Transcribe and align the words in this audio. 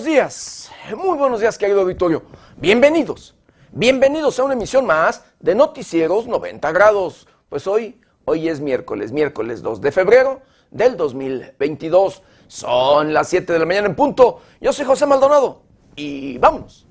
buenos 0.00 0.14
días, 0.14 0.70
muy 0.96 1.18
buenos 1.18 1.40
días 1.40 1.58
querido 1.58 1.82
auditorio. 1.82 2.22
Bienvenidos, 2.56 3.34
bienvenidos 3.70 4.38
a 4.38 4.44
una 4.44 4.54
emisión 4.54 4.86
más 4.86 5.22
de 5.40 5.54
Noticieros 5.54 6.26
90 6.26 6.72
grados. 6.72 7.28
Pues 7.50 7.66
hoy, 7.66 8.00
hoy 8.24 8.48
es 8.48 8.60
miércoles, 8.60 9.12
miércoles 9.12 9.60
2 9.60 9.82
de 9.82 9.92
febrero 9.92 10.40
del 10.70 10.96
2022. 10.96 12.22
Son 12.48 13.12
las 13.12 13.28
7 13.28 13.52
de 13.52 13.58
la 13.58 13.66
mañana 13.66 13.88
en 13.88 13.94
punto. 13.94 14.40
Yo 14.58 14.72
soy 14.72 14.86
José 14.86 15.04
Maldonado 15.04 15.64
y 15.96 16.38
vámonos 16.38 16.86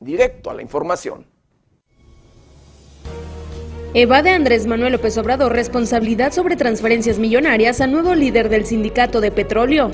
directo 0.00 0.48
a 0.48 0.54
la 0.54 0.62
información. 0.62 1.26
Evade 3.92 4.30
Andrés 4.30 4.66
Manuel 4.66 4.92
López 4.92 5.18
Obrador 5.18 5.52
responsabilidad 5.52 6.32
sobre 6.32 6.56
transferencias 6.56 7.18
millonarias 7.18 7.82
al 7.82 7.92
nuevo 7.92 8.14
líder 8.14 8.48
del 8.48 8.64
sindicato 8.64 9.20
de 9.20 9.32
petróleo. 9.32 9.90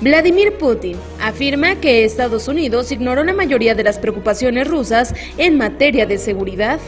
Vladimir 0.00 0.54
Putin 0.56 0.96
afirma 1.20 1.74
que 1.74 2.04
Estados 2.04 2.48
Unidos 2.48 2.90
ignoró 2.90 3.22
la 3.22 3.34
mayoría 3.34 3.74
de 3.74 3.84
las 3.84 3.98
preocupaciones 3.98 4.66
rusas 4.66 5.14
en 5.36 5.58
materia 5.58 6.06
de 6.06 6.16
seguridad. 6.16 6.80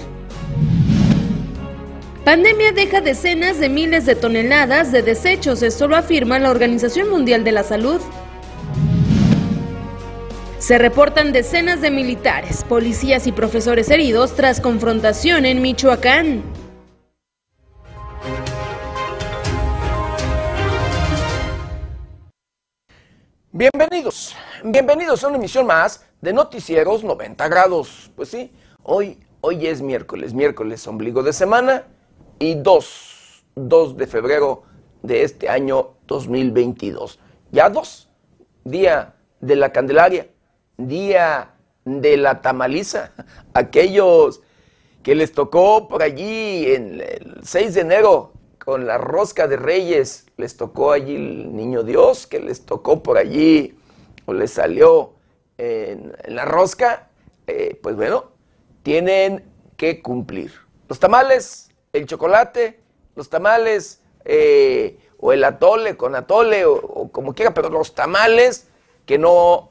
Pandemia 2.25 2.73
deja 2.73 3.03
decenas 3.03 3.59
de 3.59 3.69
miles 3.69 4.07
de 4.07 4.15
toneladas 4.15 4.93
de 4.93 5.03
desechos, 5.03 5.63
esto 5.63 5.89
lo 5.89 5.97
afirma 5.97 6.39
la 6.39 6.51
Organización 6.51 7.11
Mundial 7.11 7.45
de 7.45 7.53
la 7.53 7.65
Salud. 7.65 8.01
Se 10.59 10.79
reportan 10.79 11.33
decenas 11.33 11.83
de 11.83 11.91
militares, 11.91 12.65
policías 12.67 13.27
y 13.27 13.33
profesores 13.33 13.91
heridos 13.91 14.35
tras 14.37 14.61
confrontación 14.61 15.45
en 15.45 15.61
Michoacán. 15.61 16.62
Bienvenidos, 23.55 24.35
bienvenidos 24.65 25.23
a 25.23 25.29
una 25.29 25.37
emisión 25.37 25.67
más 25.67 26.07
de 26.23 26.33
Noticieros 26.33 27.05
90 27.05 27.49
grados. 27.49 28.11
Pues 28.17 28.31
sí, 28.31 28.51
hoy, 28.83 29.21
hoy 29.43 29.67
es 29.67 29.83
miércoles, 29.83 30.33
miércoles 30.33 30.87
ombligo 30.87 31.23
de 31.23 31.35
semana 31.35 31.85
y 32.39 32.55
2, 32.55 33.45
2 33.55 33.97
de 33.99 34.07
febrero 34.07 34.63
de 35.03 35.25
este 35.25 35.51
año 35.51 35.91
2022. 36.07 37.19
Ya 37.51 37.69
dos, 37.69 38.09
día 38.65 39.17
de 39.43 39.57
la 39.57 39.71
Candelaria, 39.71 40.29
día 40.79 41.51
de 41.85 42.17
la 42.17 42.41
tamaliza. 42.41 43.13
Aquellos 43.53 44.41
que 45.03 45.15
les 45.15 45.33
tocó 45.33 45.89
por 45.89 46.03
allí 46.03 46.73
en 46.73 47.03
el 47.03 47.41
6 47.43 47.75
de 47.75 47.81
enero 47.83 48.33
con 48.65 48.87
la 48.87 48.97
rosca 48.97 49.47
de 49.47 49.59
reyes, 49.59 50.25
les 50.43 50.57
tocó 50.57 50.91
allí 50.91 51.15
el 51.15 51.55
niño 51.55 51.85
Dios, 51.85 52.27
que 52.27 52.41
les 52.41 52.67
tocó 52.67 53.01
por 53.01 53.17
allí, 53.17 53.79
o 54.27 54.33
les 54.33 54.51
salió 54.51 55.13
en, 55.57 56.13
la 56.27 56.45
rosca, 56.45 57.11
eh, 57.47 57.79
pues 57.81 57.95
bueno, 57.95 58.25
tienen 58.83 59.45
que 59.77 60.03
cumplir. 60.03 60.53
Los 60.89 60.99
tamales, 60.99 61.71
el 61.93 62.07
chocolate, 62.07 62.81
los 63.15 63.31
tamales, 63.31 64.01
eh, 64.25 64.99
o 65.21 65.33
el 65.33 65.45
atole 65.45 65.97
con 65.97 66.17
atole, 66.17 66.65
o, 66.65 67.09
como 67.13 67.35
quiera, 67.35 67.55
pero 67.55 67.71
los 67.71 67.95
tamales 67.95 68.67
que 69.07 69.19
no, 69.19 69.71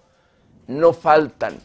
no 0.67 0.93
faltan, 0.93 1.59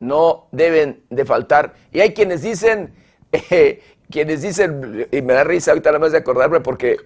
no 0.00 0.48
deben 0.52 1.02
de 1.08 1.24
faltar. 1.24 1.76
Y 1.92 2.00
hay 2.00 2.12
quienes 2.12 2.42
dicen, 2.42 2.94
quienes 4.10 4.42
dicen, 4.42 5.08
y 5.10 5.22
me 5.22 5.32
da 5.32 5.44
risa 5.44 5.70
ahorita 5.70 5.88
nada 5.92 6.00
más 6.00 6.12
de 6.12 6.18
acordarme, 6.18 6.60
porque 6.60 6.98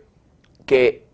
que 0.67 1.08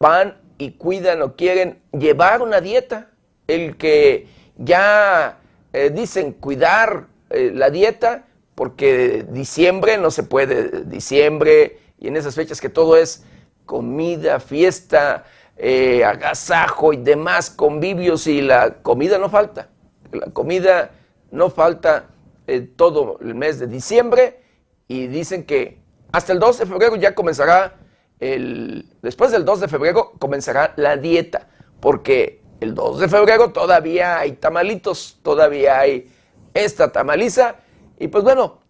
van 0.00 0.40
y 0.58 0.72
cuidan 0.72 1.22
o 1.22 1.36
quieren 1.36 1.80
llevar 1.92 2.42
una 2.42 2.60
dieta, 2.60 3.10
el 3.46 3.76
que 3.76 4.26
ya 4.56 5.38
eh, 5.72 5.90
dicen 5.90 6.32
cuidar 6.32 7.06
eh, 7.28 7.52
la 7.54 7.70
dieta, 7.70 8.24
porque 8.54 9.24
diciembre 9.28 9.98
no 9.98 10.10
se 10.10 10.22
puede, 10.22 10.84
diciembre 10.84 11.78
y 11.98 12.08
en 12.08 12.16
esas 12.16 12.34
fechas 12.34 12.60
que 12.60 12.68
todo 12.68 12.96
es 12.96 13.24
comida, 13.66 14.40
fiesta, 14.40 15.24
eh, 15.56 16.04
agasajo 16.04 16.92
y 16.92 16.96
demás 16.96 17.50
convivios 17.50 18.26
y 18.26 18.40
la 18.40 18.82
comida 18.82 19.18
no 19.18 19.28
falta, 19.28 19.68
la 20.10 20.26
comida 20.32 20.90
no 21.30 21.50
falta 21.50 22.06
todo 22.74 23.18
el 23.20 23.36
mes 23.36 23.60
de 23.60 23.68
diciembre 23.68 24.40
y 24.88 25.06
dicen 25.06 25.44
que 25.44 25.78
hasta 26.10 26.32
el 26.32 26.40
2 26.40 26.58
de 26.58 26.66
febrero 26.66 26.96
ya 26.96 27.14
comenzará 27.14 27.74
el, 28.20 28.88
después 29.02 29.30
del 29.30 29.44
2 29.44 29.60
de 29.60 29.68
febrero 29.68 30.12
comenzará 30.18 30.72
la 30.76 30.96
dieta, 30.96 31.48
porque 31.80 32.42
el 32.60 32.74
2 32.74 33.00
de 33.00 33.08
febrero 33.08 33.52
todavía 33.52 34.18
hay 34.18 34.32
tamalitos, 34.32 35.18
todavía 35.22 35.80
hay 35.80 36.12
esta 36.54 36.92
tamaliza, 36.92 37.56
y 37.98 38.08
pues 38.08 38.24
bueno, 38.24 38.60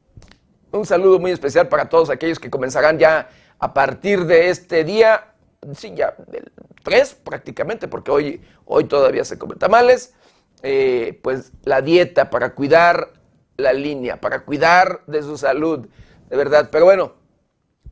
un 0.73 0.87
saludo 0.87 1.19
muy 1.19 1.33
especial 1.33 1.69
para 1.69 1.89
todos 1.89 2.11
aquellos 2.11 2.39
que 2.39 2.51
comenzarán 2.51 2.99
ya 2.99 3.29
a 3.59 3.75
partir 3.75 4.25
de 4.27 4.51
este 4.51 4.85
día, 4.85 5.35
sí, 5.75 5.93
ya 5.95 6.15
del 6.29 6.51
3 6.85 7.15
prácticamente, 7.15 7.89
porque 7.89 8.11
hoy, 8.11 8.41
hoy 8.65 8.85
todavía 8.85 9.25
se 9.25 9.39
comen 9.39 9.59
tamales, 9.59 10.15
eh, 10.63 11.19
pues 11.23 11.53
la 11.65 11.83
dieta 11.83 12.31
para 12.31 12.55
cuidar 12.55 13.13
la 13.57 13.73
línea, 13.73 14.21
para 14.21 14.45
cuidar 14.45 15.03
de 15.07 15.23
su 15.23 15.37
salud 15.37 15.89
de 16.31 16.37
verdad. 16.37 16.69
Pero 16.73 16.87
bueno, 16.87 17.13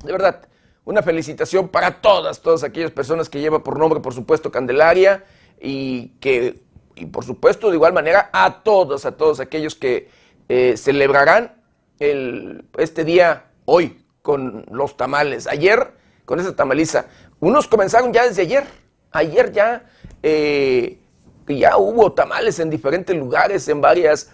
de 0.04 0.12
verdad, 0.12 0.48
una 0.88 1.02
felicitación 1.02 1.68
para 1.68 2.00
todas, 2.00 2.40
todas 2.40 2.64
aquellas 2.64 2.90
personas 2.90 3.28
que 3.28 3.40
lleva 3.40 3.62
por 3.62 3.78
nombre, 3.78 4.00
por 4.00 4.14
supuesto, 4.14 4.50
Candelaria 4.50 5.22
y 5.60 6.12
que, 6.18 6.62
y 6.94 7.04
por 7.04 7.26
supuesto, 7.26 7.68
de 7.68 7.74
igual 7.74 7.92
manera, 7.92 8.30
a 8.32 8.62
todos, 8.62 9.04
a 9.04 9.12
todos 9.12 9.38
aquellos 9.38 9.74
que 9.74 10.08
eh, 10.48 10.78
celebrarán 10.78 11.62
el, 11.98 12.64
este 12.78 13.04
día 13.04 13.50
hoy 13.66 14.02
con 14.22 14.64
los 14.70 14.96
tamales. 14.96 15.46
Ayer, 15.46 15.92
con 16.24 16.40
esa 16.40 16.56
tamaliza, 16.56 17.04
unos 17.38 17.68
comenzaron 17.68 18.10
ya 18.10 18.26
desde 18.26 18.40
ayer. 18.40 18.64
Ayer 19.10 19.52
ya, 19.52 19.84
eh, 20.22 20.98
ya 21.48 21.76
hubo 21.76 22.12
tamales 22.12 22.60
en 22.60 22.70
diferentes 22.70 23.14
lugares, 23.14 23.68
en 23.68 23.82
varias 23.82 24.30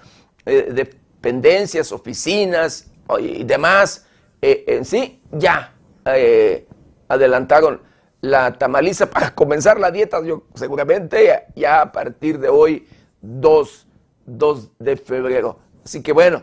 eh, 0.47 0.69
dependencias, 0.71 1.91
oficinas, 1.91 2.93
y 3.19 3.43
demás, 3.43 4.07
en 4.41 4.85
sí, 4.85 5.21
ya 5.33 5.74
eh, 6.07 6.67
adelantaron 7.09 7.81
la 8.21 8.53
tamaliza 8.53 9.11
para 9.11 9.35
comenzar 9.35 9.79
la 9.79 9.91
dieta, 9.91 10.23
yo 10.25 10.45
seguramente 10.55 11.45
ya 11.55 11.83
a 11.83 11.93
partir 11.93 12.39
de 12.39 12.49
hoy, 12.49 12.89
2, 13.21 13.87
2 14.27 14.71
de 14.79 14.97
febrero. 14.97 15.59
Así 15.85 16.03
que 16.03 16.13
bueno, 16.13 16.43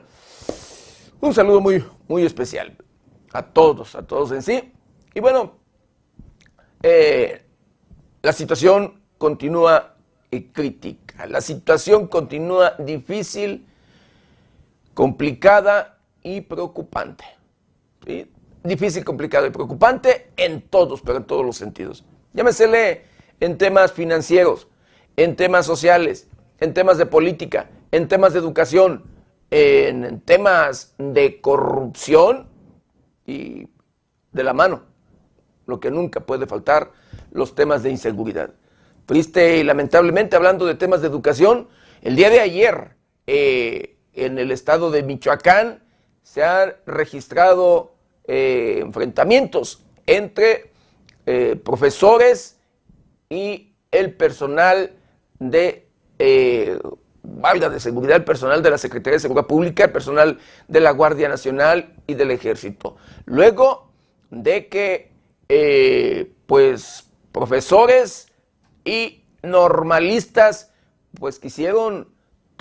un 1.20 1.34
saludo 1.34 1.62
muy, 1.62 1.84
muy 2.08 2.26
especial 2.26 2.76
a 3.34 3.44
todos, 3.44 3.96
a 3.96 4.06
todos 4.06 4.32
en 4.32 4.42
sí. 4.42 4.72
Y 5.14 5.20
bueno, 5.20 5.54
eh, 6.84 7.44
la 8.22 8.34
situación 8.34 9.02
continúa 9.18 9.96
crítica, 10.54 11.26
la 11.28 11.42
situación 11.42 12.08
continúa 12.08 12.76
difícil, 12.80 13.68
complicada 14.94 16.00
y 16.24 16.42
preocupante. 16.42 17.26
Difícil, 18.64 19.04
complicado 19.04 19.48
y 19.48 19.50
preocupante 19.50 20.32
en 20.38 20.62
todos, 20.62 21.02
pero 21.02 21.18
en 21.18 21.24
todos 21.24 21.44
los 21.46 21.58
sentidos. 21.58 22.06
Llámesele 22.34 23.06
en 23.40 23.58
temas 23.58 23.92
financieros, 23.92 24.68
en 25.16 25.36
temas 25.36 25.66
sociales, 25.66 26.28
en 26.60 26.74
temas 26.74 27.00
de 27.00 27.08
política, 27.08 27.70
en 27.92 28.08
temas 28.08 28.34
de 28.34 28.40
educación, 28.40 29.04
en 29.50 30.22
temas 30.22 30.94
de 31.00 31.42
corrupción 31.42 32.48
y 33.26 33.68
de 34.32 34.44
la 34.44 34.54
mano. 34.54 34.84
Lo 35.66 35.80
que 35.80 35.90
nunca 35.90 36.20
puede 36.20 36.46
faltar, 36.46 36.92
los 37.32 37.56
temas 37.56 37.82
de 37.82 37.90
inseguridad. 37.90 38.54
Triste 39.08 39.58
y 39.58 39.64
lamentablemente, 39.64 40.36
hablando 40.36 40.68
de 40.68 40.76
temas 40.76 41.02
de 41.02 41.08
educación, 41.08 41.68
el 42.04 42.16
día 42.16 42.30
de 42.30 42.40
ayer, 42.40 42.96
eh, 43.26 43.98
en 44.14 44.38
el 44.38 44.52
estado 44.52 44.92
de 44.92 45.02
Michoacán, 45.02 45.84
se 46.22 46.44
han 46.44 46.76
registrado 46.86 47.96
eh, 48.28 48.80
enfrentamientos 48.82 49.84
entre 50.06 50.72
eh, 51.26 51.56
profesores 51.64 52.60
y 53.30 53.74
el 53.92 54.14
personal 54.14 54.94
de, 55.40 55.88
eh, 56.20 56.80
valga 57.24 57.70
de 57.70 57.80
seguridad, 57.80 58.18
el 58.18 58.24
personal 58.24 58.62
de 58.62 58.70
la 58.70 58.78
Secretaría 58.78 59.16
de 59.16 59.22
Seguridad 59.22 59.48
Pública, 59.48 59.86
el 59.86 59.92
personal 59.92 60.40
de 60.68 60.80
la 60.80 60.92
Guardia 60.92 61.30
Nacional 61.30 61.96
y 62.08 62.14
del 62.14 62.32
Ejército. 62.32 62.96
Luego 63.26 63.92
de 64.30 64.68
que, 64.68 65.12
pues, 66.46 67.10
profesores 67.32 68.32
y 68.86 69.26
normalistas, 69.44 70.72
pues, 71.20 71.40
quisieron 71.40 72.08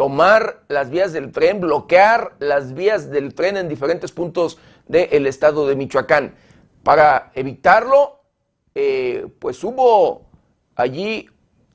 tomar 0.00 0.62
las 0.68 0.88
vías 0.88 1.12
del 1.12 1.30
tren, 1.30 1.60
bloquear 1.60 2.34
las 2.38 2.72
vías 2.72 3.10
del 3.10 3.34
tren 3.34 3.58
en 3.58 3.68
diferentes 3.68 4.12
puntos 4.12 4.58
del 4.90 5.26
estado 5.28 5.68
de 5.68 5.76
Michoacán. 5.76 6.34
Para 6.82 7.30
evitarlo, 7.34 8.22
eh, 8.74 9.28
pues 9.38 9.62
hubo 9.62 10.26
allí 10.74 11.28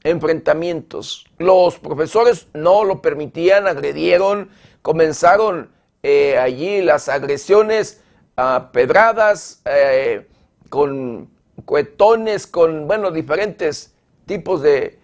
enfrentamientos. 0.03 1.25
Los 1.37 1.79
profesores 1.79 2.47
no 2.53 2.83
lo 2.83 3.01
permitían, 3.01 3.67
agredieron, 3.67 4.49
comenzaron 4.81 5.71
eh, 6.03 6.37
allí 6.37 6.81
las 6.81 7.07
agresiones 7.07 8.03
a 8.35 8.71
pedradas, 8.73 9.61
eh, 9.65 10.27
con 10.69 11.29
cuetones, 11.63 12.47
con, 12.47 12.85
bueno, 12.85 13.11
diferentes 13.11 13.95
tipos 14.25 14.61
de, 14.61 14.99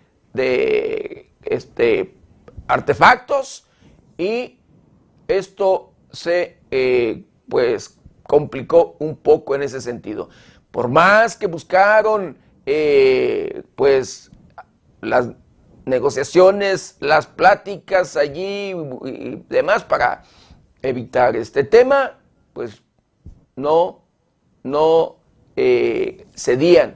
este, 1.43 2.15
artefactos 2.67 3.67
y 4.17 4.59
esto 5.27 5.93
se, 6.11 6.57
pues, 7.47 8.00
complicó 8.31 8.95
un 8.99 9.17
poco 9.17 9.55
en 9.55 9.61
ese 9.61 9.81
sentido. 9.81 10.29
Por 10.71 10.87
más 10.87 11.35
que 11.35 11.47
buscaron, 11.47 12.37
pues, 13.75 14.31
las 15.01 15.31
negociaciones, 15.83 16.95
las 17.01 17.27
pláticas 17.27 18.15
allí 18.15 18.71
y 19.03 19.43
demás 19.49 19.83
para 19.83 20.23
evitar 20.81 21.35
este 21.35 21.65
tema, 21.65 22.19
pues 22.53 22.81
no, 23.57 24.05
no 24.63 25.17
eh, 25.57 26.25
cedían. 26.33 26.95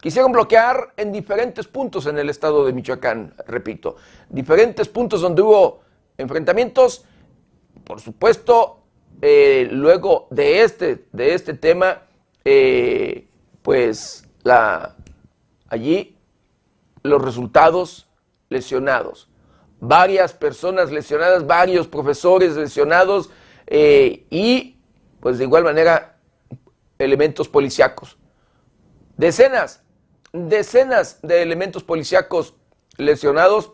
Quisieron 0.00 0.30
bloquear 0.30 0.94
en 0.96 1.10
diferentes 1.10 1.66
puntos 1.66 2.06
en 2.06 2.16
el 2.18 2.30
estado 2.30 2.64
de 2.64 2.72
Michoacán, 2.72 3.34
repito, 3.48 3.96
diferentes 4.28 4.86
puntos 4.86 5.22
donde 5.22 5.42
hubo 5.42 5.80
enfrentamientos. 6.16 7.04
Por 7.82 8.00
supuesto, 8.00 8.79
eh, 9.22 9.68
luego 9.70 10.28
de 10.30 10.62
este, 10.62 11.04
de 11.12 11.34
este 11.34 11.54
tema, 11.54 12.02
eh, 12.44 13.28
pues 13.62 14.24
la, 14.42 14.96
allí 15.68 16.16
los 17.02 17.22
resultados 17.22 18.08
lesionados. 18.48 19.28
Varias 19.80 20.32
personas 20.32 20.90
lesionadas, 20.90 21.46
varios 21.46 21.86
profesores 21.86 22.56
lesionados 22.56 23.30
eh, 23.66 24.26
y 24.30 24.78
pues 25.20 25.38
de 25.38 25.44
igual 25.44 25.64
manera 25.64 26.18
elementos 26.98 27.48
policíacos. 27.48 28.18
Decenas, 29.16 29.82
decenas 30.32 31.18
de 31.22 31.42
elementos 31.42 31.82
policíacos 31.82 32.54
lesionados 32.96 33.72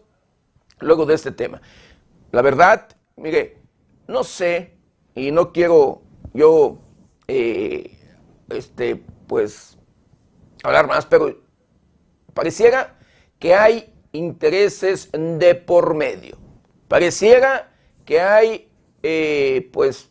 luego 0.80 1.06
de 1.06 1.14
este 1.14 1.30
tema. 1.30 1.60
La 2.32 2.42
verdad, 2.42 2.88
mire, 3.16 3.58
no 4.06 4.24
sé 4.24 4.75
y 5.16 5.32
no 5.32 5.50
quiero 5.52 6.02
yo, 6.34 6.78
eh, 7.26 7.98
este, 8.50 9.02
pues, 9.26 9.78
hablar 10.62 10.86
más, 10.86 11.06
pero 11.06 11.40
pareciera 12.34 12.98
que 13.38 13.54
hay 13.54 13.92
intereses 14.12 15.08
de 15.12 15.54
por 15.54 15.94
medio. 15.94 16.36
Pareciera 16.86 17.72
que 18.04 18.20
hay, 18.20 18.68
eh, 19.02 19.70
pues, 19.72 20.10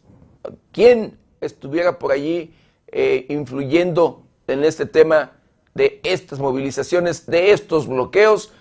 quien 0.72 1.19
estuviera 1.40 2.00
por 2.00 2.12
allí 2.12 2.54
eh, 2.88 3.28
influyendo 3.30 4.24
en 4.48 4.63
este 4.63 4.88
tema 4.88 5.34
de 5.75 6.00
estas 6.04 6.40
movilizaciones, 6.40 7.28
de 7.28 7.52
estos 7.52 7.88
bloqueos, 7.88 8.52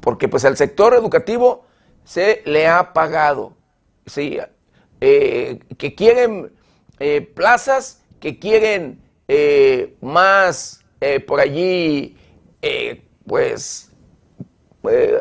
porque 0.00 0.28
pues 0.28 0.46
al 0.46 0.56
sector 0.56 0.94
educativo 0.94 1.66
se 2.04 2.42
le 2.46 2.66
ha 2.66 2.94
pagado, 2.94 3.54
¿sí? 4.06 4.38
Que 5.00 5.94
quieren 5.96 6.52
plazas, 7.34 8.02
que 8.20 8.38
quieren 8.38 9.00
más 10.00 10.84
por 11.26 11.40
allí 11.40 12.16
pues, 13.26 13.90
eh, 14.90 15.20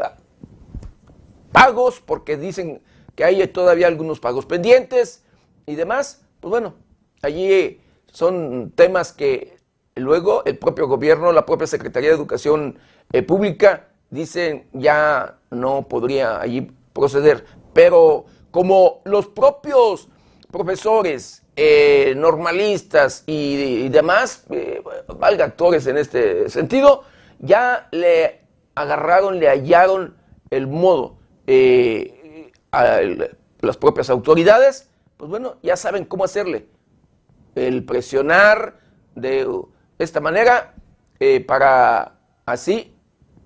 pagos, 1.52 2.02
porque 2.02 2.38
dicen 2.38 2.82
que 3.16 3.24
hay 3.24 3.46
todavía 3.48 3.88
algunos 3.88 4.20
pagos 4.20 4.46
pendientes 4.46 5.24
y 5.66 5.76
demás, 5.76 6.26
pues 6.40 6.50
bueno, 6.50 6.74
allí 7.22 7.80
son 8.12 8.72
temas 8.76 9.14
que 9.14 9.58
luego 9.96 10.44
el 10.46 10.58
propio 10.58 10.88
gobierno, 10.88 11.32
la 11.32 11.46
propia 11.46 11.68
Secretaría 11.68 12.10
de 12.10 12.16
Educación 12.16 12.80
eh, 13.12 13.22
Pública, 13.22 13.90
dicen 14.10 14.68
ya 14.74 15.38
no 15.52 15.88
podría 15.88 16.42
allí 16.42 16.72
proceder. 16.92 17.46
Pero 17.74 18.26
como 18.54 19.02
los 19.04 19.30
propios 19.30 20.10
profesores, 20.52 21.42
eh, 21.56 22.14
normalistas 22.16 23.24
y, 23.26 23.90
demás, 23.90 24.46
valga 25.18 25.46
actores 25.46 25.88
en 25.88 25.98
este 25.98 26.52
sentido, 26.52 27.04
ya 27.40 27.88
le 27.90 28.42
agarraron, 28.76 29.40
le 29.40 29.50
hallaron 29.50 30.16
el 30.52 30.68
modo 30.68 31.18
eh, 31.48 32.52
a 32.72 33.00
las 33.62 33.78
propias 33.78 34.12
autoridades, 34.12 34.88
pues 35.18 35.32
bueno, 35.32 35.56
ya 35.64 35.76
saben 35.76 36.06
cómo 36.06 36.24
hacerle. 36.24 36.68
El 37.56 37.84
presionar 37.86 38.78
de 39.16 39.48
esta 39.98 40.20
manera 40.20 40.76
eh, 41.20 41.40
para 41.40 42.20
así 42.46 42.96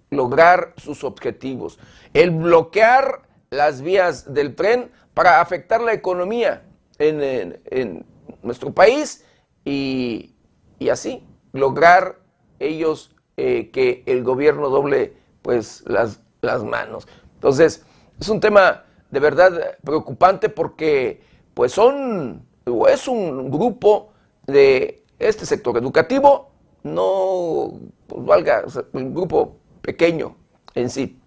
lograr 0.09 0.73
sus 0.75 1.05
objetivos. 1.05 1.79
El 2.13 2.31
bloquear 2.31 3.26
las 3.49 3.81
vías 3.81 4.33
del 4.33 4.55
tren 4.55 4.91
para 5.13 5.41
afectar 5.41 5.81
la 5.81 5.93
economía 5.93 6.63
en, 6.99 8.05
nuestro 8.43 8.73
país 8.73 9.25
y, 9.65 10.35
y 10.79 10.89
así 10.89 11.25
lograr 11.53 12.19
ellos 12.59 13.15
eh, 13.35 13.69
que 13.71 14.03
el 14.05 14.23
gobierno 14.23 14.69
doble 14.69 15.13
pues 15.41 15.83
las, 15.87 16.21
las 16.41 16.63
manos. 16.63 17.07
Entonces, 17.35 17.85
es 18.19 18.29
un 18.29 18.39
tema 18.39 18.85
de 19.11 19.19
verdad 19.19 19.77
preocupante 19.83 20.49
porque 20.49 21.21
pues 21.53 21.71
son, 21.71 22.45
o 22.65 22.87
es 22.87 23.07
un 23.07 23.49
grupo 23.49 24.11
de 24.45 25.03
este 25.19 25.45
sector 25.45 25.77
educativo, 25.77 26.51
no 26.83 27.73
pues, 28.07 28.25
valga, 28.25 28.65
un 28.93 29.13
grupo 29.13 29.57
pequeño 29.81 30.35
en 30.75 30.89
sí. 30.89 31.19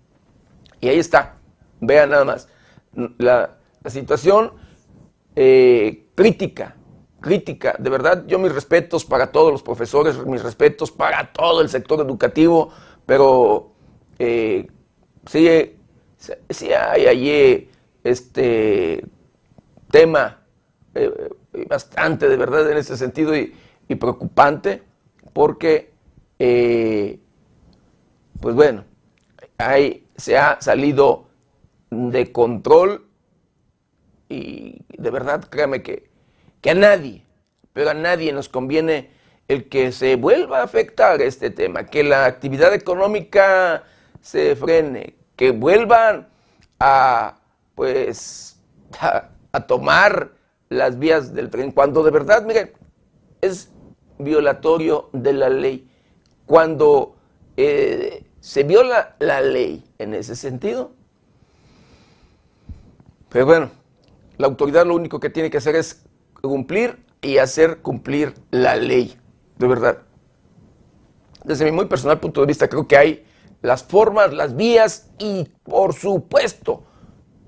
Y 0.81 0.89
ahí 0.89 0.99
está, 0.99 1.37
vean 1.81 2.11
nada 2.11 2.25
más, 2.25 2.49
la, 3.19 3.57
situación 3.87 4.53
eh, 5.37 6.07
crítica 6.15 6.77
crítica. 7.21 7.77
De 7.79 7.91
verdad, 7.91 8.25
yo 8.27 8.39
mis 8.39 8.53
respetos 8.53 9.05
para 9.05 9.31
todos 9.31 9.53
los 9.53 9.63
profesores, 9.63 10.25
mis 10.27 10.43
respetos 10.43 10.91
para 10.91 11.33
todo 11.33 11.61
el 11.61 11.69
sector 11.69 12.01
educativo, 12.01 12.71
pero 13.07 13.73
eh, 14.19 14.69
sí, 15.27 15.49
hay 16.73 17.07
allí 17.07 17.71
este 18.03 19.05
tema 19.91 20.43
eh, 20.95 21.31
bastante, 21.69 22.29
de 22.29 22.37
verdad, 22.37 22.71
en 22.71 22.79
ese 22.79 22.97
sentido 22.97 23.37
y, 23.37 23.55
preocupante, 23.97 24.85
porque, 25.33 25.93
eh, 26.39 27.19
pues 28.41 28.55
bueno, 28.55 28.85
hay, 29.59 30.07
se 30.17 30.39
ha 30.39 30.61
salido 30.61 31.27
de 31.90 32.32
control 32.32 33.06
y 34.28 34.85
de 34.97 35.11
verdad, 35.11 35.44
créame 35.49 35.82
que 35.82 36.11
que 36.61 36.70
a 36.70 36.75
nadie, 36.75 37.25
pero 37.73 37.90
a 37.90 37.94
nadie 37.94 38.32
nos 38.32 38.49
conviene 38.49 39.11
el 39.49 39.68
que 39.68 39.92
se 39.92 40.16
vuelva 40.16 40.61
a 40.61 40.64
afectar 40.64 41.20
este 41.23 41.50
tema, 41.50 41.87
que 41.87 42.04
la 42.04 42.26
actividad 42.26 42.73
económica 42.75 43.85
se 44.20 44.54
frene, 44.54 45.16
que 45.37 45.50
vuelvan 45.50 46.28
a, 46.78 47.40
pues, 47.75 48.61
a, 49.00 49.66
tomar 49.66 50.32
las 50.68 50.99
vías 50.99 51.35
del 51.35 51.50
tren, 51.50 51.73
cuando 51.73 52.02
de 52.04 52.11
verdad, 52.11 52.44
miren, 52.44 52.73
es 53.40 53.70
violatorio 54.18 55.09
de 55.12 55.32
la 55.32 55.49
ley. 55.49 55.90
Cuando 56.47 57.16
eh, 57.56 58.25
se 58.40 58.62
viola 58.62 59.16
la 59.18 59.40
ley 59.40 59.85
en 59.99 60.14
ese 60.14 60.37
sentido, 60.37 60.92
pero 63.31 63.47
bueno, 63.47 63.71
la 64.37 64.47
autoridad 64.47 64.87
lo 64.87 64.95
único 64.95 65.21
que 65.21 65.31
tiene 65.31 65.51
que 65.51 65.59
hacer 65.59 65.77
es 65.77 66.05
cumplir 66.41 67.05
y 67.23 67.39
hacer 67.39 67.79
cumplir 67.79 68.35
la 68.51 68.77
ley, 68.77 69.17
de 69.59 69.67
verdad. 69.67 69.99
Desde 71.45 71.65
mi 71.65 71.73
muy 71.73 71.87
personal 71.87 72.21
punto 72.21 72.41
de 72.41 72.47
vista, 72.47 72.69
creo 72.69 72.87
que 72.87 72.97
hay 72.97 73.27
las 73.63 73.85
formas, 73.85 74.33
las 74.33 74.57
vías 74.57 75.11
y 75.19 75.49
por 75.65 75.95
supuesto, 75.95 76.85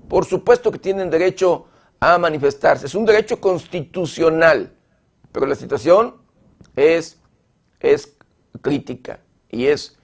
por 0.07 0.25
supuesto 0.25 0.71
que 0.71 0.79
tienen 0.79 1.09
derecho 1.09 1.65
a 1.99 2.17
manifestarse. 2.17 2.85
Es 2.85 2.95
un 2.95 3.05
derecho 3.05 3.39
constitucional, 3.39 4.73
pero 5.31 5.45
la 5.45 5.55
situación 5.55 6.15
es, 6.75 7.19
es 7.79 8.15
crítica 8.61 9.19
y 9.49 9.67
es, 9.67 9.97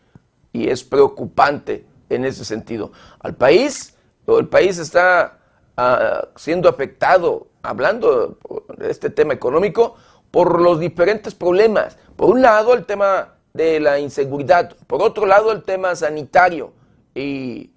y 0.52 0.70
es 0.70 0.84
preocupante 0.84 1.86
en 2.10 2.26
ese 2.26 2.44
sentido. 2.44 2.92
Al 3.20 3.36
país, 3.36 3.96
el 4.28 4.48
país 4.48 4.78
está 4.78 5.39
ah, 5.80 6.28
siendo 6.36 6.70
afectado 6.70 7.48
hablando 7.62 8.38
de 8.78 8.92
este 8.92 9.10
tema 9.10 9.34
económico 9.34 9.96
por 10.32 10.62
los 10.62 10.80
diferentes 10.80 11.36
problemas. 11.36 11.98
Por 12.16 12.30
un 12.30 12.42
lado, 12.42 12.74
el 12.74 12.86
tema 12.86 13.36
de 13.54 13.80
la 13.80 14.00
inseguridad, 14.00 14.76
por 14.88 15.02
otro 15.02 15.26
lado 15.26 15.52
el 15.52 15.64
tema 15.64 15.96
sanitario 15.96 16.72
y, 17.16 17.72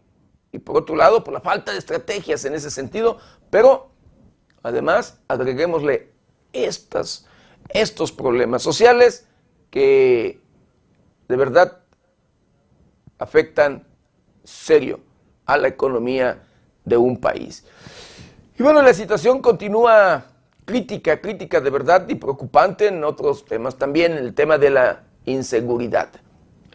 y 0.53 0.59
por 0.59 0.77
otro 0.77 0.95
lado 0.97 1.25
por 1.25 1.33
la 1.33 1.41
falta 1.41 1.73
de 1.73 1.79
estrategias 1.79 2.45
en 2.45 2.55
ese 2.55 2.71
sentido, 2.71 3.19
pero 3.51 3.91
además 4.63 5.19
agreguémosle 5.29 6.13
estas, 6.53 7.27
estos 7.71 8.13
problemas 8.13 8.63
sociales 8.63 9.27
que 9.71 10.41
de 11.29 11.37
verdad 11.37 11.79
afectan 13.19 13.87
serio 14.45 15.01
a 15.47 15.57
la 15.57 15.69
economía 15.69 16.43
de 16.85 16.97
un 16.97 17.17
país. 17.19 17.65
Y 18.59 18.63
bueno, 18.63 18.83
la 18.83 18.93
situación 18.93 19.41
continúa 19.41 20.27
crítica, 20.67 21.21
crítica 21.21 21.61
de 21.61 21.71
verdad 21.71 22.07
y 22.09 22.17
preocupante 22.17 22.89
en 22.89 23.03
otros 23.03 23.47
temas 23.47 23.77
también, 23.77 24.13
el 24.13 24.35
tema 24.35 24.59
de 24.59 24.69
la 24.71 25.05
inseguridad. 25.25 26.11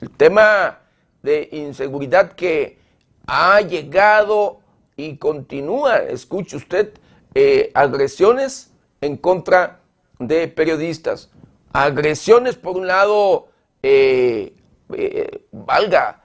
El 0.02 0.10
tema 0.10 0.80
de 1.22 1.48
inseguridad 1.52 2.32
que 2.34 2.80
ha 3.28 3.62
llegado 3.62 4.60
y 4.96 5.18
continúa, 5.18 5.98
escuche 5.98 6.58
usted, 6.58 6.94
eh, 7.36 7.70
agresiones 7.76 8.72
en 9.02 9.16
contra 9.16 9.82
de 10.18 10.48
periodistas. 10.48 11.30
Agresiones, 11.74 12.56
por 12.56 12.76
un 12.76 12.88
lado, 12.88 13.50
eh, 13.84 14.56
eh, 14.94 15.46
valga, 15.52 16.24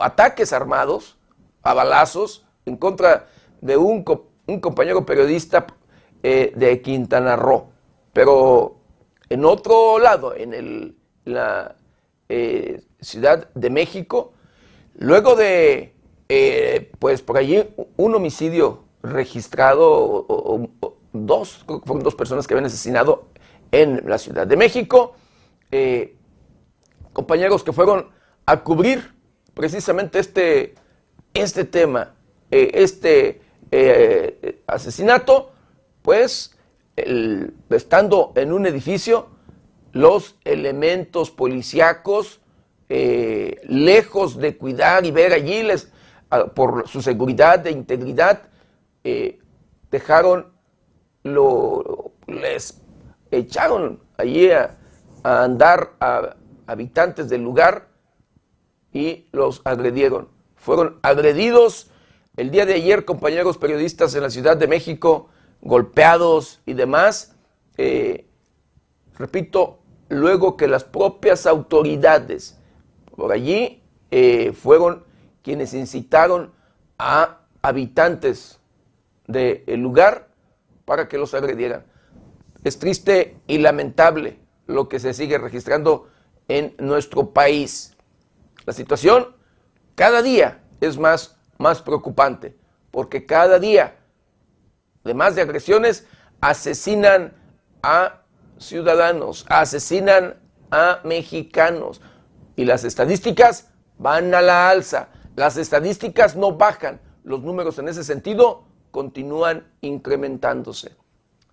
ataques 0.00 0.54
armados, 0.54 1.18
a 1.62 1.74
balazos, 1.74 2.46
en 2.64 2.78
contra 2.78 3.26
de 3.60 3.76
un, 3.76 4.04
un 4.50 4.60
compañero 4.60 5.04
periodista 5.06 5.66
de 6.22 6.82
Quintana 6.82 7.36
Roo. 7.36 7.70
Pero 8.12 8.76
en 9.28 9.44
otro 9.44 9.98
lado, 9.98 10.34
en 10.34 10.52
el, 10.52 10.96
la 11.24 11.76
Ciudad 13.00 13.48
de 13.54 13.70
México, 13.70 14.32
luego 14.98 15.34
de, 15.36 15.94
pues 16.98 17.22
por 17.22 17.38
allí, 17.38 17.64
un 17.96 18.14
homicidio 18.14 18.84
registrado 19.02 20.26
dos, 21.12 21.64
fueron 21.84 22.02
dos 22.02 22.14
personas 22.14 22.46
que 22.46 22.54
habían 22.54 22.66
asesinado 22.66 23.28
en 23.72 24.02
la 24.06 24.18
Ciudad 24.18 24.46
de 24.46 24.56
México, 24.56 25.14
eh, 25.70 26.16
compañeros 27.12 27.62
que 27.62 27.72
fueron 27.72 28.08
a 28.46 28.62
cubrir 28.62 29.14
precisamente 29.54 30.18
este, 30.18 30.74
este 31.34 31.64
tema, 31.64 32.14
eh, 32.50 32.70
este 32.74 33.42
eh, 33.70 34.62
asesinato, 34.66 35.52
pues 36.02 36.56
estando 36.96 38.32
en 38.34 38.52
un 38.52 38.66
edificio, 38.66 39.28
los 39.92 40.36
elementos 40.44 41.30
policíacos, 41.30 42.40
lejos 42.88 44.36
de 44.36 44.56
cuidar 44.56 45.06
y 45.06 45.10
ver 45.10 45.32
allí 45.32 45.62
les, 45.62 45.90
por 46.54 46.88
su 46.88 47.00
seguridad 47.00 47.66
e 47.66 47.70
integridad, 47.70 48.42
dejaron 49.90 50.52
lo, 51.22 52.12
les 52.26 52.80
echaron 53.30 54.00
allí 54.16 54.50
a, 54.50 54.76
andar 55.22 55.92
a 56.00 56.36
habitantes 56.66 57.28
del 57.28 57.42
lugar 57.42 57.88
y 58.92 59.28
los 59.32 59.60
agredieron. 59.64 60.28
Fueron 60.56 60.98
agredidos 61.02 61.89
el 62.40 62.50
día 62.50 62.64
de 62.64 62.72
ayer 62.72 63.04
compañeros 63.04 63.58
periodistas 63.58 64.14
en 64.14 64.22
la 64.22 64.30
Ciudad 64.30 64.56
de 64.56 64.66
México, 64.66 65.28
golpeados 65.60 66.62
y 66.64 66.72
demás. 66.72 67.36
Eh, 67.76 68.30
repito, 69.18 69.80
luego 70.08 70.56
que 70.56 70.66
las 70.66 70.82
propias 70.82 71.44
autoridades 71.46 72.58
por 73.14 73.30
allí 73.30 73.82
eh, 74.10 74.54
fueron 74.54 75.04
quienes 75.42 75.74
incitaron 75.74 76.50
a 76.96 77.40
habitantes 77.60 78.58
del 79.26 79.78
lugar 79.78 80.28
para 80.86 81.08
que 81.08 81.18
los 81.18 81.34
agredieran. 81.34 81.84
Es 82.64 82.78
triste 82.78 83.36
y 83.48 83.58
lamentable 83.58 84.38
lo 84.66 84.88
que 84.88 84.98
se 84.98 85.12
sigue 85.12 85.36
registrando 85.36 86.08
en 86.48 86.74
nuestro 86.78 87.34
país. 87.34 87.98
La 88.64 88.72
situación 88.72 89.36
cada 89.94 90.22
día 90.22 90.62
es 90.80 90.96
más, 90.96 91.36
más 91.60 91.82
preocupante, 91.82 92.56
porque 92.90 93.26
cada 93.26 93.58
día, 93.58 93.98
además 95.04 95.34
de 95.34 95.42
agresiones, 95.42 96.06
asesinan 96.40 97.34
a 97.82 98.22
ciudadanos, 98.58 99.44
asesinan 99.48 100.40
a 100.70 101.00
mexicanos. 101.04 102.00
Y 102.56 102.64
las 102.64 102.84
estadísticas 102.84 103.68
van 103.98 104.34
a 104.34 104.40
la 104.40 104.70
alza, 104.70 105.10
las 105.36 105.58
estadísticas 105.58 106.34
no 106.34 106.56
bajan, 106.56 106.98
los 107.24 107.42
números 107.42 107.78
en 107.78 107.88
ese 107.88 108.04
sentido 108.04 108.64
continúan 108.90 109.70
incrementándose. 109.82 110.96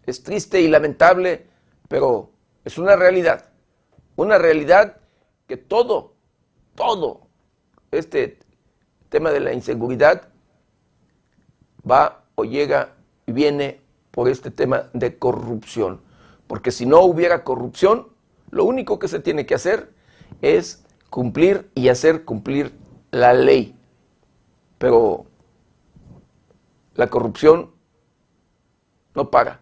Es 0.06 0.24
triste 0.24 0.62
y 0.62 0.70
lamentable, 0.70 1.48
pero 1.90 2.32
es 2.64 2.78
una 2.78 2.96
realidad. 2.96 3.50
Una 4.16 4.38
realidad 4.38 4.98
que 5.48 5.58
todo, 5.58 6.16
todo 6.76 7.28
este 7.92 8.40
tema 9.10 9.32
de 9.32 9.40
la 9.40 9.54
inseguridad 9.54 10.30
va 11.90 12.24
o 12.36 12.44
llega 12.44 12.94
y 13.26 13.32
viene 13.32 13.82
por 14.12 14.30
este 14.30 14.52
tema 14.52 14.90
de 14.94 15.18
corrupción. 15.18 16.02
Porque 16.48 16.72
si 16.72 16.86
no 16.86 17.02
hubiera 17.02 17.44
corrupción, 17.44 18.08
lo 18.52 18.64
único 18.64 19.00
que 19.00 19.08
se 19.08 19.20
tiene 19.20 19.46
que 19.46 19.56
hacer 19.56 19.94
es 20.42 20.84
cumplir 21.10 21.70
y 21.76 21.90
hacer 21.90 22.26
cumplir 22.26 22.74
la 23.12 23.34
ley. 23.34 23.76
Pero 24.78 25.26
la 26.96 27.08
corrupción 27.08 27.72
no 29.16 29.30
paga. 29.30 29.62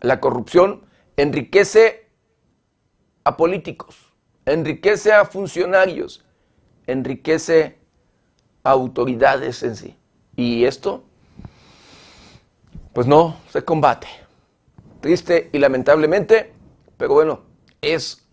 La 0.00 0.20
corrupción 0.20 0.84
enriquece 1.16 2.08
a 3.24 3.36
políticos, 3.36 3.96
enriquece 4.44 5.12
a 5.12 5.24
funcionarios, 5.24 6.24
enriquece 6.86 7.64
a 7.64 7.85
autoridades 8.66 9.62
en 9.62 9.76
sí. 9.76 9.96
Y 10.36 10.64
esto, 10.64 11.04
pues 12.92 13.06
no 13.06 13.36
se 13.50 13.64
combate. 13.64 14.08
Triste 15.00 15.50
y 15.52 15.58
lamentablemente, 15.58 16.52
pero 16.96 17.14
bueno, 17.14 17.42
es 17.80 18.26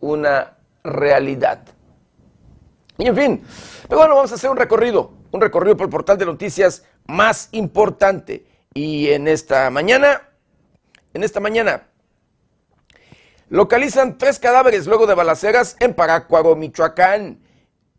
una 0.00 0.56
realidad. 0.82 1.62
Y 2.98 3.06
en 3.06 3.16
fin, 3.16 3.44
pero 3.88 4.00
bueno, 4.00 4.16
vamos 4.16 4.32
a 4.32 4.34
hacer 4.34 4.50
un 4.50 4.56
recorrido, 4.56 5.12
un 5.30 5.40
recorrido 5.40 5.76
por 5.76 5.86
el 5.86 5.90
portal 5.90 6.18
de 6.18 6.26
noticias 6.26 6.84
más 7.06 7.48
importante. 7.52 8.46
Y 8.74 9.08
en 9.10 9.28
esta 9.28 9.70
mañana, 9.70 10.22
en 11.14 11.22
esta 11.22 11.38
mañana, 11.40 11.86
localizan 13.48 14.18
tres 14.18 14.38
cadáveres 14.38 14.86
luego 14.86 15.06
de 15.06 15.14
balaceras 15.14 15.76
en 15.78 15.94
Parácuaro, 15.94 16.56
Michoacán. 16.56 17.40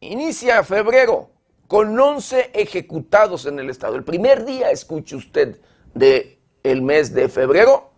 Inicia 0.01 0.63
febrero 0.63 1.29
con 1.69 1.97
11 1.99 2.49
ejecutados 2.55 3.45
en 3.45 3.59
el 3.59 3.69
estado. 3.69 3.95
El 3.95 4.03
primer 4.03 4.43
día, 4.43 4.71
escuche 4.71 5.15
usted, 5.15 5.61
de 5.93 6.41
el 6.63 6.81
mes 6.81 7.13
de 7.13 7.29
febrero, 7.29 7.91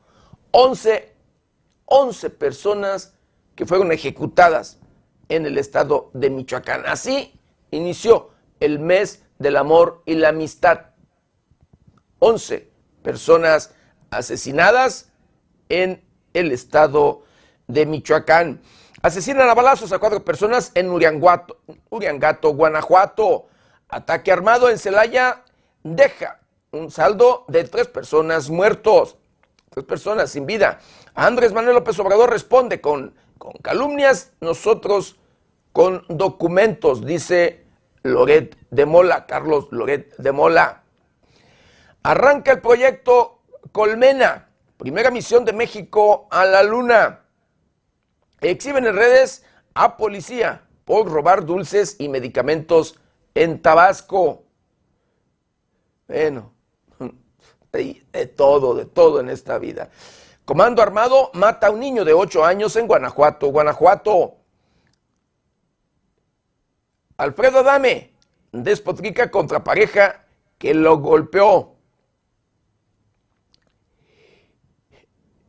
11, 0.51 1.15
11 1.85 2.29
personas 2.31 3.15
que 3.55 3.65
fueron 3.65 3.93
ejecutadas 3.93 4.77
en 5.29 5.45
el 5.45 5.57
estado 5.57 6.11
de 6.13 6.29
Michoacán. 6.29 6.83
Así 6.85 7.39
inició 7.71 8.31
el 8.59 8.77
mes 8.77 9.23
del 9.39 9.55
amor 9.55 10.03
y 10.05 10.15
la 10.15 10.29
amistad. 10.29 10.87
11 12.19 12.69
personas 13.01 13.73
asesinadas 14.09 15.13
en 15.69 16.03
el 16.33 16.51
estado 16.51 17.23
de 17.67 17.85
Michoacán. 17.85 18.61
Asesinan 19.01 19.47
a 19.47 19.53
balazos 19.53 19.93
a 19.93 19.99
cuatro 19.99 20.25
personas 20.25 20.73
en 20.75 20.89
Uriangato, 20.89 22.53
Guanajuato. 22.53 23.47
Ataque 23.91 24.31
armado 24.31 24.69
en 24.69 24.77
Celaya 24.77 25.43
deja 25.83 26.39
un 26.71 26.89
saldo 26.89 27.43
de 27.49 27.65
tres 27.65 27.87
personas 27.87 28.49
muertos, 28.49 29.17
tres 29.69 29.85
personas 29.85 30.31
sin 30.31 30.45
vida. 30.45 30.79
Andrés 31.13 31.51
Manuel 31.51 31.75
López 31.75 31.99
Obrador 31.99 32.29
responde 32.29 32.79
con, 32.79 33.13
con 33.37 33.51
calumnias, 33.61 34.31
nosotros 34.39 35.17
con 35.73 36.05
documentos, 36.07 37.05
dice 37.05 37.65
Loret 38.03 38.57
de 38.69 38.85
Mola, 38.85 39.25
Carlos 39.25 39.67
Loret 39.71 40.15
de 40.15 40.31
Mola. 40.31 40.83
Arranca 42.01 42.53
el 42.53 42.61
proyecto 42.61 43.41
Colmena, 43.73 44.47
primera 44.77 45.11
misión 45.11 45.43
de 45.43 45.51
México 45.51 46.29
a 46.31 46.45
la 46.45 46.63
Luna. 46.63 47.25
Exhiben 48.39 48.85
en 48.85 48.95
redes 48.95 49.43
a 49.73 49.97
policía 49.97 50.63
por 50.85 51.11
robar 51.11 51.45
dulces 51.45 51.97
y 51.99 52.07
medicamentos 52.07 53.00
en 53.33 53.61
Tabasco. 53.61 54.43
Bueno, 56.07 56.53
de 57.71 58.33
todo, 58.35 58.75
de 58.75 58.85
todo 58.85 59.19
en 59.19 59.29
esta 59.29 59.57
vida. 59.57 59.89
Comando 60.45 60.81
armado 60.81 61.31
mata 61.33 61.67
a 61.67 61.71
un 61.71 61.79
niño 61.79 62.03
de 62.03 62.13
8 62.13 62.43
años 62.43 62.75
en 62.75 62.87
Guanajuato, 62.87 63.47
Guanajuato. 63.47 64.35
Alfredo 67.17 67.59
Adame 67.59 68.13
despotrica 68.51 69.31
contra 69.31 69.63
pareja 69.63 70.25
que 70.57 70.73
lo 70.73 70.97
golpeó. 70.97 71.75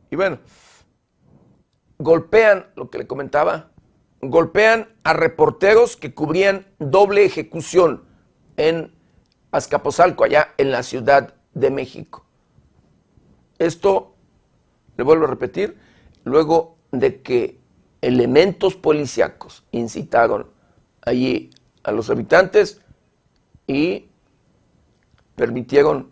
Y 0.09 0.15
bueno, 0.15 0.39
golpean, 1.97 2.71
lo 2.75 2.89
que 2.89 2.99
le 2.99 3.07
comentaba, 3.07 3.71
golpean 4.29 4.89
a 5.03 5.13
reporteros 5.13 5.97
que 5.97 6.13
cubrían 6.13 6.67
doble 6.79 7.25
ejecución 7.25 8.03
en 8.57 8.93
Azcapotzalco, 9.51 10.23
allá 10.23 10.53
en 10.57 10.71
la 10.71 10.83
Ciudad 10.83 11.35
de 11.53 11.69
México. 11.69 12.25
Esto, 13.59 14.15
le 14.97 15.03
vuelvo 15.03 15.25
a 15.25 15.29
repetir, 15.29 15.77
luego 16.23 16.77
de 16.91 17.21
que 17.21 17.59
elementos 18.01 18.75
policíacos 18.75 19.63
incitaron 19.71 20.47
allí 21.01 21.51
a 21.83 21.91
los 21.91 22.09
habitantes 22.09 22.81
y 23.67 24.09
permitieron 25.35 26.11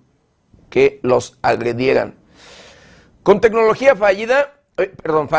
que 0.70 1.00
los 1.04 1.38
agredieran. 1.42 2.16
Con 3.24 3.42
tecnología 3.42 3.96
fallida, 3.96 4.62
eh, 4.78 4.94
perdón, 5.02 5.30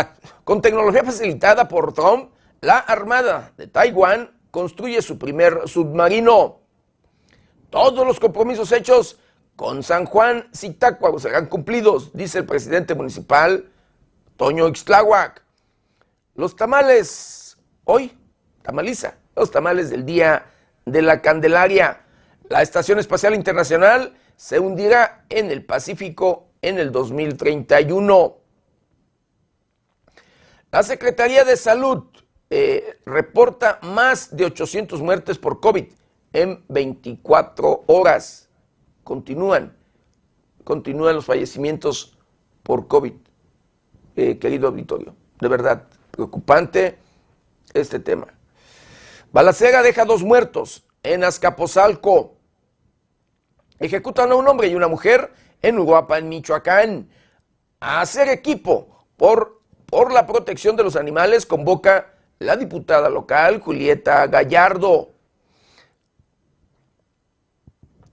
con 0.45 0.61
tecnología 0.61 1.03
facilitada 1.05 1.69
por 1.69 1.93
Trump, 1.93 2.32
la 2.63 2.79
Armada 2.79 3.53
de 3.57 3.67
Taiwán 3.67 4.31
construye 4.53 5.03
su 5.03 5.19
primer 5.19 5.69
submarino. 5.69 6.61
Todos 7.71 8.07
los 8.07 8.21
compromisos 8.21 8.71
hechos 8.71 9.19
con 9.57 9.83
San 9.83 10.07
Juan 10.07 10.49
Zitácuaro 10.55 11.19
serán 11.19 11.47
cumplidos, 11.47 12.13
dice 12.15 12.39
el 12.39 12.47
presidente 12.47 12.95
municipal 12.95 13.69
Toño 14.37 14.69
Ixtláhuac. 14.69 15.43
Los 16.37 16.55
tamales, 16.55 17.59
hoy, 17.85 18.17
tamaliza, 18.63 19.17
los 19.35 19.51
tamales 19.51 19.91
del 19.91 20.07
Día 20.07 20.47
de 20.87 21.03
la 21.03 21.21
Candelaria. 21.21 22.03
La 22.49 22.63
Estación 22.63 23.01
Espacial 23.01 23.35
Internacional 23.35 24.15
se 24.37 24.61
hundirá 24.61 25.25
en 25.31 25.51
el 25.51 25.65
Pacífico 25.65 26.47
en 26.63 26.79
el 26.79 26.93
2031. 26.93 28.37
La 30.71 30.83
Secretaría 30.85 31.45
de 31.45 31.57
Salud 31.57 32.05
eh, 32.55 32.99
reporta 33.07 33.79
más 33.81 34.37
de 34.37 34.45
800 34.45 35.01
muertes 35.01 35.39
por 35.39 35.59
COVID 35.59 35.87
en 36.35 36.63
24 36.69 37.85
horas. 37.87 38.51
Continúan, 39.05 39.75
continúan 40.63 41.15
los 41.15 41.25
fallecimientos 41.25 42.19
por 42.63 42.89
COVID, 42.89 43.15
eh, 44.17 44.39
querido 44.39 44.69
auditorio. 44.69 45.15
De 45.41 45.49
verdad, 45.49 45.89
preocupante 46.11 46.99
este 47.73 47.99
tema. 47.99 48.27
Balacera 49.33 49.83
deja 49.83 50.05
dos 50.05 50.23
muertos 50.23 50.85
en 51.03 51.25
Azcapotzalco. 51.25 52.35
Ejecutan 53.79 54.31
a 54.31 54.35
un 54.35 54.47
hombre 54.47 54.69
y 54.69 54.75
una 54.75 54.89
mujer 54.89 55.33
en 55.63 55.79
en 55.79 56.29
Michoacán. 56.29 57.09
A 57.81 58.03
hacer 58.03 58.29
equipo 58.29 59.07
por, 59.17 59.63
por 59.87 60.13
la 60.13 60.27
protección 60.27 60.77
de 60.77 60.83
los 60.83 60.97
animales 60.97 61.47
convoca 61.47 62.12
la 62.43 62.57
diputada 62.57 63.09
local 63.09 63.61
Julieta 63.61 64.27
Gallardo. 64.27 65.13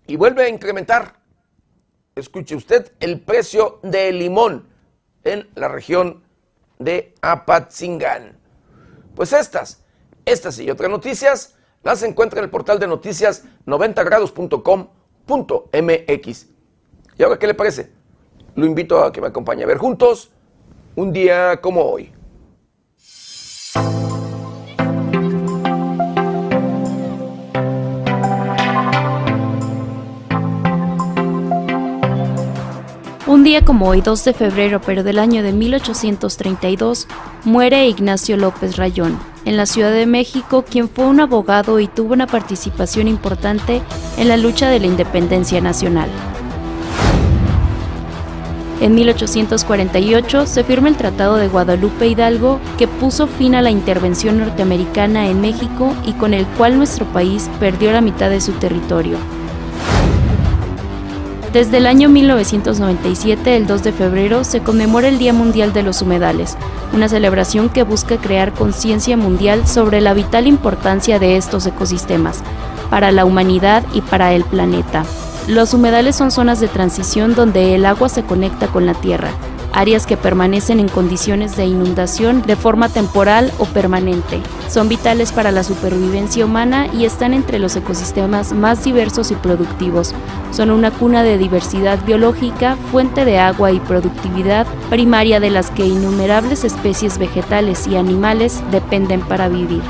Y 0.07 0.15
vuelve 0.15 0.45
a 0.45 0.49
incrementar, 0.49 1.19
escuche 2.15 2.55
usted, 2.55 2.93
el 2.99 3.21
precio 3.21 3.79
del 3.83 4.19
limón 4.19 4.69
en 5.23 5.49
la 5.55 5.67
región 5.67 6.23
de 6.79 7.13
Apatzingán. 7.21 8.39
Pues 9.15 9.33
estas, 9.33 9.83
estas 10.25 10.57
y 10.59 10.69
otras 10.69 10.89
noticias 10.89 11.55
las 11.83 12.01
encuentra 12.03 12.39
en 12.39 12.45
el 12.45 12.49
portal 12.49 12.79
de 12.79 12.87
noticias 12.87 13.43
90grados.com.mx. 13.65 16.45
¿Y 17.17 17.23
ahora 17.23 17.37
qué 17.37 17.47
le 17.47 17.53
parece? 17.53 17.91
Lo 18.55 18.65
invito 18.65 19.03
a 19.03 19.11
que 19.11 19.19
me 19.21 19.27
acompañe 19.27 19.63
a 19.63 19.67
ver 19.67 19.77
juntos 19.77 20.31
un 20.95 21.13
día 21.13 21.61
como 21.61 21.83
hoy. 21.83 22.11
Como 33.65 33.87
hoy, 33.87 34.01
2 34.01 34.25
de 34.25 34.33
febrero, 34.33 34.79
pero 34.79 35.03
del 35.03 35.17
año 35.17 35.41
de 35.41 35.51
1832, 35.53 37.07
muere 37.45 37.87
Ignacio 37.87 38.37
López 38.37 38.77
Rayón, 38.77 39.17
en 39.43 39.57
la 39.57 39.65
Ciudad 39.65 39.91
de 39.91 40.05
México, 40.05 40.63
quien 40.69 40.87
fue 40.87 41.07
un 41.07 41.19
abogado 41.19 41.79
y 41.79 41.87
tuvo 41.87 42.13
una 42.13 42.27
participación 42.27 43.07
importante 43.07 43.81
en 44.17 44.27
la 44.27 44.37
lucha 44.37 44.69
de 44.69 44.79
la 44.79 44.85
independencia 44.85 45.61
nacional. 45.61 46.09
En 48.81 48.93
1848 48.93 50.45
se 50.45 50.63
firma 50.63 50.87
el 50.87 50.95
Tratado 50.95 51.35
de 51.35 51.47
Guadalupe 51.47 52.07
Hidalgo 52.07 52.59
que 52.77 52.87
puso 52.87 53.25
fin 53.25 53.55
a 53.55 53.63
la 53.63 53.71
intervención 53.71 54.37
norteamericana 54.37 55.27
en 55.27 55.41
México 55.41 55.95
y 56.05 56.13
con 56.13 56.35
el 56.35 56.45
cual 56.45 56.77
nuestro 56.77 57.05
país 57.05 57.49
perdió 57.59 57.91
la 57.91 58.01
mitad 58.01 58.29
de 58.29 58.41
su 58.41 58.51
territorio. 58.53 59.17
Desde 61.53 61.77
el 61.77 61.87
año 61.87 62.09
1997, 62.09 63.57
el 63.57 63.65
2 63.65 63.83
de 63.83 63.91
febrero, 63.91 64.43
se 64.43 64.61
conmemora 64.61 65.07
el 65.07 65.17
Día 65.17 65.33
Mundial 65.33 65.73
de 65.73 65.81
los 65.81 66.03
Humedales, 66.03 66.55
una 66.93 67.09
celebración 67.09 67.69
que 67.69 67.81
busca 67.81 68.17
crear 68.17 68.53
conciencia 68.53 69.17
mundial 69.17 69.67
sobre 69.67 69.99
la 69.99 70.13
vital 70.13 70.45
importancia 70.45 71.17
de 71.17 71.37
estos 71.37 71.65
ecosistemas 71.65 72.43
para 72.91 73.11
la 73.11 73.25
humanidad 73.25 73.83
y 73.95 74.01
para 74.01 74.33
el 74.33 74.43
planeta. 74.43 75.05
Los 75.47 75.73
humedales 75.73 76.15
son 76.15 76.29
zonas 76.29 76.59
de 76.59 76.67
transición 76.67 77.33
donde 77.33 77.73
el 77.73 77.87
agua 77.87 78.09
se 78.09 78.21
conecta 78.21 78.67
con 78.67 78.85
la 78.85 78.93
tierra, 78.93 79.31
áreas 79.73 80.05
que 80.05 80.17
permanecen 80.17 80.79
en 80.79 80.87
condiciones 80.87 81.55
de 81.55 81.65
inundación 81.65 82.41
de 82.41 82.55
forma 82.55 82.89
temporal 82.89 83.51
o 83.59 83.65
permanente. 83.65 84.41
Son 84.67 84.89
vitales 84.89 85.31
para 85.31 85.51
la 85.51 85.63
supervivencia 85.63 86.45
humana 86.45 86.87
y 86.93 87.05
están 87.05 87.33
entre 87.33 87.59
los 87.59 87.75
ecosistemas 87.75 88.53
más 88.53 88.83
diversos 88.83 89.31
y 89.31 89.35
productivos. 89.35 90.13
Son 90.51 90.71
una 90.71 90.91
cuna 90.91 91.23
de 91.23 91.37
diversidad 91.37 92.03
biológica, 92.05 92.77
fuente 92.91 93.25
de 93.25 93.39
agua 93.39 93.71
y 93.71 93.79
productividad 93.79 94.67
primaria 94.89 95.39
de 95.39 95.49
las 95.49 95.71
que 95.71 95.85
innumerables 95.85 96.63
especies 96.63 97.17
vegetales 97.17 97.87
y 97.87 97.95
animales 97.95 98.61
dependen 98.71 99.21
para 99.21 99.49
vivir. 99.49 99.81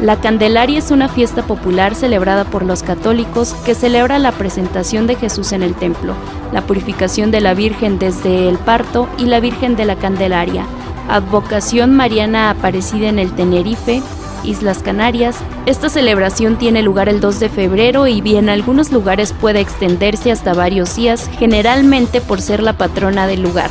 La 0.00 0.20
Candelaria 0.20 0.78
es 0.78 0.90
una 0.90 1.08
fiesta 1.08 1.42
popular 1.46 1.94
celebrada 1.94 2.44
por 2.44 2.62
los 2.62 2.82
católicos 2.82 3.54
que 3.64 3.74
celebra 3.74 4.18
la 4.18 4.30
presentación 4.30 5.06
de 5.06 5.14
Jesús 5.14 5.52
en 5.52 5.62
el 5.62 5.74
templo, 5.74 6.14
la 6.52 6.60
purificación 6.66 7.30
de 7.30 7.40
la 7.40 7.54
Virgen 7.54 7.98
desde 7.98 8.46
el 8.46 8.58
parto 8.58 9.08
y 9.16 9.24
la 9.24 9.40
Virgen 9.40 9.74
de 9.74 9.86
la 9.86 9.96
Candelaria, 9.96 10.66
advocación 11.08 11.94
mariana 11.94 12.50
aparecida 12.50 13.08
en 13.08 13.18
el 13.18 13.32
Tenerife, 13.32 14.02
Islas 14.44 14.82
Canarias. 14.82 15.38
Esta 15.64 15.88
celebración 15.88 16.58
tiene 16.58 16.82
lugar 16.82 17.08
el 17.08 17.20
2 17.20 17.40
de 17.40 17.48
febrero 17.48 18.06
y 18.06 18.36
en 18.36 18.50
algunos 18.50 18.92
lugares 18.92 19.32
puede 19.32 19.60
extenderse 19.60 20.30
hasta 20.30 20.52
varios 20.52 20.94
días, 20.94 21.30
generalmente 21.38 22.20
por 22.20 22.42
ser 22.42 22.62
la 22.62 22.74
patrona 22.74 23.26
del 23.26 23.40
lugar. 23.40 23.70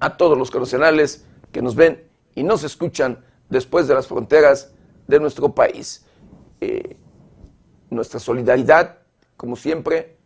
a 0.00 0.16
todos 0.16 0.36
los 0.36 0.50
conocionales 0.50 1.24
que 1.52 1.62
nos 1.62 1.74
ven 1.74 2.04
y 2.34 2.42
nos 2.42 2.64
escuchan 2.64 3.24
después 3.48 3.88
de 3.88 3.94
las 3.94 4.06
fronteras 4.06 4.72
de 5.06 5.20
nuestro 5.20 5.54
país. 5.54 6.04
Eh, 6.60 6.96
nuestra 7.90 8.20
solidaridad, 8.20 8.98
como 9.36 9.56
siempre, 9.56 10.16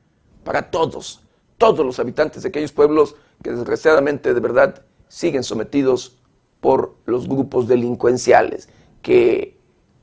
para 0.44 0.70
todos, 0.70 1.22
todos 1.58 1.84
los 1.84 1.98
habitantes 1.98 2.42
de 2.42 2.48
aquellos 2.48 2.72
pueblos 2.72 3.16
que 3.42 3.50
desgraciadamente 3.50 4.34
de 4.34 4.40
verdad 4.40 4.82
siguen 5.08 5.44
sometidos 5.44 6.18
por 6.60 6.96
los 7.06 7.28
grupos 7.28 7.68
delincuenciales, 7.68 8.68
que 9.02 9.58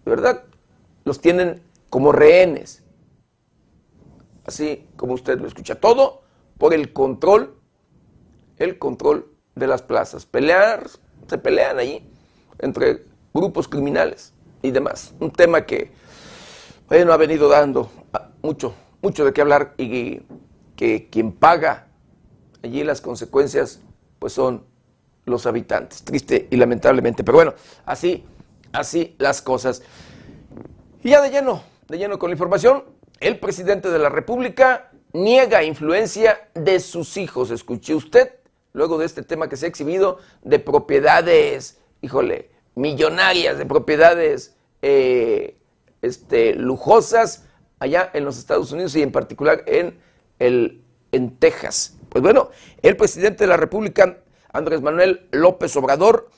de 0.06 0.12
verdad 0.12 0.44
los 1.04 1.20
tienen 1.20 1.62
como 1.90 2.12
rehenes 2.12 2.84
así 4.48 4.88
como 4.96 5.14
usted 5.14 5.40
lo 5.40 5.48
escucha, 5.48 5.76
todo 5.76 6.24
por 6.58 6.74
el 6.74 6.94
control, 6.94 7.54
el 8.58 8.80
control 8.80 9.30
de 9.58 9.68
las 9.68 9.82
plazas. 9.82 10.26
Pelear, 10.26 10.88
se 11.28 11.38
pelean 11.38 11.80
ahí 11.80 12.10
entre 12.60 13.06
grupos 13.34 13.68
criminales 13.68 14.34
y 14.62 14.72
demás. 14.72 15.14
Un 15.20 15.32
tema 15.32 15.66
que, 15.66 15.92
bueno, 16.88 17.14
ha 17.14 17.18
venido 17.18 17.50
dando 17.50 17.92
mucho, 18.42 18.74
mucho 19.02 19.26
de 19.26 19.34
qué 19.34 19.42
hablar 19.42 19.74
y 19.78 20.22
que 20.76 21.10
quien 21.10 21.32
paga 21.32 21.88
allí 22.64 22.84
las 22.84 23.02
consecuencias, 23.02 23.82
pues 24.20 24.34
son 24.34 24.64
los 25.26 25.46
habitantes, 25.46 26.04
triste 26.04 26.48
y 26.50 26.56
lamentablemente. 26.56 27.24
Pero 27.24 27.38
bueno, 27.38 27.54
así, 27.86 28.26
así 28.72 29.16
las 29.20 29.42
cosas. 29.42 29.84
Y 31.04 31.10
ya 31.10 31.22
de 31.22 31.30
lleno, 31.30 31.64
de 31.88 31.98
lleno 31.98 32.18
con 32.18 32.30
la 32.30 32.36
información, 32.36 32.84
el 33.20 33.40
presidente 33.40 33.90
de 33.90 34.00
la 34.00 34.10
República 34.10 34.92
niega 35.14 35.64
influencia 35.64 36.50
de 36.54 36.80
sus 36.80 37.18
hijos. 37.18 37.52
Escuche 37.52 37.96
usted, 37.96 38.32
luego 38.74 38.98
de 38.98 39.06
este 39.06 39.24
tema 39.24 39.50
que 39.50 39.58
se 39.58 39.66
ha 39.66 39.70
exhibido 39.70 40.20
de 40.44 40.60
propiedades, 40.60 41.80
híjole, 42.02 42.52
millonarias, 42.76 43.58
de 43.58 43.66
propiedades 43.66 44.56
eh, 44.82 45.58
este, 46.02 46.54
lujosas 46.54 47.46
allá 47.80 48.10
en 48.14 48.26
los 48.26 48.38
Estados 48.38 48.72
Unidos 48.72 48.96
y 48.96 49.02
en 49.02 49.12
particular 49.12 49.64
en, 49.68 50.00
el, 50.40 50.84
en 51.12 51.38
Texas. 51.38 51.98
Pues 52.10 52.22
bueno, 52.22 52.52
el 52.82 52.96
presidente 52.96 53.44
de 53.44 53.48
la 53.48 53.58
República 53.58 54.18
Andrés 54.58 54.82
Manuel 54.82 55.28
López 55.32 55.76
Obrador, 55.76 56.30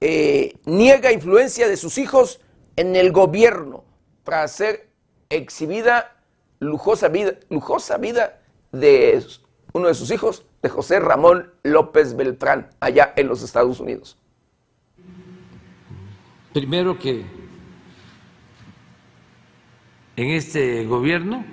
eh, 0.00 0.54
niega 0.64 1.12
influencia 1.12 1.68
de 1.68 1.76
sus 1.76 1.98
hijos 1.98 2.40
en 2.76 2.96
el 2.96 3.12
gobierno 3.12 3.84
para 4.22 4.42
hacer 4.42 4.88
exhibida 5.28 6.16
lujosa 6.60 7.08
vida, 7.08 7.34
lujosa 7.48 7.96
vida 7.98 8.40
de 8.72 9.24
uno 9.72 9.88
de 9.88 9.94
sus 9.94 10.10
hijos, 10.10 10.44
de 10.64 10.70
José 10.70 10.98
Ramón 10.98 11.52
López 11.62 12.16
Beltrán, 12.16 12.70
allá 12.80 13.12
en 13.16 13.28
los 13.28 13.42
Estados 13.42 13.80
Unidos. 13.80 14.16
Primero 16.54 16.98
que 16.98 17.26
en 20.16 20.30
este 20.30 20.86
gobierno 20.86 21.44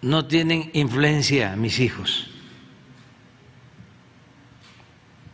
no 0.00 0.26
tienen 0.26 0.70
influencia 0.72 1.54
mis 1.56 1.78
hijos. 1.78 2.30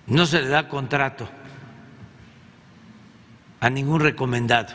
no 0.07 0.27
se 0.27 0.43
le 0.43 0.49
da 0.49 0.69
contrato 0.69 1.29
a 3.61 3.71
ningún 3.71 4.01
recomendado. 4.01 4.75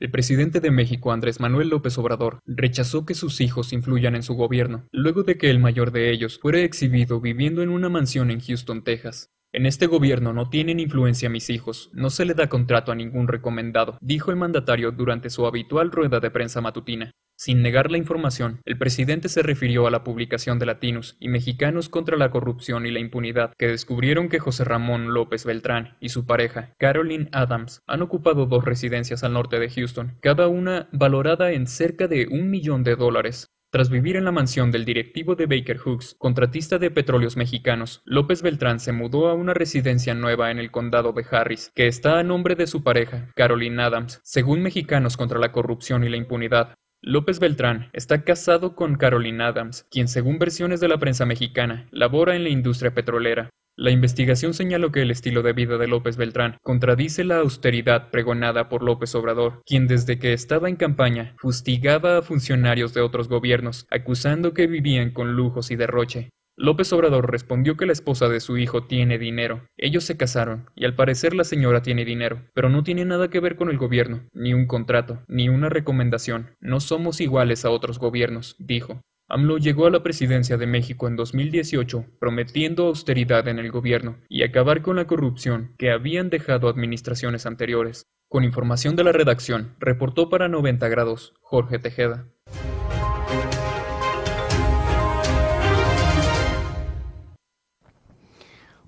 El 0.00 0.10
presidente 0.10 0.60
de 0.60 0.70
México, 0.70 1.12
Andrés 1.12 1.40
Manuel 1.40 1.68
López 1.68 1.98
Obrador, 1.98 2.38
rechazó 2.46 3.04
que 3.04 3.12
sus 3.12 3.42
hijos 3.42 3.74
influyan 3.74 4.16
en 4.16 4.22
su 4.22 4.32
gobierno, 4.32 4.86
luego 4.92 5.24
de 5.24 5.36
que 5.36 5.50
el 5.50 5.58
mayor 5.58 5.90
de 5.92 6.10
ellos 6.10 6.38
fuera 6.38 6.60
exhibido 6.60 7.20
viviendo 7.20 7.62
en 7.62 7.68
una 7.68 7.90
mansión 7.90 8.30
en 8.30 8.40
Houston, 8.40 8.82
Texas. 8.82 9.28
En 9.52 9.66
este 9.66 9.86
gobierno 9.86 10.32
no 10.32 10.48
tienen 10.48 10.80
influencia 10.80 11.28
mis 11.28 11.50
hijos, 11.50 11.90
no 11.92 12.08
se 12.08 12.24
le 12.24 12.32
da 12.32 12.48
contrato 12.48 12.92
a 12.92 12.94
ningún 12.94 13.28
recomendado, 13.28 13.98
dijo 14.00 14.30
el 14.30 14.38
mandatario 14.38 14.90
durante 14.90 15.28
su 15.28 15.44
habitual 15.44 15.92
rueda 15.92 16.18
de 16.18 16.30
prensa 16.30 16.62
matutina. 16.62 17.10
Sin 17.42 17.62
negar 17.62 17.90
la 17.90 17.96
información, 17.96 18.60
el 18.66 18.76
presidente 18.76 19.30
se 19.30 19.42
refirió 19.42 19.86
a 19.86 19.90
la 19.90 20.04
publicación 20.04 20.58
de 20.58 20.66
Latinos 20.66 21.16
y 21.20 21.28
Mexicanos 21.28 21.88
contra 21.88 22.18
la 22.18 22.30
Corrupción 22.30 22.84
y 22.84 22.90
la 22.90 22.98
Impunidad, 22.98 23.54
que 23.56 23.66
descubrieron 23.66 24.28
que 24.28 24.40
José 24.40 24.64
Ramón 24.64 25.14
López 25.14 25.46
Beltrán 25.46 25.96
y 26.00 26.10
su 26.10 26.26
pareja, 26.26 26.74
Caroline 26.78 27.30
Adams, 27.32 27.82
han 27.86 28.02
ocupado 28.02 28.44
dos 28.44 28.66
residencias 28.66 29.24
al 29.24 29.32
norte 29.32 29.58
de 29.58 29.70
Houston, 29.70 30.18
cada 30.20 30.48
una 30.48 30.90
valorada 30.92 31.52
en 31.52 31.66
cerca 31.66 32.08
de 32.08 32.26
un 32.30 32.50
millón 32.50 32.84
de 32.84 32.94
dólares. 32.94 33.46
Tras 33.72 33.88
vivir 33.88 34.16
en 34.16 34.26
la 34.26 34.32
mansión 34.32 34.70
del 34.70 34.84
directivo 34.84 35.34
de 35.34 35.46
Baker 35.46 35.80
Hughes, 35.82 36.16
contratista 36.18 36.76
de 36.76 36.90
petróleos 36.90 37.38
mexicanos, 37.38 38.02
López 38.04 38.42
Beltrán 38.42 38.80
se 38.80 38.92
mudó 38.92 39.30
a 39.30 39.34
una 39.34 39.54
residencia 39.54 40.12
nueva 40.12 40.50
en 40.50 40.58
el 40.58 40.70
condado 40.70 41.14
de 41.14 41.24
Harris, 41.30 41.72
que 41.74 41.86
está 41.86 42.18
a 42.18 42.22
nombre 42.22 42.54
de 42.54 42.66
su 42.66 42.82
pareja, 42.84 43.30
Caroline 43.34 43.82
Adams, 43.82 44.20
según 44.24 44.60
Mexicanos 44.60 45.16
contra 45.16 45.38
la 45.38 45.52
Corrupción 45.52 46.04
y 46.04 46.10
la 46.10 46.18
Impunidad. 46.18 46.74
López 47.02 47.40
Beltrán 47.40 47.88
está 47.94 48.24
casado 48.24 48.76
con 48.76 48.96
Caroline 48.96 49.42
Adams, 49.42 49.86
quien 49.90 50.06
según 50.06 50.38
versiones 50.38 50.80
de 50.80 50.88
la 50.88 50.98
prensa 50.98 51.24
mexicana, 51.24 51.88
labora 51.92 52.36
en 52.36 52.44
la 52.44 52.50
industria 52.50 52.92
petrolera. 52.92 53.48
La 53.74 53.90
investigación 53.90 54.52
señaló 54.52 54.92
que 54.92 55.00
el 55.00 55.10
estilo 55.10 55.40
de 55.40 55.54
vida 55.54 55.78
de 55.78 55.88
López 55.88 56.18
Beltrán 56.18 56.58
contradice 56.62 57.24
la 57.24 57.38
austeridad 57.38 58.10
pregonada 58.10 58.68
por 58.68 58.82
López 58.82 59.14
Obrador, 59.14 59.62
quien 59.64 59.86
desde 59.86 60.18
que 60.18 60.34
estaba 60.34 60.68
en 60.68 60.76
campaña 60.76 61.34
fustigaba 61.38 62.18
a 62.18 62.22
funcionarios 62.22 62.92
de 62.92 63.00
otros 63.00 63.28
gobiernos, 63.28 63.86
acusando 63.90 64.52
que 64.52 64.66
vivían 64.66 65.12
con 65.12 65.36
lujos 65.36 65.70
y 65.70 65.76
derroche. 65.76 66.28
López 66.62 66.92
Obrador 66.92 67.30
respondió 67.30 67.78
que 67.78 67.86
la 67.86 67.94
esposa 67.94 68.28
de 68.28 68.38
su 68.38 68.58
hijo 68.58 68.82
tiene 68.84 69.16
dinero. 69.16 69.66
Ellos 69.78 70.04
se 70.04 70.18
casaron, 70.18 70.68
y 70.76 70.84
al 70.84 70.94
parecer 70.94 71.34
la 71.34 71.44
señora 71.44 71.80
tiene 71.80 72.04
dinero, 72.04 72.42
pero 72.52 72.68
no 72.68 72.84
tiene 72.84 73.06
nada 73.06 73.30
que 73.30 73.40
ver 73.40 73.56
con 73.56 73.70
el 73.70 73.78
gobierno, 73.78 74.28
ni 74.34 74.52
un 74.52 74.66
contrato, 74.66 75.22
ni 75.26 75.48
una 75.48 75.70
recomendación. 75.70 76.50
No 76.60 76.80
somos 76.80 77.22
iguales 77.22 77.64
a 77.64 77.70
otros 77.70 77.98
gobiernos, 77.98 78.56
dijo. 78.58 79.00
AMLO 79.26 79.56
llegó 79.56 79.86
a 79.86 79.90
la 79.90 80.02
presidencia 80.02 80.58
de 80.58 80.66
México 80.66 81.08
en 81.08 81.16
2018 81.16 82.04
prometiendo 82.18 82.88
austeridad 82.88 83.48
en 83.48 83.58
el 83.58 83.70
gobierno 83.70 84.18
y 84.28 84.42
acabar 84.42 84.82
con 84.82 84.96
la 84.96 85.06
corrupción 85.06 85.72
que 85.78 85.90
habían 85.90 86.28
dejado 86.28 86.68
administraciones 86.68 87.46
anteriores. 87.46 88.02
Con 88.28 88.44
información 88.44 88.96
de 88.96 89.04
la 89.04 89.12
redacción, 89.12 89.76
reportó 89.78 90.28
para 90.28 90.48
90 90.48 90.86
grados 90.88 91.32
Jorge 91.40 91.78
Tejeda. 91.78 92.26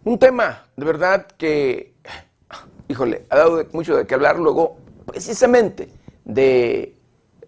Un 0.05 0.19
tema, 0.19 0.65
de 0.77 0.85
verdad, 0.85 1.29
que, 1.39 1.95
híjole, 2.89 3.25
ha 3.31 3.37
dado 3.37 3.65
mucho 3.73 3.97
de 3.97 4.05
qué 4.05 4.15
hablar 4.15 4.37
luego, 4.37 4.79
precisamente, 5.07 5.91
de, 6.25 6.97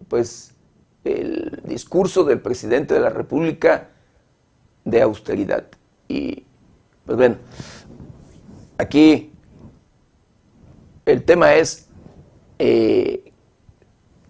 pues, 0.07 0.55
el 1.03 1.61
discurso 1.65 2.23
del 2.23 2.39
presidente 2.39 2.93
de 2.93 3.01
la 3.01 3.09
República 3.09 3.89
de 4.85 5.01
austeridad. 5.01 5.65
Y, 6.07 6.45
pues 7.05 7.17
bueno, 7.17 7.37
aquí 8.77 9.33
el 11.05 11.25
tema 11.25 11.55
es, 11.55 11.89
eh, 12.57 13.33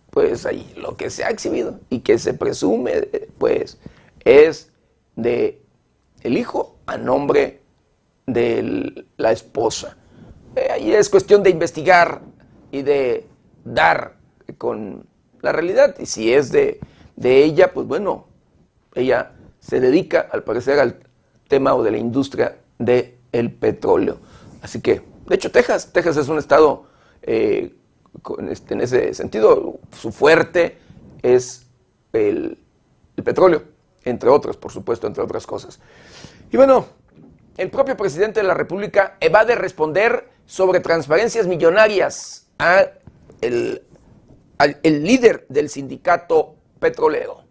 pues 0.10 0.48
ahí, 0.48 0.74
lo 0.78 0.98
que 0.98 1.12
se 1.12 1.24
ha 1.24 1.30
exhibido 1.30 1.80
y 1.92 2.00
que 2.00 2.18
se 2.18 2.34
presume, 2.34 3.08
pues, 3.38 3.78
es 4.24 4.72
de 5.16 5.62
el 6.24 6.40
hijo 6.40 6.80
a 6.88 6.98
nombre 6.98 7.62
de 8.26 9.06
la 9.18 9.32
esposa. 9.32 9.98
Eh, 10.56 10.68
ahí 10.72 10.94
es 10.94 11.10
cuestión 11.10 11.44
de 11.44 11.50
investigar 11.50 12.22
y 12.72 12.82
de 12.82 13.28
dar 13.64 14.16
con 14.58 15.06
la 15.42 15.52
realidad. 15.52 15.96
Y 16.00 16.06
si 16.06 16.34
es 16.34 16.52
de, 16.52 16.80
ella, 17.22 17.74
pues 17.74 17.88
bueno, 17.88 18.28
ella 18.94 19.32
se 19.60 19.80
dedica 19.80 20.28
al 20.32 20.44
parecer 20.44 20.80
al 20.80 21.00
tema 21.48 21.76
o 21.76 21.84
de 21.84 21.92
la 21.92 21.98
industria 21.98 22.58
del 22.78 23.52
petróleo. 23.60 24.18
Así 24.62 24.82
que, 24.82 25.02
de 25.28 25.36
hecho, 25.36 25.52
Texas, 25.52 25.92
Texas 25.92 26.18
es 26.18 26.28
un 26.28 26.38
estado 26.38 26.86
eh, 27.22 27.76
este, 28.50 28.74
en 28.74 28.82
ese 28.82 29.14
sentido, 29.14 29.80
su 29.92 30.12
fuerte 30.12 30.78
es 31.22 31.66
el, 32.14 32.58
el 33.16 33.24
petróleo, 33.24 33.64
entre 34.04 34.30
otros, 34.30 34.58
por 34.58 34.72
supuesto, 34.72 35.08
entre 35.08 35.24
otras 35.24 35.46
cosas. 35.46 35.80
Y 36.52 36.58
bueno, 36.58 36.86
el 37.58 37.70
propio 37.70 37.96
presidente 37.96 38.42
de 38.42 38.48
la 38.48 38.54
República 38.54 39.18
evade 39.20 39.56
responder 39.56 40.30
sobre 40.46 40.80
transferencias 40.80 41.48
millonarias 41.48 42.48
al 42.58 43.00
el 43.42 45.04
líder 45.04 45.46
del 45.50 45.70
sindicato 45.70 46.56
petrolero. 46.80 47.45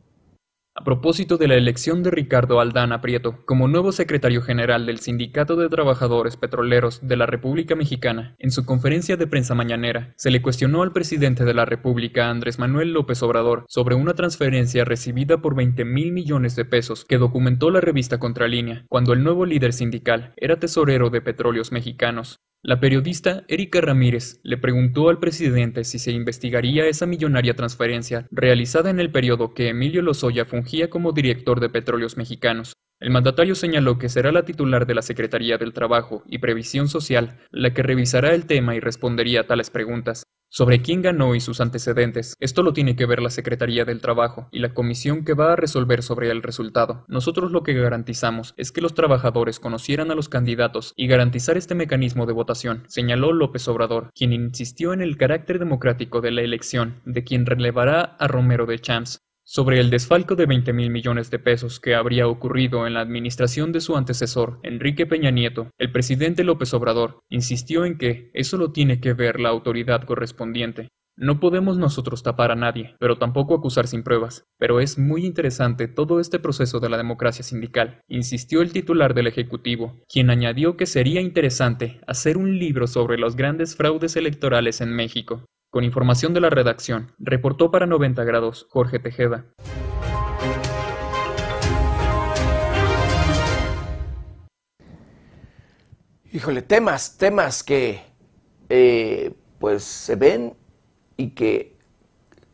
A 0.77 0.83
propósito 0.83 1.37
de 1.37 1.47
la 1.47 1.55
elección 1.55 2.03
de 2.03 2.11
Ricardo 2.11 2.59
Aldana 2.59 3.01
Prieto 3.01 3.45
como 3.47 3.69
nuevo 3.69 3.93
secretario 3.93 4.43
general 4.43 4.87
del 4.87 4.99
Sindicato 4.99 5.55
de 5.55 5.69
Trabajadores 5.69 6.37
Petroleros 6.37 7.07
de 7.07 7.17
la 7.17 7.27
República 7.27 7.77
Mexicana, 7.77 8.35
en 8.41 8.51
su 8.51 8.67
conferencia 8.67 9.17
de 9.17 9.29
prensa 9.29 9.55
mañanera, 9.55 10.15
se 10.17 10.33
le 10.33 10.43
cuestionó 10.43 10.83
al 10.83 10.93
presidente 10.93 11.45
de 11.45 11.55
la 11.55 11.65
República, 11.65 12.29
Andrés 12.29 12.59
Manuel 12.59 12.93
López 12.93 13.23
Obrador, 13.23 13.67
sobre 13.69 13.95
una 13.95 14.15
transferencia 14.15 14.85
recibida 14.85 15.39
por 15.39 15.55
20 15.55 15.85
mil 15.85 16.11
millones 16.11 16.57
de 16.57 16.65
pesos 16.65 17.05
que 17.05 17.19
documentó 17.19 17.71
la 17.71 17.81
revista 17.81 18.19
Contralínea, 18.19 18.85
cuando 18.89 19.13
el 19.13 19.23
nuevo 19.23 19.47
líder 19.47 19.75
sindical 19.75 20.35
era 20.37 20.59
tesorero 20.59 21.09
de 21.09 21.21
Petróleos 21.21 21.71
Mexicanos. 21.71 22.41
La 22.67 22.81
periodista 22.81 23.45
Erika 23.47 23.83
Ramírez 23.83 24.41
le 24.43 24.57
preguntó 24.57 25.11
al 25.11 25.19
presidente 25.19 25.85
si 25.85 25.99
se 25.99 26.13
investigaría 26.13 26.87
esa 26.87 27.05
millonaria 27.05 27.55
transferencia 27.55 28.27
realizada 28.31 28.89
en 28.89 29.01
el 29.01 29.13
periodo 29.13 29.53
que 29.53 29.69
Emilio 29.69 30.01
Lozoya 30.01 30.47
fungía 30.47 30.89
como 30.89 31.13
director 31.13 31.61
de 31.61 31.69
Petróleos 31.69 32.17
Mexicanos. 32.17 32.73
El 33.05 33.11
mandatario 33.11 33.55
señaló 33.55 33.99
que 33.99 34.09
será 34.09 34.33
la 34.33 34.47
titular 34.47 34.87
de 34.87 34.95
la 34.95 35.03
Secretaría 35.03 35.59
del 35.59 35.75
Trabajo 35.75 36.23
y 36.27 36.39
Previsión 36.39 36.89
Social 36.89 37.37
la 37.51 37.75
que 37.75 37.83
revisará 37.83 38.33
el 38.35 38.47
tema 38.47 38.77
y 38.77 38.81
respondería 38.81 39.43
a 39.43 39.47
tales 39.47 39.69
preguntas. 39.69 40.25
sobre 40.49 40.83
quién 40.83 41.03
ganó 41.03 41.35
y 41.35 41.41
sus 41.41 41.61
antecedentes. 41.61 42.37
Esto 42.39 42.63
lo 42.63 42.73
tiene 42.73 42.95
que 42.95 43.07
ver 43.07 43.21
la 43.21 43.31
Secretaría 43.31 43.85
del 43.85 44.01
Trabajo 44.01 44.49
y 44.53 44.61
la 44.61 44.73
comisión 44.73 45.25
que 45.25 45.35
va 45.35 45.53
a 45.53 45.57
resolver 45.57 46.01
sobre 46.05 46.31
el 46.31 46.45
resultado. 46.45 47.05
Nosotros 47.09 47.51
lo 47.51 47.65
que 47.65 47.75
garantizamos 47.75 48.55
es 48.57 48.71
que 48.71 48.81
los 48.81 48.95
trabajadores 48.95 49.59
conocieran 49.59 50.13
a 50.13 50.15
los 50.15 50.29
candidatos 50.29 50.93
y 50.95 51.09
garantizar 51.09 51.57
este 51.57 51.75
mecanismo 51.75 52.25
de 52.25 52.35
votación, 52.35 52.85
señaló 52.87 53.33
López 53.33 53.67
Obrador, 53.67 54.13
quien 54.15 54.33
insistió 54.33 54.93
en 54.93 55.03
el 55.03 55.17
carácter 55.17 55.59
democrático 55.59 56.21
de 56.21 56.31
la 56.31 56.43
elección 56.43 57.01
de 57.05 57.25
quien 57.25 57.47
relevará 57.47 58.03
a 58.03 58.29
Romero 58.29 58.65
de 58.65 58.79
Champs. 58.79 59.24
Sobre 59.47 59.79
el 59.79 59.91
desfalco 59.91 60.37
de 60.37 60.47
20 60.47 60.73
mil 60.73 60.89
millones 60.89 61.31
de 61.31 61.39
pesos 61.39 61.79
que 61.79 61.95
habría 61.95 62.27
ocurrido 62.27 62.87
en 62.87 62.95
la 62.95 63.01
administración 63.01 63.73
de 63.73 63.83
su 63.83 63.95
antecesor, 63.95 64.59
Enrique 64.63 65.05
Peña 65.05 65.31
Nieto, 65.31 65.69
el 65.77 65.93
presidente 65.93 66.45
López 66.45 66.73
Obrador 66.73 67.21
insistió 67.29 67.85
en 67.85 67.99
que 67.99 68.31
eso 68.33 68.57
lo 68.57 68.73
tiene 68.73 69.01
que 69.01 69.13
ver 69.13 69.39
la 69.41 69.51
autoridad 69.51 70.05
correspondiente. 70.05 70.89
No 71.17 71.41
podemos 71.41 71.77
nosotros 71.77 72.23
tapar 72.23 72.53
a 72.53 72.57
nadie, 72.57 72.97
pero 72.99 73.19
tampoco 73.19 73.55
acusar 73.55 73.87
sin 73.87 74.03
pruebas. 74.03 74.47
Pero 74.59 74.81
es 74.81 74.99
muy 74.99 75.27
interesante 75.27 75.89
todo 75.89 76.21
este 76.21 76.39
proceso 76.39 76.81
de 76.81 76.89
la 76.89 76.97
democracia 76.97 77.45
sindical, 77.45 78.01
insistió 78.09 78.63
el 78.63 78.73
titular 78.73 79.13
del 79.13 79.27
Ejecutivo, 79.27 80.01
quien 80.09 80.31
añadió 80.31 80.79
que 80.79 80.87
sería 80.87 81.21
interesante 81.21 82.01
hacer 82.07 82.39
un 82.39 82.59
libro 82.59 82.87
sobre 82.87 83.19
los 83.19 83.37
grandes 83.37 83.77
fraudes 83.77 84.17
electorales 84.17 84.81
en 84.81 84.97
México. 84.97 85.45
Con 85.75 85.83
información 85.83 86.33
de 86.35 86.41
la 86.41 86.51
redacción, 86.51 87.11
reportó 87.19 87.73
para 87.73 87.85
90 87.85 88.23
grados 88.23 88.69
Jorge 88.71 89.01
Tejeda. 89.01 89.45
Híjole, 96.33 96.63
temas, 96.63 97.19
temas 97.19 97.65
que 97.65 98.03
eh, 98.69 99.35
pues 99.59 99.83
se 99.83 100.15
ven 100.15 100.55
y 101.17 101.31
que, 101.31 101.77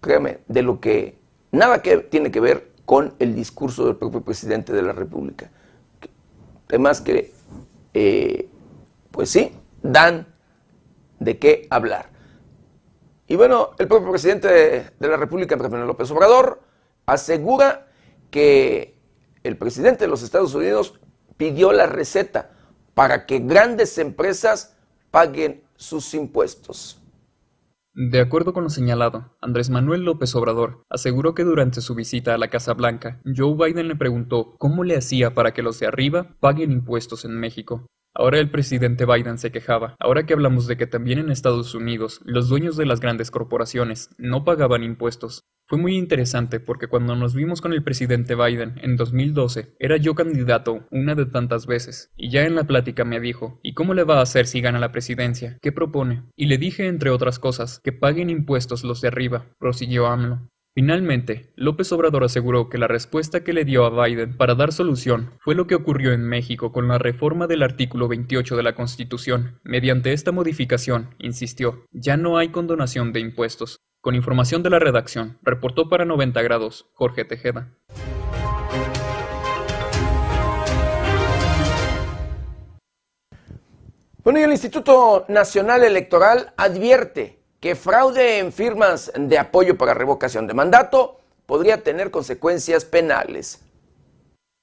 créame, 0.00 0.38
de 0.48 0.62
lo 0.62 0.80
que 0.80 1.18
nada 1.52 1.82
que 1.82 1.98
tiene 1.98 2.30
que 2.30 2.40
ver 2.40 2.72
con 2.86 3.16
el 3.18 3.34
discurso 3.34 3.84
del 3.84 3.96
propio 3.96 4.22
presidente 4.22 4.72
de 4.72 4.80
la 4.80 4.94
República. 4.94 5.50
Temas 6.68 7.02
que, 7.02 7.34
eh, 7.92 8.48
pues 9.10 9.28
sí, 9.28 9.52
dan 9.82 10.26
de 11.18 11.38
qué 11.38 11.66
hablar. 11.68 12.18
Y 13.30 13.36
bueno, 13.36 13.70
el 13.78 13.86
propio 13.86 14.10
presidente 14.10 14.48
de, 14.98 15.08
la 15.08 15.16
República, 15.16 15.54
Andrés 15.54 15.70
Manuel 15.70 15.86
López 15.86 16.10
Obrador, 16.10 16.62
asegura 17.06 17.86
que 18.32 18.98
el 19.44 19.56
presidente 19.56 20.04
de 20.04 20.10
los 20.10 20.24
Estados 20.24 20.52
Unidos 20.52 20.98
pidió 21.36 21.70
la 21.70 21.86
receta 21.86 22.50
para 22.92 23.26
que 23.26 23.38
grandes 23.38 23.98
empresas 23.98 24.76
paguen 25.12 25.62
sus 25.76 26.12
impuestos. 26.14 27.00
De 27.94 28.18
acuerdo 28.18 28.52
con 28.52 28.64
lo 28.64 28.68
señalado, 28.68 29.36
Andrés 29.40 29.70
Manuel 29.70 30.02
López 30.02 30.34
Obrador 30.34 30.82
aseguró 30.88 31.32
que 31.32 31.44
durante 31.44 31.82
su 31.82 31.94
visita 31.94 32.34
a 32.34 32.38
la 32.38 32.50
Casa 32.50 32.74
Blanca, 32.74 33.20
Joe 33.24 33.54
Biden 33.54 33.86
le 33.86 33.94
preguntó 33.94 34.56
cómo 34.58 34.82
le 34.82 34.96
hacía 34.96 35.34
para 35.34 35.54
que 35.54 35.62
los 35.62 35.78
de 35.78 35.86
arriba 35.86 36.34
paguen 36.40 36.72
impuestos 36.72 37.24
en 37.24 37.38
México. 37.38 37.86
Ahora 38.14 38.38
el 38.38 38.50
presidente 38.50 39.06
Biden 39.06 39.38
se 39.38 39.52
quejaba, 39.52 39.94
ahora 40.00 40.26
que 40.26 40.32
hablamos 40.32 40.66
de 40.66 40.76
que 40.76 40.88
también 40.88 41.20
en 41.20 41.30
Estados 41.30 41.74
Unidos 41.74 42.20
los 42.24 42.48
dueños 42.48 42.76
de 42.76 42.86
las 42.86 43.00
grandes 43.00 43.30
corporaciones 43.30 44.10
no 44.18 44.44
pagaban 44.44 44.82
impuestos. 44.82 45.44
Fue 45.70 45.78
muy 45.78 45.96
interesante 45.96 46.58
porque 46.58 46.88
cuando 46.88 47.14
nos 47.14 47.36
vimos 47.36 47.60
con 47.60 47.72
el 47.72 47.84
presidente 47.84 48.34
Biden 48.34 48.80
en 48.82 48.96
2012, 48.96 49.76
era 49.78 49.96
yo 49.96 50.16
candidato 50.16 50.88
una 50.90 51.14
de 51.14 51.26
tantas 51.26 51.66
veces, 51.66 52.10
y 52.16 52.28
ya 52.28 52.44
en 52.44 52.56
la 52.56 52.64
plática 52.64 53.04
me 53.04 53.20
dijo, 53.20 53.60
¿y 53.62 53.74
cómo 53.74 53.94
le 53.94 54.02
va 54.02 54.18
a 54.18 54.22
hacer 54.22 54.48
si 54.48 54.60
gana 54.60 54.80
la 54.80 54.90
presidencia? 54.90 55.58
¿Qué 55.62 55.70
propone? 55.70 56.24
Y 56.34 56.46
le 56.46 56.58
dije, 56.58 56.88
entre 56.88 57.10
otras 57.10 57.38
cosas, 57.38 57.78
que 57.84 57.92
paguen 57.92 58.30
impuestos 58.30 58.82
los 58.82 59.00
de 59.00 59.08
arriba, 59.08 59.46
prosiguió 59.60 60.08
AMLO. 60.08 60.49
Finalmente, 60.72 61.52
López 61.56 61.90
Obrador 61.90 62.22
aseguró 62.22 62.68
que 62.68 62.78
la 62.78 62.86
respuesta 62.86 63.42
que 63.42 63.52
le 63.52 63.64
dio 63.64 63.84
a 63.84 64.06
Biden 64.06 64.36
para 64.36 64.54
dar 64.54 64.72
solución 64.72 65.32
fue 65.40 65.56
lo 65.56 65.66
que 65.66 65.74
ocurrió 65.74 66.12
en 66.12 66.22
México 66.22 66.70
con 66.70 66.86
la 66.86 66.96
reforma 66.96 67.48
del 67.48 67.64
artículo 67.64 68.06
28 68.06 68.56
de 68.56 68.62
la 68.62 68.76
Constitución. 68.76 69.58
Mediante 69.64 70.12
esta 70.12 70.30
modificación, 70.30 71.16
insistió, 71.18 71.86
ya 71.90 72.16
no 72.16 72.38
hay 72.38 72.50
condonación 72.50 73.12
de 73.12 73.18
impuestos. 73.18 73.80
Con 74.00 74.14
información 74.14 74.62
de 74.62 74.70
la 74.70 74.78
redacción, 74.78 75.40
reportó 75.42 75.88
para 75.88 76.04
90 76.04 76.40
grados 76.42 76.88
Jorge 76.94 77.24
Tejeda. 77.24 77.76
Bueno, 84.22 84.38
y 84.38 84.42
el 84.42 84.52
Instituto 84.52 85.24
Nacional 85.28 85.82
Electoral 85.82 86.52
advierte 86.56 87.39
que 87.60 87.74
fraude 87.74 88.38
en 88.38 88.52
firmas 88.52 89.12
de 89.14 89.38
apoyo 89.38 89.76
para 89.76 89.94
revocación 89.94 90.46
de 90.46 90.54
mandato 90.54 91.20
podría 91.46 91.82
tener 91.82 92.10
consecuencias 92.10 92.84
penales. 92.84 93.62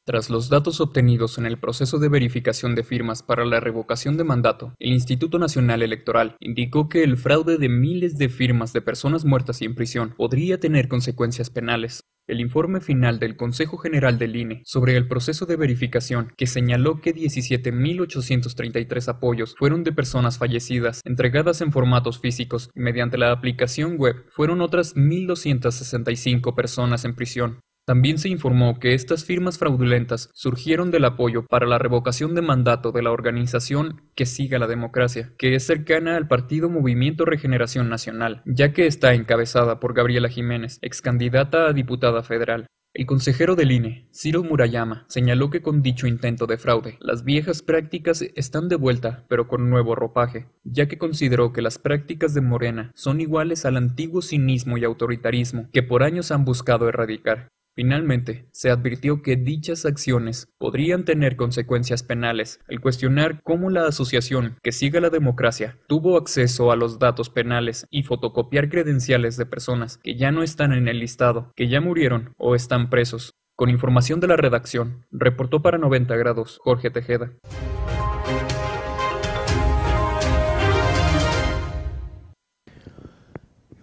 Tras 0.03 0.29
los 0.29 0.47
datos 0.49 0.79
obtenidos 0.79 1.38
en 1.38 1.45
el 1.45 1.60
proceso 1.60 1.99
de 1.99 2.07
verificación 2.07 2.75
de 2.75 2.83
firmas 2.83 3.23
para 3.23 3.43
la 3.43 3.60
revocación 3.60 4.15
de 4.15 4.23
mandato, 4.23 4.73
el 4.79 4.93
Instituto 4.93 5.38
Nacional 5.38 5.81
Electoral 5.81 6.38
indicó 6.39 6.88
que 6.88 7.03
el 7.03 7.17
fraude 7.17 7.57
de 7.57 7.67
miles 7.67 8.17
de 8.17 8.29
firmas 8.29 8.71
de 8.71 8.81
personas 8.81 9.25
muertas 9.25 9.62
y 9.62 9.65
en 9.65 9.75
prisión 9.75 10.13
podría 10.15 10.62
tener 10.62 10.88
consecuencias 10.88 11.49
penales. 11.49 11.99
El 12.27 12.41
informe 12.41 12.81
final 12.81 13.19
del 13.19 13.37
Consejo 13.37 13.77
General 13.77 14.19
del 14.19 14.35
INE 14.35 14.61
sobre 14.65 14.97
el 14.97 15.07
proceso 15.07 15.45
de 15.45 15.55
verificación, 15.55 16.33
que 16.35 16.45
señaló 16.45 16.99
que 16.99 17.15
17.833 17.15 19.07
apoyos 19.07 19.55
fueron 19.57 19.85
de 19.85 19.93
personas 19.93 20.37
fallecidas 20.37 21.01
entregadas 21.05 21.61
en 21.61 21.71
formatos 21.71 22.19
físicos 22.19 22.69
y 22.75 22.81
mediante 22.81 23.17
la 23.17 23.31
aplicación 23.31 23.95
web, 23.97 24.25
fueron 24.27 24.59
otras 24.59 24.93
1.265 24.95 26.53
personas 26.53 27.05
en 27.05 27.15
prisión. 27.15 27.61
También 27.88 28.17
se 28.17 28.28
informó 28.28 28.80
que 28.80 28.93
estas 28.93 29.23
firmas 29.23 29.58
fraudulentas 29.58 30.30
surgieron 30.34 30.91
del 30.91 31.06
apoyo 31.06 31.45
para 31.45 31.65
la 31.65 31.80
revocación 31.80 32.36
de 32.36 32.41
mandato 32.41 32.91
de 32.91 33.02
la 33.02 33.12
organización 33.12 34.02
Que 34.13 34.26
Siga 34.26 34.60
la 34.60 34.67
Democracia, 34.67 35.32
que 35.38 35.56
es 35.56 35.65
cercana 35.65 36.17
al 36.17 36.28
partido 36.28 36.69
Movimiento 36.69 37.23
Regeneración 37.23 37.88
Nacional, 37.88 38.41
ya 38.45 38.73
que 38.73 38.88
está 38.88 39.13
encabezada 39.13 39.80
por 39.80 39.93
Gabriela 39.93 40.28
Jiménez, 40.28 40.80
ex 40.82 41.02
candidata 41.02 41.69
a 41.69 41.71
diputada 41.71 42.23
federal. 42.23 42.67
El 42.97 43.05
consejero 43.05 43.55
del 43.55 43.71
INE, 43.71 44.07
Ciro 44.12 44.43
Murayama, 44.43 45.05
señaló 45.07 45.51
que 45.51 45.62
con 45.62 45.83
dicho 45.83 46.07
intento 46.07 46.47
de 46.47 46.57
fraude, 46.57 46.97
las 46.99 47.23
viejas 47.23 47.62
prácticas 47.62 48.23
están 48.33 48.69
de 48.69 48.75
vuelta, 48.75 49.23
pero 49.27 49.47
con 49.47 49.69
nuevo 49.69 49.93
ropaje, 49.93 50.47
ya 50.63 50.88
que 50.88 50.97
consideró 50.97 51.53
que 51.53 51.62
las 51.62 51.77
prácticas 51.77 52.33
de 52.33 52.41
Morena 52.41 52.91
son 52.95 53.21
iguales 53.21 53.65
al 53.65 53.77
antiguo 53.77 54.23
cinismo 54.23 54.79
y 54.79 54.83
autoritarismo 54.83 55.69
que 55.71 55.83
por 55.83 56.01
años 56.01 56.31
han 56.31 56.43
buscado 56.43 56.89
erradicar. 56.89 57.49
Finalmente, 57.77 58.49
se 58.53 58.71
advirtió 58.71 59.21
que 59.21 59.36
dichas 59.36 59.86
acciones 59.86 60.51
podrían 60.57 61.05
tener 61.05 61.36
consecuencias 61.36 62.01
penales 62.01 62.60
al 62.67 62.81
cuestionar 62.81 63.39
cómo 63.43 63.69
la 63.69 63.86
asociación 63.86 64.57
que 64.63 64.71
siga 64.71 64.99
la 64.99 65.12
democracia 65.12 65.77
tuvo 65.88 66.17
acceso 66.17 66.71
a 66.71 66.75
los 66.75 66.97
datos 66.97 67.29
penales 67.29 67.86
y 67.91 68.01
fotocopiar 68.01 68.69
credenciales 68.69 69.38
de 69.38 69.45
personas 69.45 69.99
que 69.99 70.15
ya 70.15 70.31
no 70.31 70.41
están 70.41 70.73
en 70.73 70.88
el 70.88 70.97
listado, 70.97 71.51
que 71.55 71.67
ya 71.67 71.79
murieron 71.79 72.33
o 72.38 72.55
están 72.55 72.87
presos. 72.89 73.34
Con 73.56 73.69
información 73.69 74.19
de 74.19 74.28
la 74.28 74.36
redacción, 74.36 75.06
reportó 75.12 75.62
para 75.62 75.78
90 75.78 76.15
grados 76.15 76.60
Jorge 76.63 76.91
Tejeda. 76.91 77.32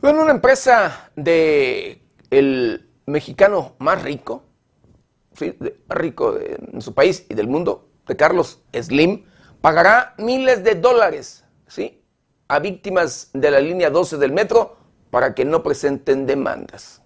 Bueno, 0.00 0.22
una 0.22 0.32
empresa 0.32 1.10
de 1.16 2.02
el 2.30 2.90
mexicano 3.06 3.74
más 3.78 4.02
rico, 4.02 4.44
rico 5.88 6.38
en 6.38 6.80
su 6.82 6.94
país 6.94 7.26
y 7.28 7.34
del 7.34 7.48
mundo, 7.48 7.88
de 8.06 8.16
Carlos 8.16 8.62
Slim, 8.72 9.24
pagará 9.60 10.14
miles 10.18 10.62
de 10.62 10.74
dólares 10.74 11.44
¿sí? 11.66 12.04
a 12.48 12.58
víctimas 12.58 13.30
de 13.32 13.50
la 13.50 13.60
línea 13.60 13.90
12 13.90 14.18
del 14.18 14.32
metro 14.32 14.76
para 15.10 15.34
que 15.34 15.44
no 15.44 15.62
presenten 15.62 16.26
demandas. 16.26 17.03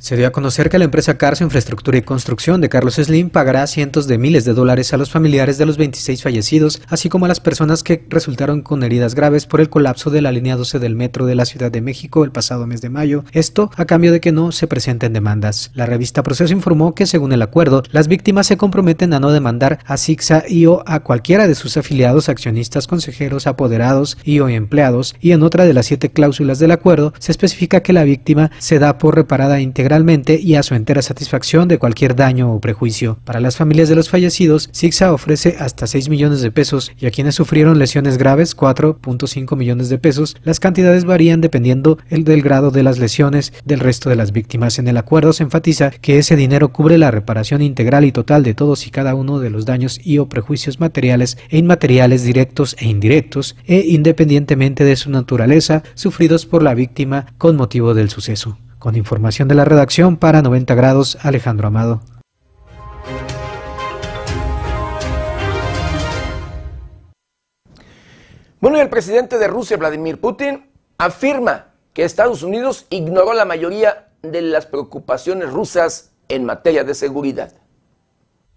Se 0.00 0.16
dio 0.16 0.28
a 0.28 0.32
conocer 0.32 0.70
que 0.70 0.78
la 0.78 0.84
empresa 0.84 1.18
Carso 1.18 1.42
Infraestructura 1.42 1.98
y 1.98 2.02
Construcción 2.02 2.60
de 2.60 2.68
Carlos 2.68 2.94
Slim 2.94 3.30
pagará 3.30 3.66
cientos 3.66 4.06
de 4.06 4.16
miles 4.16 4.44
de 4.44 4.54
dólares 4.54 4.94
a 4.94 4.96
los 4.96 5.10
familiares 5.10 5.58
de 5.58 5.66
los 5.66 5.76
26 5.76 6.22
fallecidos, 6.22 6.80
así 6.86 7.08
como 7.08 7.24
a 7.24 7.28
las 7.28 7.40
personas 7.40 7.82
que 7.82 8.04
resultaron 8.08 8.62
con 8.62 8.84
heridas 8.84 9.16
graves 9.16 9.46
por 9.46 9.60
el 9.60 9.68
colapso 9.68 10.10
de 10.10 10.22
la 10.22 10.30
línea 10.30 10.54
12 10.54 10.78
del 10.78 10.94
metro 10.94 11.26
de 11.26 11.34
la 11.34 11.44
Ciudad 11.44 11.72
de 11.72 11.80
México 11.80 12.22
el 12.22 12.30
pasado 12.30 12.64
mes 12.68 12.80
de 12.80 12.90
mayo, 12.90 13.24
esto 13.32 13.72
a 13.74 13.86
cambio 13.86 14.12
de 14.12 14.20
que 14.20 14.30
no 14.30 14.52
se 14.52 14.68
presenten 14.68 15.12
demandas. 15.12 15.72
La 15.74 15.84
revista 15.84 16.22
Proceso 16.22 16.52
informó 16.52 16.94
que 16.94 17.06
según 17.06 17.32
el 17.32 17.42
acuerdo, 17.42 17.82
las 17.90 18.06
víctimas 18.06 18.46
se 18.46 18.56
comprometen 18.56 19.12
a 19.14 19.20
no 19.20 19.32
demandar 19.32 19.80
a 19.84 19.96
SIXA 19.96 20.44
y 20.48 20.66
o 20.66 20.84
a 20.86 21.00
cualquiera 21.00 21.48
de 21.48 21.56
sus 21.56 21.76
afiliados, 21.76 22.28
accionistas, 22.28 22.86
consejeros, 22.86 23.48
apoderados 23.48 24.16
y 24.22 24.38
o 24.38 24.48
empleados, 24.48 25.16
y 25.20 25.32
en 25.32 25.42
otra 25.42 25.64
de 25.64 25.74
las 25.74 25.86
siete 25.86 26.10
cláusulas 26.10 26.60
del 26.60 26.70
acuerdo 26.70 27.14
se 27.18 27.32
especifica 27.32 27.82
que 27.82 27.92
la 27.92 28.04
víctima 28.04 28.52
se 28.58 28.78
da 28.78 28.96
por 28.98 29.16
reparada 29.16 29.60
íntegra 29.60 29.87
y 30.40 30.54
a 30.54 30.62
su 30.62 30.74
entera 30.74 31.00
satisfacción 31.00 31.66
de 31.66 31.78
cualquier 31.78 32.14
daño 32.14 32.52
o 32.52 32.60
prejuicio. 32.60 33.18
Para 33.24 33.40
las 33.40 33.56
familias 33.56 33.88
de 33.88 33.94
los 33.94 34.10
fallecidos, 34.10 34.68
SIGSA 34.72 35.14
ofrece 35.14 35.56
hasta 35.58 35.86
6 35.86 36.10
millones 36.10 36.42
de 36.42 36.50
pesos 36.50 36.92
y 37.00 37.06
a 37.06 37.10
quienes 37.10 37.34
sufrieron 37.34 37.78
lesiones 37.78 38.18
graves 38.18 38.54
4.5 38.54 39.56
millones 39.56 39.88
de 39.88 39.98
pesos. 39.98 40.36
Las 40.44 40.60
cantidades 40.60 41.04
varían 41.04 41.40
dependiendo 41.40 41.98
el 42.10 42.24
del 42.24 42.42
grado 42.42 42.70
de 42.70 42.82
las 42.82 42.98
lesiones 42.98 43.54
del 43.64 43.80
resto 43.80 44.10
de 44.10 44.16
las 44.16 44.32
víctimas. 44.32 44.78
En 44.78 44.88
el 44.88 44.98
acuerdo 44.98 45.32
se 45.32 45.42
enfatiza 45.42 45.90
que 45.90 46.18
ese 46.18 46.36
dinero 46.36 46.68
cubre 46.68 46.98
la 46.98 47.10
reparación 47.10 47.62
integral 47.62 48.04
y 48.04 48.12
total 48.12 48.42
de 48.42 48.54
todos 48.54 48.86
y 48.86 48.90
cada 48.90 49.14
uno 49.14 49.38
de 49.38 49.48
los 49.48 49.64
daños 49.64 49.98
y 50.04 50.18
o 50.18 50.28
prejuicios 50.28 50.80
materiales 50.80 51.38
e 51.48 51.56
inmateriales 51.58 52.24
directos 52.24 52.76
e 52.78 52.86
indirectos 52.86 53.56
e 53.66 53.84
independientemente 53.86 54.84
de 54.84 54.96
su 54.96 55.10
naturaleza 55.10 55.82
sufridos 55.94 56.44
por 56.44 56.62
la 56.62 56.74
víctima 56.74 57.26
con 57.38 57.56
motivo 57.56 57.94
del 57.94 58.10
suceso. 58.10 58.58
Con 58.78 58.94
información 58.94 59.48
de 59.48 59.56
la 59.56 59.64
redacción 59.64 60.16
para 60.16 60.40
90 60.40 60.74
grados, 60.74 61.18
Alejandro 61.22 61.68
Amado. 61.68 62.00
Bueno, 68.60 68.78
y 68.78 68.80
el 68.80 68.88
presidente 68.88 69.38
de 69.38 69.46
Rusia, 69.48 69.76
Vladimir 69.76 70.20
Putin, 70.20 70.70
afirma 70.98 71.66
que 71.92 72.04
Estados 72.04 72.42
Unidos 72.42 72.86
ignoró 72.90 73.32
la 73.32 73.44
mayoría 73.44 74.08
de 74.22 74.42
las 74.42 74.66
preocupaciones 74.66 75.52
rusas 75.52 76.12
en 76.28 76.44
materia 76.44 76.84
de 76.84 76.94
seguridad. 76.94 77.52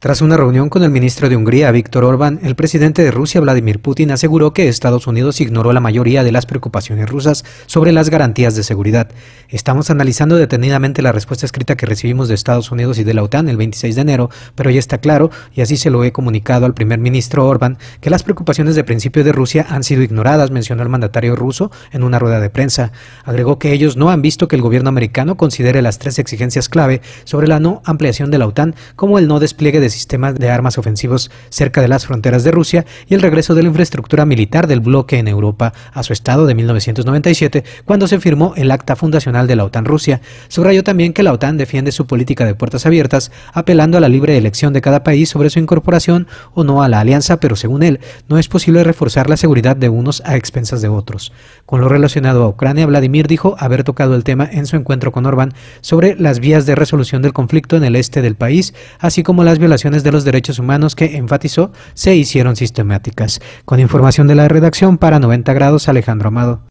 Tras 0.01 0.23
una 0.23 0.35
reunión 0.35 0.69
con 0.69 0.81
el 0.81 0.89
ministro 0.89 1.29
de 1.29 1.35
Hungría, 1.35 1.69
Víctor 1.69 2.03
Orbán, 2.05 2.39
el 2.41 2.55
presidente 2.55 3.03
de 3.03 3.11
Rusia, 3.11 3.39
Vladimir 3.39 3.79
Putin, 3.79 4.09
aseguró 4.09 4.51
que 4.51 4.67
Estados 4.67 5.05
Unidos 5.05 5.39
ignoró 5.41 5.73
la 5.73 5.79
mayoría 5.79 6.23
de 6.23 6.31
las 6.31 6.47
preocupaciones 6.47 7.07
rusas 7.07 7.45
sobre 7.67 7.91
las 7.91 8.09
garantías 8.09 8.55
de 8.55 8.63
seguridad. 8.63 9.11
Estamos 9.47 9.91
analizando 9.91 10.37
detenidamente 10.37 11.03
la 11.03 11.11
respuesta 11.11 11.45
escrita 11.45 11.77
que 11.77 11.85
recibimos 11.85 12.29
de 12.29 12.33
Estados 12.33 12.71
Unidos 12.71 12.97
y 12.97 13.03
de 13.03 13.13
la 13.13 13.21
OTAN 13.21 13.47
el 13.47 13.57
26 13.57 13.93
de 13.93 14.01
enero, 14.01 14.31
pero 14.55 14.71
ya 14.71 14.79
está 14.79 14.97
claro, 14.97 15.29
y 15.53 15.61
así 15.61 15.77
se 15.77 15.91
lo 15.91 16.03
he 16.03 16.11
comunicado 16.11 16.65
al 16.65 16.73
primer 16.73 16.97
ministro 16.97 17.47
Orbán, 17.47 17.77
que 17.99 18.09
las 18.09 18.23
preocupaciones 18.23 18.73
de 18.73 18.83
principio 18.83 19.23
de 19.23 19.33
Rusia 19.33 19.67
han 19.69 19.83
sido 19.83 20.01
ignoradas, 20.01 20.49
mencionó 20.49 20.81
el 20.81 20.89
mandatario 20.89 21.35
ruso 21.35 21.69
en 21.91 22.01
una 22.01 22.17
rueda 22.17 22.39
de 22.39 22.49
prensa. 22.49 22.91
Agregó 23.23 23.59
que 23.59 23.71
ellos 23.71 23.97
no 23.97 24.09
han 24.09 24.23
visto 24.23 24.47
que 24.47 24.55
el 24.55 24.63
gobierno 24.63 24.89
americano 24.89 25.37
considere 25.37 25.83
las 25.83 25.99
tres 25.99 26.17
exigencias 26.17 26.69
clave 26.69 27.03
sobre 27.23 27.47
la 27.47 27.59
no 27.59 27.83
ampliación 27.85 28.31
de 28.31 28.39
la 28.39 28.47
OTAN 28.47 28.73
como 28.95 29.19
el 29.19 29.27
no 29.27 29.39
despliegue 29.39 29.79
de 29.79 29.90
sistemas 29.91 30.35
de 30.35 30.49
armas 30.49 30.77
ofensivos 30.77 31.31
cerca 31.49 31.81
de 31.81 31.87
las 31.87 32.05
fronteras 32.05 32.43
de 32.43 32.51
Rusia 32.51 32.85
y 33.07 33.13
el 33.13 33.21
regreso 33.21 33.55
de 33.55 33.63
la 33.63 33.69
infraestructura 33.69 34.25
militar 34.25 34.67
del 34.67 34.79
bloque 34.79 35.19
en 35.19 35.27
Europa 35.27 35.73
a 35.93 36.03
su 36.03 36.13
estado 36.13 36.45
de 36.45 36.55
1997, 36.55 37.63
cuando 37.85 38.07
se 38.07 38.19
firmó 38.19 38.53
el 38.55 38.71
acta 38.71 38.95
fundacional 38.95 39.47
de 39.47 39.55
la 39.55 39.65
OTAN 39.65 39.85
Rusia. 39.85 40.21
Subrayó 40.47 40.83
también 40.83 41.13
que 41.13 41.23
la 41.23 41.33
OTAN 41.33 41.57
defiende 41.57 41.91
su 41.91 42.07
política 42.07 42.45
de 42.45 42.55
puertas 42.55 42.85
abiertas, 42.85 43.31
apelando 43.53 43.97
a 43.97 44.01
la 44.01 44.09
libre 44.09 44.37
elección 44.37 44.73
de 44.73 44.81
cada 44.81 45.03
país 45.03 45.29
sobre 45.29 45.49
su 45.49 45.59
incorporación 45.59 46.27
o 46.53 46.63
no 46.63 46.83
a 46.83 46.89
la 46.89 46.99
alianza, 46.99 47.39
pero 47.39 47.55
según 47.55 47.83
él, 47.83 47.99
no 48.27 48.37
es 48.37 48.47
posible 48.47 48.83
reforzar 48.83 49.29
la 49.29 49.37
seguridad 49.37 49.75
de 49.75 49.89
unos 49.89 50.21
a 50.25 50.35
expensas 50.35 50.81
de 50.81 50.87
otros. 50.87 51.31
Con 51.65 51.81
lo 51.81 51.89
relacionado 51.89 52.43
a 52.43 52.47
Ucrania, 52.47 52.85
Vladimir 52.85 53.27
dijo 53.27 53.55
haber 53.59 53.83
tocado 53.83 54.15
el 54.15 54.23
tema 54.23 54.47
en 54.51 54.65
su 54.65 54.75
encuentro 54.75 55.11
con 55.11 55.25
Orbán 55.25 55.53
sobre 55.81 56.15
las 56.15 56.39
vías 56.39 56.65
de 56.65 56.75
resolución 56.75 57.21
del 57.21 57.33
conflicto 57.33 57.75
en 57.77 57.83
el 57.83 57.95
este 57.95 58.21
del 58.21 58.35
país, 58.35 58.73
así 58.99 59.23
como 59.23 59.43
las 59.43 59.59
de 59.81 60.11
los 60.11 60.23
derechos 60.23 60.59
humanos 60.59 60.95
que 60.95 61.17
enfatizó 61.17 61.71
se 61.95 62.15
hicieron 62.15 62.55
sistemáticas. 62.55 63.41
Con 63.65 63.79
información 63.79 64.27
de 64.27 64.35
la 64.35 64.47
redacción 64.47 64.99
para 64.99 65.19
90 65.19 65.53
grados, 65.53 65.89
Alejandro 65.89 66.27
Amado. 66.27 66.61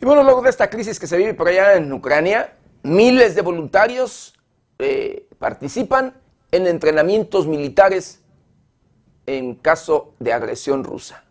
Y 0.00 0.04
bueno, 0.04 0.24
luego 0.24 0.42
de 0.42 0.50
esta 0.50 0.68
crisis 0.68 0.98
que 0.98 1.06
se 1.06 1.16
vive 1.16 1.32
por 1.34 1.46
allá 1.46 1.76
en 1.76 1.92
Ucrania, 1.92 2.54
miles 2.82 3.36
de 3.36 3.42
voluntarios 3.42 4.34
eh, 4.80 5.28
participan 5.38 6.14
en 6.50 6.66
entrenamientos 6.66 7.46
militares 7.46 8.20
en 9.26 9.54
caso 9.54 10.14
de 10.18 10.32
agresión 10.32 10.82
rusa. 10.82 11.21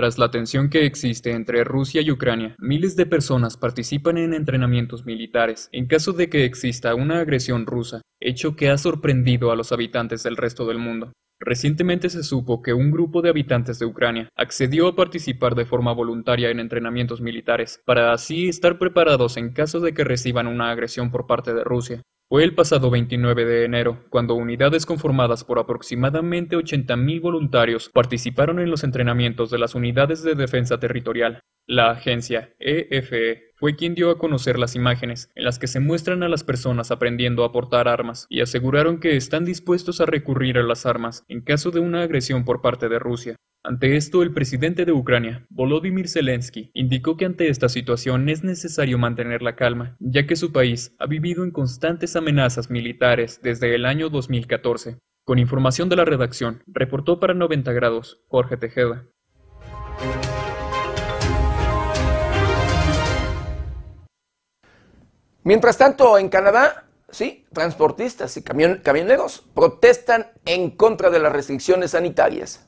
Tras 0.00 0.16
la 0.16 0.30
tensión 0.30 0.70
que 0.70 0.86
existe 0.86 1.30
entre 1.32 1.62
Rusia 1.62 2.00
y 2.00 2.10
Ucrania, 2.10 2.56
miles 2.58 2.96
de 2.96 3.04
personas 3.04 3.58
participan 3.58 4.16
en 4.16 4.32
entrenamientos 4.32 5.04
militares 5.04 5.68
en 5.72 5.84
caso 5.88 6.14
de 6.14 6.30
que 6.30 6.46
exista 6.46 6.94
una 6.94 7.20
agresión 7.20 7.66
rusa, 7.66 8.00
hecho 8.18 8.56
que 8.56 8.70
ha 8.70 8.78
sorprendido 8.78 9.50
a 9.50 9.56
los 9.56 9.72
habitantes 9.72 10.22
del 10.22 10.38
resto 10.38 10.66
del 10.66 10.78
mundo. 10.78 11.12
Recientemente 11.38 12.08
se 12.08 12.22
supo 12.22 12.62
que 12.62 12.72
un 12.72 12.90
grupo 12.90 13.20
de 13.20 13.28
habitantes 13.28 13.78
de 13.78 13.84
Ucrania 13.84 14.30
accedió 14.36 14.88
a 14.88 14.96
participar 14.96 15.54
de 15.54 15.66
forma 15.66 15.92
voluntaria 15.92 16.48
en 16.48 16.60
entrenamientos 16.60 17.20
militares, 17.20 17.82
para 17.84 18.14
así 18.14 18.48
estar 18.48 18.78
preparados 18.78 19.36
en 19.36 19.52
caso 19.52 19.80
de 19.80 19.92
que 19.92 20.04
reciban 20.04 20.46
una 20.46 20.70
agresión 20.70 21.10
por 21.10 21.26
parte 21.26 21.52
de 21.52 21.62
Rusia. 21.62 22.00
Fue 22.32 22.44
el 22.44 22.54
pasado 22.54 22.90
29 22.90 23.44
de 23.44 23.64
enero, 23.64 24.04
cuando 24.08 24.34
unidades 24.36 24.86
conformadas 24.86 25.42
por 25.42 25.58
aproximadamente 25.58 26.56
80.000 26.56 27.20
voluntarios 27.20 27.88
participaron 27.92 28.60
en 28.60 28.70
los 28.70 28.84
entrenamientos 28.84 29.50
de 29.50 29.58
las 29.58 29.74
unidades 29.74 30.22
de 30.22 30.36
defensa 30.36 30.78
territorial. 30.78 31.40
La 31.70 31.92
agencia 31.92 32.52
EFE 32.58 33.30
e 33.30 33.52
fue 33.54 33.76
quien 33.76 33.94
dio 33.94 34.10
a 34.10 34.18
conocer 34.18 34.58
las 34.58 34.74
imágenes 34.74 35.30
en 35.36 35.44
las 35.44 35.60
que 35.60 35.68
se 35.68 35.78
muestran 35.78 36.24
a 36.24 36.28
las 36.28 36.42
personas 36.42 36.90
aprendiendo 36.90 37.44
a 37.44 37.52
portar 37.52 37.86
armas 37.86 38.26
y 38.28 38.40
aseguraron 38.40 38.98
que 38.98 39.16
están 39.16 39.44
dispuestos 39.44 40.00
a 40.00 40.06
recurrir 40.06 40.58
a 40.58 40.64
las 40.64 40.84
armas 40.84 41.24
en 41.28 41.42
caso 41.42 41.70
de 41.70 41.78
una 41.78 42.02
agresión 42.02 42.44
por 42.44 42.60
parte 42.60 42.88
de 42.88 42.98
Rusia. 42.98 43.36
Ante 43.62 43.94
esto, 43.94 44.24
el 44.24 44.32
presidente 44.32 44.84
de 44.84 44.90
Ucrania, 44.90 45.46
Volodymyr 45.48 46.08
Zelensky, 46.08 46.72
indicó 46.74 47.16
que 47.16 47.26
ante 47.26 47.48
esta 47.48 47.68
situación 47.68 48.28
es 48.28 48.42
necesario 48.42 48.98
mantener 48.98 49.40
la 49.40 49.54
calma, 49.54 49.96
ya 50.00 50.26
que 50.26 50.34
su 50.34 50.50
país 50.50 50.96
ha 50.98 51.06
vivido 51.06 51.44
en 51.44 51.52
constantes 51.52 52.16
amenazas 52.16 52.68
militares 52.68 53.38
desde 53.44 53.76
el 53.76 53.86
año 53.86 54.10
2014. 54.10 54.98
Con 55.24 55.38
información 55.38 55.88
de 55.88 55.94
la 55.94 56.04
redacción, 56.04 56.64
reportó 56.66 57.20
para 57.20 57.32
90 57.32 57.72
grados 57.72 58.24
Jorge 58.26 58.56
Tejeda. 58.56 59.06
Mientras 65.42 65.78
tanto, 65.78 66.18
en 66.18 66.28
Canadá, 66.28 66.84
sí, 67.10 67.46
transportistas 67.52 68.36
y 68.36 68.42
camioneros 68.42 69.44
protestan 69.54 70.30
en 70.44 70.70
contra 70.70 71.10
de 71.10 71.18
las 71.18 71.32
restricciones 71.32 71.92
sanitarias. 71.92 72.66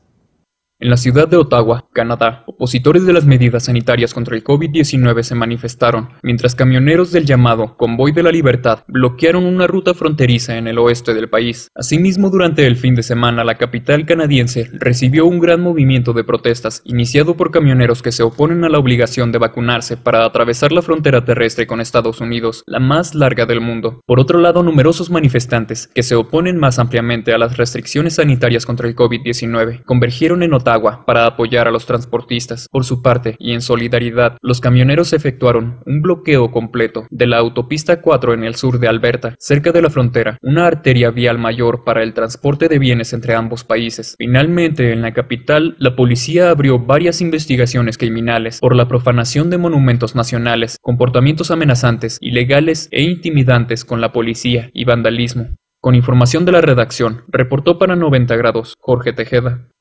En 0.82 0.90
la 0.90 0.96
ciudad 0.96 1.28
de 1.28 1.36
Ottawa, 1.36 1.84
Canadá, 1.92 2.42
opositores 2.44 3.06
de 3.06 3.12
las 3.12 3.24
medidas 3.24 3.66
sanitarias 3.66 4.12
contra 4.12 4.34
el 4.34 4.42
COVID-19 4.42 5.22
se 5.22 5.36
manifestaron, 5.36 6.08
mientras 6.24 6.56
camioneros 6.56 7.12
del 7.12 7.24
llamado 7.24 7.76
Convoy 7.76 8.10
de 8.10 8.24
la 8.24 8.32
Libertad 8.32 8.82
bloquearon 8.88 9.44
una 9.44 9.68
ruta 9.68 9.94
fronteriza 9.94 10.58
en 10.58 10.66
el 10.66 10.78
oeste 10.78 11.14
del 11.14 11.30
país. 11.30 11.68
Asimismo, 11.76 12.30
durante 12.30 12.66
el 12.66 12.74
fin 12.74 12.96
de 12.96 13.04
semana, 13.04 13.44
la 13.44 13.58
capital 13.58 14.06
canadiense 14.06 14.70
recibió 14.72 15.24
un 15.24 15.38
gran 15.38 15.60
movimiento 15.60 16.14
de 16.14 16.24
protestas, 16.24 16.82
iniciado 16.84 17.36
por 17.36 17.52
camioneros 17.52 18.02
que 18.02 18.10
se 18.10 18.24
oponen 18.24 18.64
a 18.64 18.68
la 18.68 18.80
obligación 18.80 19.30
de 19.30 19.38
vacunarse 19.38 19.96
para 19.96 20.24
atravesar 20.24 20.72
la 20.72 20.82
frontera 20.82 21.24
terrestre 21.24 21.68
con 21.68 21.80
Estados 21.80 22.20
Unidos, 22.20 22.64
la 22.66 22.80
más 22.80 23.14
larga 23.14 23.46
del 23.46 23.60
mundo. 23.60 24.00
Por 24.04 24.18
otro 24.18 24.40
lado, 24.40 24.64
numerosos 24.64 25.10
manifestantes, 25.10 25.86
que 25.86 26.02
se 26.02 26.16
oponen 26.16 26.58
más 26.58 26.80
ampliamente 26.80 27.32
a 27.32 27.38
las 27.38 27.56
restricciones 27.56 28.16
sanitarias 28.16 28.66
contra 28.66 28.88
el 28.88 28.96
COVID-19, 28.96 29.84
convergieron 29.84 30.42
en 30.42 30.54
Ottawa 30.54 30.71
para 31.06 31.26
apoyar 31.26 31.68
a 31.68 31.70
los 31.70 31.86
transportistas. 31.86 32.68
Por 32.70 32.84
su 32.84 33.02
parte, 33.02 33.36
y 33.38 33.52
en 33.52 33.60
solidaridad, 33.60 34.36
los 34.40 34.60
camioneros 34.60 35.12
efectuaron 35.12 35.80
un 35.86 36.02
bloqueo 36.02 36.50
completo 36.50 37.06
de 37.10 37.26
la 37.26 37.38
autopista 37.38 38.00
4 38.00 38.34
en 38.34 38.44
el 38.44 38.54
sur 38.54 38.78
de 38.78 38.88
Alberta, 38.88 39.34
cerca 39.38 39.72
de 39.72 39.82
la 39.82 39.90
frontera, 39.90 40.38
una 40.42 40.66
arteria 40.66 41.10
vial 41.10 41.38
mayor 41.38 41.84
para 41.84 42.02
el 42.02 42.14
transporte 42.14 42.68
de 42.68 42.78
bienes 42.78 43.12
entre 43.12 43.34
ambos 43.34 43.64
países. 43.64 44.14
Finalmente, 44.18 44.92
en 44.92 45.02
la 45.02 45.12
capital, 45.12 45.76
la 45.78 45.96
policía 45.96 46.50
abrió 46.50 46.78
varias 46.78 47.20
investigaciones 47.20 47.98
criminales 47.98 48.60
por 48.60 48.74
la 48.74 48.88
profanación 48.88 49.50
de 49.50 49.58
monumentos 49.58 50.14
nacionales, 50.14 50.78
comportamientos 50.80 51.50
amenazantes, 51.50 52.18
ilegales 52.20 52.88
e 52.90 53.02
intimidantes 53.02 53.84
con 53.84 54.00
la 54.00 54.12
policía 54.12 54.70
y 54.72 54.84
vandalismo. 54.84 55.56
Con 55.80 55.96
información 55.96 56.44
de 56.44 56.52
la 56.52 56.60
redacción, 56.60 57.24
reportó 57.26 57.76
para 57.78 57.96
90 57.96 58.36
grados 58.36 58.76
Jorge 58.78 59.12
Tejeda. 59.12 59.71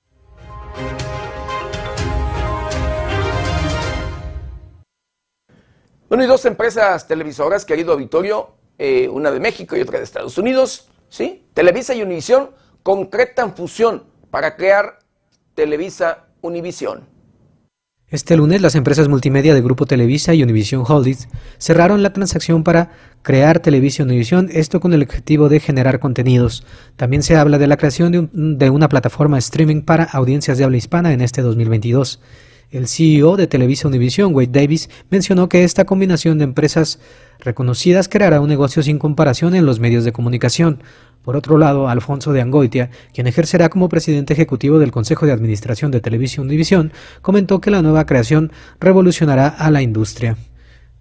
Bueno, 6.11 6.25
y 6.25 6.27
dos 6.27 6.43
empresas 6.43 7.07
televisoras, 7.07 7.63
querido 7.63 7.93
auditorio, 7.93 8.49
eh, 8.77 9.07
una 9.07 9.31
de 9.31 9.39
México 9.39 9.77
y 9.77 9.79
otra 9.79 9.97
de 9.97 10.03
Estados 10.03 10.37
Unidos, 10.37 10.89
¿sí? 11.07 11.45
Televisa 11.53 11.95
y 11.95 12.01
Univisión 12.01 12.49
concretan 12.83 13.55
fusión 13.55 14.03
para 14.29 14.57
crear 14.57 14.99
Televisa 15.55 16.25
Univisión. 16.41 17.07
Este 18.09 18.35
lunes 18.35 18.61
las 18.61 18.75
empresas 18.75 19.07
multimedia 19.07 19.53
de 19.53 19.61
Grupo 19.61 19.85
Televisa 19.85 20.33
y 20.33 20.43
Univision 20.43 20.83
Holdings 20.85 21.29
cerraron 21.57 22.03
la 22.03 22.11
transacción 22.11 22.65
para 22.65 22.91
crear 23.21 23.61
Televisa 23.61 24.03
Univisión, 24.03 24.49
esto 24.51 24.81
con 24.81 24.91
el 24.91 25.03
objetivo 25.03 25.47
de 25.47 25.61
generar 25.61 26.01
contenidos. 26.01 26.65
También 26.97 27.23
se 27.23 27.37
habla 27.37 27.57
de 27.57 27.67
la 27.67 27.77
creación 27.77 28.11
de, 28.11 28.27
de 28.33 28.69
una 28.69 28.89
plataforma 28.89 29.37
streaming 29.37 29.83
para 29.83 30.03
audiencias 30.03 30.57
de 30.57 30.65
habla 30.65 30.75
hispana 30.75 31.13
en 31.13 31.21
este 31.21 31.41
2022. 31.41 32.19
El 32.71 32.87
CEO 32.87 33.35
de 33.35 33.47
Televisa 33.47 33.89
Univision, 33.89 34.33
Wade 34.33 34.47
Davis, 34.51 34.89
mencionó 35.09 35.49
que 35.49 35.65
esta 35.65 35.83
combinación 35.83 36.37
de 36.37 36.45
empresas 36.45 36.99
reconocidas 37.39 38.07
creará 38.07 38.39
un 38.39 38.47
negocio 38.47 38.81
sin 38.81 38.97
comparación 38.97 39.55
en 39.55 39.65
los 39.65 39.81
medios 39.81 40.05
de 40.05 40.13
comunicación. 40.13 40.81
Por 41.21 41.35
otro 41.35 41.57
lado, 41.57 41.89
Alfonso 41.89 42.31
de 42.31 42.39
Angoitia, 42.39 42.89
quien 43.13 43.27
ejercerá 43.27 43.67
como 43.67 43.89
presidente 43.89 44.31
ejecutivo 44.31 44.79
del 44.79 44.91
Consejo 44.91 45.25
de 45.25 45.33
Administración 45.33 45.91
de 45.91 45.99
Televisión 45.99 46.45
Univisión, 46.45 46.93
comentó 47.21 47.59
que 47.59 47.71
la 47.71 47.81
nueva 47.81 48.05
creación 48.05 48.53
revolucionará 48.79 49.49
a 49.49 49.69
la 49.69 49.81
industria. 49.81 50.37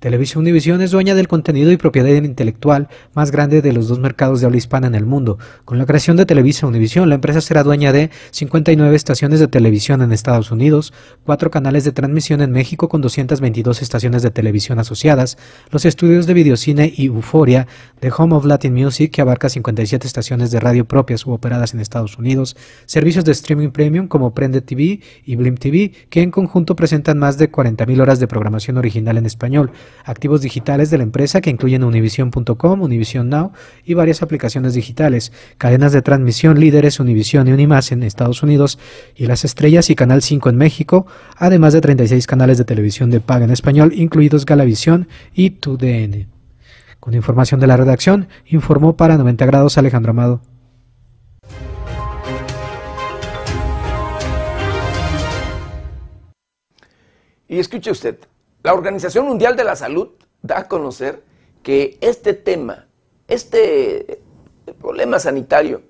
Televisión 0.01 0.40
Univisión 0.40 0.80
es 0.80 0.92
dueña 0.92 1.14
del 1.14 1.28
contenido 1.28 1.70
y 1.70 1.76
propiedad 1.76 2.09
intelectual 2.09 2.88
más 3.12 3.30
grande 3.30 3.61
de 3.61 3.74
los 3.74 3.86
dos 3.86 3.98
mercados 3.98 4.40
de 4.40 4.46
habla 4.46 4.57
hispana 4.57 4.86
en 4.86 4.94
el 4.94 5.05
mundo. 5.05 5.38
Con 5.66 5.76
la 5.76 5.84
creación 5.84 6.16
de 6.16 6.24
Televisa 6.24 6.66
Univisión, 6.66 7.11
la 7.11 7.16
empresa 7.16 7.42
será 7.42 7.62
dueña 7.62 7.92
de 7.92 8.09
59 8.30 8.96
estaciones 8.96 9.40
de 9.40 9.48
televisión 9.48 10.01
en 10.01 10.12
Estados 10.12 10.53
Unidos, 10.53 10.94
cuatro 11.26 11.51
canales 11.51 11.84
de 11.84 11.92
transmisión 11.92 12.40
en 12.40 12.51
México 12.51 12.88
con 12.88 13.03
222 13.03 13.82
estaciones 13.82 14.22
de 14.22 14.30
televisión 14.30 14.78
asociadas, 14.78 15.36
los 15.70 15.84
estudios 15.84 16.26
de 16.26 16.32
videocine 16.32 16.90
y 16.96 17.09
Euforia 17.09 17.66
de 18.01 18.11
Home 18.16 18.36
of 18.36 18.46
Latin 18.46 18.72
Music, 18.72 19.12
que 19.12 19.20
abarca 19.20 19.51
57 19.51 20.07
estaciones 20.07 20.51
de 20.51 20.61
radio 20.61 20.86
propias 20.86 21.26
u 21.26 21.32
operadas 21.32 21.74
en 21.74 21.80
Estados 21.80 22.16
Unidos, 22.16 22.57
servicios 22.86 23.26
de 23.26 23.32
streaming 23.32 23.68
premium 23.68 24.09
como 24.09 24.32
Prende 24.32 24.62
TV 24.62 25.01
y 25.26 25.36
Blim 25.36 25.57
TV, 25.57 25.92
que 26.09 26.22
en 26.22 26.30
conjunto 26.30 26.74
presentan 26.74 27.18
más 27.18 27.36
de 27.36 27.53
40.000 27.53 28.01
horas 28.01 28.18
de 28.18 28.28
programación 28.28 28.78
original 28.78 29.18
en 29.18 29.26
español, 29.26 29.72
activos 30.05 30.43
digitales 30.43 30.91
de 30.91 30.99
la 30.99 31.05
empresa 31.05 31.41
que 31.41 31.51
incluyen 31.51 31.84
univision.com, 31.84 32.82
Univision 32.82 33.28
Now 33.28 33.53
y 33.84 33.95
varias 33.95 34.22
aplicaciones 34.22 34.74
digitales, 34.74 35.32
cadenas 35.59 35.93
de 35.93 36.03
transmisión 36.03 36.59
líderes 36.59 37.01
Univision 37.01 37.49
y 37.49 37.53
Unimás 37.53 37.93
en 37.93 38.03
Estados 38.03 38.43
Unidos 38.43 38.78
y 39.16 39.26
Las 39.26 39.45
Estrellas 39.45 39.91
y 39.91 39.95
Canal 39.95 40.22
5 40.22 40.51
en 40.51 40.57
México, 40.57 41.07
además 41.36 41.72
de 41.72 41.80
36 41.80 42.26
canales 42.26 42.59
de 42.59 42.64
televisión 42.64 43.11
de 43.11 43.20
paga 43.20 43.45
en 43.45 43.51
español, 43.51 43.93
incluidos 43.95 44.47
Galavisión 44.47 45.09
y 45.34 45.51
TUDN. 45.51 46.28
Con 47.01 47.14
información 47.14 47.61
de 47.61 47.66
la 47.66 47.76
redacción, 47.76 48.28
informó 48.47 48.97
para 48.97 49.16
90 49.16 49.47
grados 49.47 49.78
Alejandro 49.78 50.11
Amado. 50.11 50.43
Y 57.49 57.59
escuche 57.59 57.91
usted, 57.91 58.16
la 58.62 58.74
Organización 58.74 59.26
Mundial 59.26 59.56
de 59.56 59.64
la 59.64 59.76
Salud 59.76 60.08
da 60.42 60.58
a 60.58 60.68
conocer 60.68 61.22
que 61.62 61.98
este 62.00 62.34
tema, 62.34 62.86
este 63.28 64.22
problema 64.80 65.18
sanitario, 65.18 65.82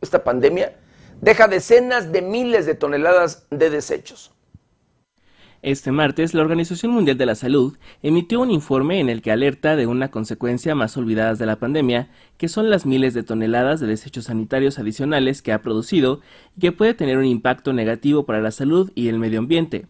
esta 0.00 0.24
pandemia, 0.24 0.76
deja 1.20 1.48
decenas 1.48 2.12
de 2.12 2.22
miles 2.22 2.66
de 2.66 2.74
toneladas 2.74 3.46
de 3.50 3.70
desechos. 3.70 4.32
Este 5.62 5.92
martes, 5.92 6.34
la 6.34 6.42
Organización 6.42 6.92
Mundial 6.92 7.16
de 7.16 7.24
la 7.24 7.34
Salud 7.34 7.78
emitió 8.02 8.40
un 8.40 8.50
informe 8.50 9.00
en 9.00 9.08
el 9.08 9.22
que 9.22 9.32
alerta 9.32 9.76
de 9.76 9.86
una 9.86 10.10
consecuencia 10.10 10.74
más 10.74 10.98
olvidada 10.98 11.34
de 11.36 11.46
la 11.46 11.56
pandemia, 11.56 12.10
que 12.36 12.48
son 12.48 12.68
las 12.68 12.84
miles 12.84 13.14
de 13.14 13.22
toneladas 13.22 13.80
de 13.80 13.86
desechos 13.86 14.26
sanitarios 14.26 14.78
adicionales 14.78 15.40
que 15.40 15.52
ha 15.52 15.62
producido 15.62 16.20
y 16.54 16.60
que 16.60 16.72
puede 16.72 16.92
tener 16.92 17.16
un 17.16 17.24
impacto 17.24 17.72
negativo 17.72 18.26
para 18.26 18.42
la 18.42 18.50
salud 18.50 18.92
y 18.94 19.08
el 19.08 19.18
medio 19.18 19.38
ambiente. 19.38 19.86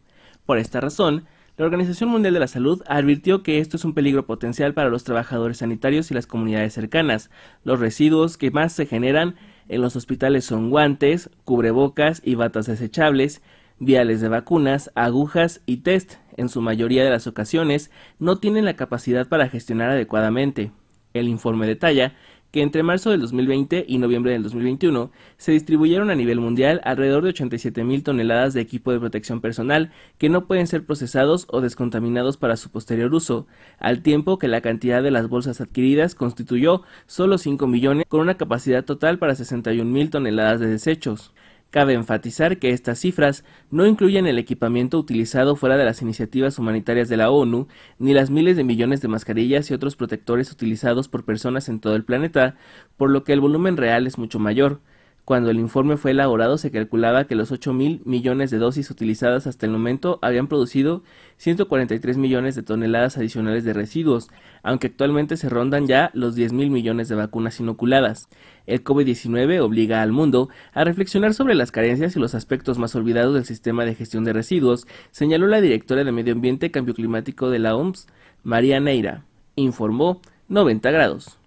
Por 0.47 0.59
esta 0.59 0.81
razón, 0.81 1.27
la 1.57 1.65
Organización 1.65 2.11
Mundial 2.11 2.35
de 2.35 2.41
la 2.41 2.49
Salud 2.49 2.83
advirtió 2.87 3.45
que 3.45 3.61
esto 3.61 3.77
es 3.77 3.85
un 3.85 3.95
peligro 3.95 4.27
potencial 4.27 4.75
para 4.75 4.89
los 4.89 5.05
trabajadores 5.05 5.59
sanitarios 5.59 6.11
y 6.11 6.15
las 6.15 6.27
comunidades 6.27 6.73
cercanas. 6.73 7.31
Los 7.63 7.79
residuos 7.79 8.37
que 8.37 8.51
más 8.51 8.73
se 8.73 8.87
generan 8.87 9.37
en 9.69 9.81
los 9.81 9.95
hospitales 9.95 10.45
son 10.45 10.69
guantes, 10.71 11.31
cubrebocas 11.45 12.21
y 12.25 12.35
batas 12.35 12.67
desechables, 12.67 13.41
viales 13.79 14.21
de 14.21 14.29
vacunas, 14.29 14.91
agujas 14.97 15.61
y 15.65 15.79
test. 15.79 16.15
En 16.37 16.49
su 16.49 16.61
mayoría 16.61 17.05
de 17.05 17.11
las 17.11 17.29
ocasiones 17.29 17.93
no 18.19 18.39
tienen 18.39 18.65
la 18.65 18.75
capacidad 18.75 19.29
para 19.29 19.49
gestionar 19.49 19.91
adecuadamente. 19.91 20.73
El 21.13 21.29
informe 21.29 21.69
detalla 21.69 22.17
que 22.55 22.63
entre 22.63 22.85
marzo 22.85 23.11
del 23.11 23.21
2020 23.21 23.85
y 23.89 23.99
noviembre 23.99 24.31
del 24.31 24.45
2021 24.45 25.11
se 25.39 25.51
distribuyeron 25.51 26.11
a 26.11 26.15
nivel 26.15 26.39
mundial 26.39 26.81
alrededor 26.85 27.25
de 27.25 27.31
87 27.31 27.83
mil 27.83 28.05
toneladas 28.05 28.55
de 28.55 28.61
equipo 28.61 28.93
de 28.93 29.01
protección 29.01 29.41
personal 29.41 29.91
que 30.19 30.29
no 30.29 30.47
pueden 30.47 30.69
ser 30.69 30.87
procesados 30.87 31.49
o 31.51 31.61
descontaminados 31.61 32.37
para 32.37 32.57
su 32.57 32.71
posterior 32.71 33.13
uso, 33.13 33.49
al 33.81 34.03
tiempo 34.03 34.39
que 34.39 34.47
la 34.47 34.61
cantidad 34.61 35.03
de 35.03 35.11
las 35.11 35.29
bolsas 35.29 35.61
adquiridas 35.61 36.15
constituyó 36.15 36.83
solo 37.09 37.39
5 37.39 37.67
millones 37.67 38.05
con 38.07 38.21
una 38.21 38.37
capacidad 38.37 38.85
total 38.85 39.19
para 39.19 39.35
61 39.35 39.91
mil 39.91 40.11
toneladas 40.11 40.61
de 40.61 40.69
desechos. 40.69 41.33
Cabe 41.75 41.95
enfatizar 41.95 42.59
que 42.61 42.71
estas 42.71 43.01
cifras 43.01 43.45
no 43.73 43.85
incluyen 43.85 44.29
el 44.29 44.39
equipamiento 44.39 44.97
utilizado 44.97 45.57
fuera 45.57 45.77
de 45.77 45.85
las 45.85 46.03
iniciativas 46.03 46.57
humanitarias 46.61 47.09
de 47.09 47.17
la 47.17 47.33
ONU, 47.33 47.67
ni 47.99 48.15
las 48.15 48.31
miles 48.31 48.57
de 48.57 48.63
millones 48.63 49.01
de 49.01 49.09
mascarillas 49.09 49.69
y 49.69 49.75
otros 49.75 49.97
protectores 49.97 50.53
utilizados 50.53 51.09
por 51.09 51.25
personas 51.25 51.69
en 51.69 51.81
todo 51.81 51.97
el 51.97 52.05
planeta, 52.05 52.55
por 52.97 53.11
lo 53.11 53.25
que 53.25 53.33
el 53.33 53.41
volumen 53.41 53.77
real 53.77 54.07
es 54.07 54.19
mucho 54.19 54.39
mayor. 54.39 54.83
Cuando 55.25 55.51
el 55.51 55.59
informe 55.59 55.97
fue 55.97 56.11
elaborado 56.11 56.59
se 56.59 56.71
calculaba 56.71 57.25
que 57.25 57.35
los 57.35 57.51
8 57.51 57.73
mil 57.73 58.03
millones 58.05 58.51
de 58.51 58.59
dosis 58.59 58.91
utilizadas 58.91 59.47
hasta 59.47 59.65
el 59.65 59.73
momento 59.73 60.19
habían 60.21 60.49
producido 60.49 61.03
143 61.39 62.19
millones 62.19 62.55
de 62.55 62.63
toneladas 62.63 63.17
adicionales 63.17 63.65
de 63.65 63.73
residuos, 63.73 64.29
aunque 64.63 64.89
actualmente 64.89 65.39
se 65.39 65.49
rondan 65.49 65.87
ya 65.87 66.11
los 66.13 66.35
10 66.35 66.53
mil 66.53 66.71
millones 66.71 67.09
de 67.09 67.15
vacunas 67.15 67.59
inoculadas. 67.59 68.29
El 68.67 68.85
COVID-19 68.85 69.61
obliga 69.61 70.03
al 70.03 70.13
mundo 70.13 70.51
a 70.75 70.85
reflexionar 70.85 71.33
sobre 71.33 71.55
las 71.55 71.73
carencias 71.73 72.15
y 72.17 72.21
los 72.21 72.35
aspectos 72.35 72.79
más 72.79 72.95
olvidados 72.95 73.33
del 73.33 73.47
sistema 73.47 73.87
de 73.87 73.95
gestión 73.95 74.25
de 74.25 74.35
residuos, 74.35 74.87
señaló 75.11 75.47
la 75.47 75.63
directora 75.63 76.05
de 76.05 76.13
Medio 76.13 76.35
Ambiente 76.35 76.67
y 76.67 76.71
Cambio 76.71 76.93
Climático 76.93 77.49
de 77.49 77.61
la 77.61 77.77
OMS, 77.77 78.09
María 78.43 78.79
Neira. 78.79 79.25
Informó 79.57 80.21
90 80.49 80.91
grados. 80.91 81.39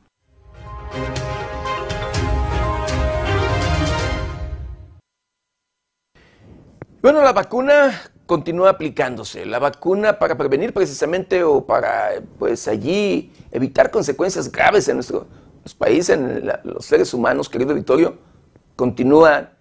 Bueno, 7.08 7.22
la 7.22 7.32
vacuna 7.32 8.02
continúa 8.26 8.72
aplicándose. 8.72 9.46
La 9.46 9.60
vacuna 9.60 10.20
para 10.20 10.38
prevenir 10.38 10.74
precisamente 10.74 11.42
o 11.42 11.66
para, 11.66 12.22
pues 12.38 12.68
allí, 12.68 13.32
evitar 13.50 13.92
consecuencias 13.92 14.52
graves 14.52 14.90
en 14.90 14.98
nuestro, 14.98 15.26
país, 15.78 16.10
en 16.10 16.46
los 16.66 16.84
seres 16.84 17.14
humanos, 17.14 17.48
querido 17.48 17.74
Vittorio, 17.74 18.18
continúa 18.76 19.52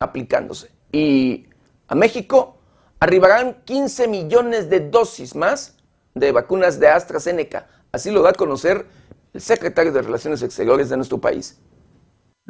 aplicándose. 0.00 0.72
Y 0.90 1.46
a 1.86 1.94
México 1.94 2.58
arribarán 2.98 3.62
15 3.64 4.08
millones 4.08 4.68
de 4.68 4.80
dosis 4.80 5.36
más 5.36 5.76
de 6.16 6.32
vacunas 6.32 6.80
de 6.80 6.88
AstraZeneca. 6.88 7.68
Así 7.92 8.10
lo 8.10 8.22
da 8.22 8.30
a 8.30 8.32
conocer 8.32 8.86
el 9.32 9.40
secretario 9.40 9.92
de 9.92 10.02
Relaciones 10.02 10.42
Exteriores 10.42 10.88
de 10.88 10.96
nuestro 10.96 11.18
país. 11.18 11.60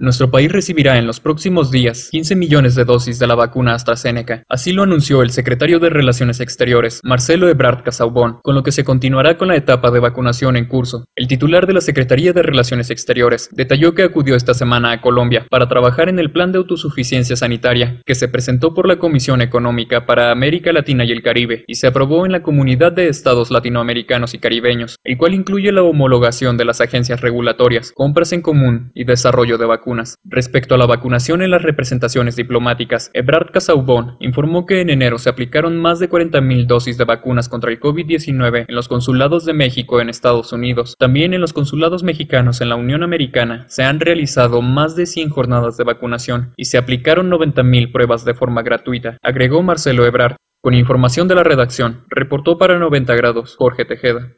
Nuestro 0.03 0.33
país 0.33 0.51
recibirá 0.51 0.99
en 0.99 1.07
los 1.07 1.21
próximos 1.21 1.71
días 1.71 2.09
15 2.11 2.35
millones 2.35 2.75
de 2.75 2.85
dosis 2.85 3.21
de 3.21 3.29
la 3.29 3.37
vacuna 3.37 3.75
AstraZeneca. 3.75 4.43
Así 4.49 4.73
lo 4.73 4.83
anunció 4.83 5.23
el 5.23 5.31
secretario 5.31 5.79
de 5.79 5.91
Relaciones 5.91 6.41
Exteriores, 6.41 7.01
Marcelo 7.05 7.49
Ebrard 7.49 7.85
Casaubon, 7.85 8.41
con 8.43 8.57
lo 8.57 8.65
que 8.65 8.73
se 8.73 8.83
continuará 8.83 9.39
con 9.39 9.47
la 9.47 9.55
etapa 9.55 9.93
de 9.93 10.01
vacunación 10.01 10.57
en 10.57 10.67
curso. 10.67 11.05
El 11.15 11.29
titular 11.29 11.69
de 11.69 11.75
la 11.75 11.81
Secretaría 11.81 12.33
de 12.33 12.43
Relaciones 12.43 12.91
Exteriores 12.91 13.49
detalló 13.53 13.95
que 13.95 14.03
acudió 14.03 14.35
esta 14.35 14.55
semana 14.55 14.91
a 14.91 15.01
Colombia 15.01 15.47
para 15.49 15.69
trabajar 15.69 16.09
en 16.09 16.19
el 16.19 16.33
plan 16.33 16.51
de 16.51 16.59
autosuficiencia 16.59 17.37
sanitaria 17.37 18.03
que 18.05 18.17
se 18.17 18.27
presentó 18.27 18.75
por 18.75 18.89
la 18.89 18.99
Comisión 18.99 19.41
Económica 19.41 20.05
para 20.05 20.33
América 20.33 20.73
Latina 20.73 21.05
y 21.05 21.13
el 21.13 21.23
Caribe 21.23 21.63
y 21.69 21.77
se 21.77 21.87
aprobó 21.87 22.27
en 22.27 22.33
la 22.33 22.43
Comunidad 22.43 22.91
de 22.91 23.07
Estados 23.07 23.53
Latinoamericanos 23.53 24.35
y 24.35 24.41
Caribeños, 24.41 24.97
el 25.05 25.17
cual 25.17 25.33
incluye 25.33 25.71
la 25.71 25.85
homologación 25.85 26.57
de 26.57 26.65
las 26.65 26.81
agencias 26.81 27.21
regulatorias, 27.21 27.93
compras 27.95 28.33
en 28.33 28.43
común 28.43 28.91
y 28.97 29.05
desarrollo 29.05 29.59
de 29.59 29.67
vacunas 29.67 29.92
Respecto 30.25 30.75
a 30.75 30.79
la 30.79 30.87
vacunación 30.87 31.43
en 31.43 31.51
las 31.51 31.63
representaciones 31.63 32.37
diplomáticas, 32.37 33.11
Ebrard 33.15 33.51
Casaubon 33.51 34.17
informó 34.21 34.67
que 34.67 34.81
en 34.81 34.91
enero 34.91 35.19
se 35.19 35.29
aplicaron 35.29 35.81
más 35.81 35.99
de 35.99 36.09
40.000 36.09 36.67
dosis 36.67 36.99
de 36.99 37.05
vacunas 37.05 37.49
contra 37.49 37.71
el 37.71 37.81
COVID-19 37.81 38.67
en 38.69 38.75
los 38.75 38.89
consulados 38.89 39.45
de 39.45 39.53
México 39.53 40.01
en 40.01 40.09
Estados 40.09 40.53
Unidos. 40.53 40.95
También 40.99 41.35
en 41.35 41.41
los 41.41 41.53
consulados 41.53 42.03
mexicanos 42.03 42.61
en 42.61 42.69
la 42.69 42.77
Unión 42.77 43.03
Americana 43.03 43.67
se 43.69 43.83
han 43.83 44.01
realizado 44.01 44.63
más 44.63 44.97
de 44.97 45.07
100 45.07 45.31
jornadas 45.31 45.77
de 45.77 45.85
vacunación 45.85 46.53
y 46.57 46.67
se 46.67 46.79
aplicaron 46.79 47.31
90.000 47.31 47.93
pruebas 47.93 48.25
de 48.25 48.35
forma 48.35 48.63
gratuita, 48.63 49.19
agregó 49.23 49.63
Marcelo 49.63 50.07
Ebrard. 50.07 50.37
Con 50.63 50.75
información 50.75 51.27
de 51.27 51.35
la 51.35 51.43
redacción, 51.43 52.05
reportó 52.09 52.57
para 52.57 52.79
90 52.79 53.17
grados 53.17 53.57
Jorge 53.57 53.85
Tejeda. 53.85 54.33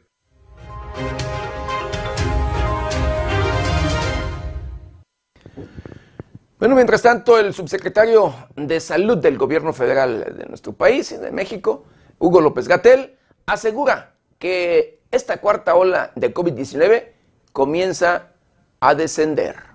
Bueno, 6.57 6.75
mientras 6.75 7.01
tanto, 7.01 7.37
el 7.37 7.53
subsecretario 7.53 8.33
de 8.55 8.79
Salud 8.79 9.17
del 9.17 9.37
Gobierno 9.37 9.73
Federal 9.73 10.37
de 10.37 10.45
nuestro 10.45 10.71
país, 10.71 11.19
de 11.19 11.29
México, 11.29 11.83
Hugo 12.17 12.39
López 12.39 12.69
Gatel, 12.69 13.17
asegura 13.45 14.13
que 14.39 15.01
esta 15.11 15.41
cuarta 15.41 15.75
ola 15.75 16.13
de 16.15 16.33
COVID-19 16.33 17.09
comienza 17.51 18.31
a 18.79 18.95
descender. 18.95 19.74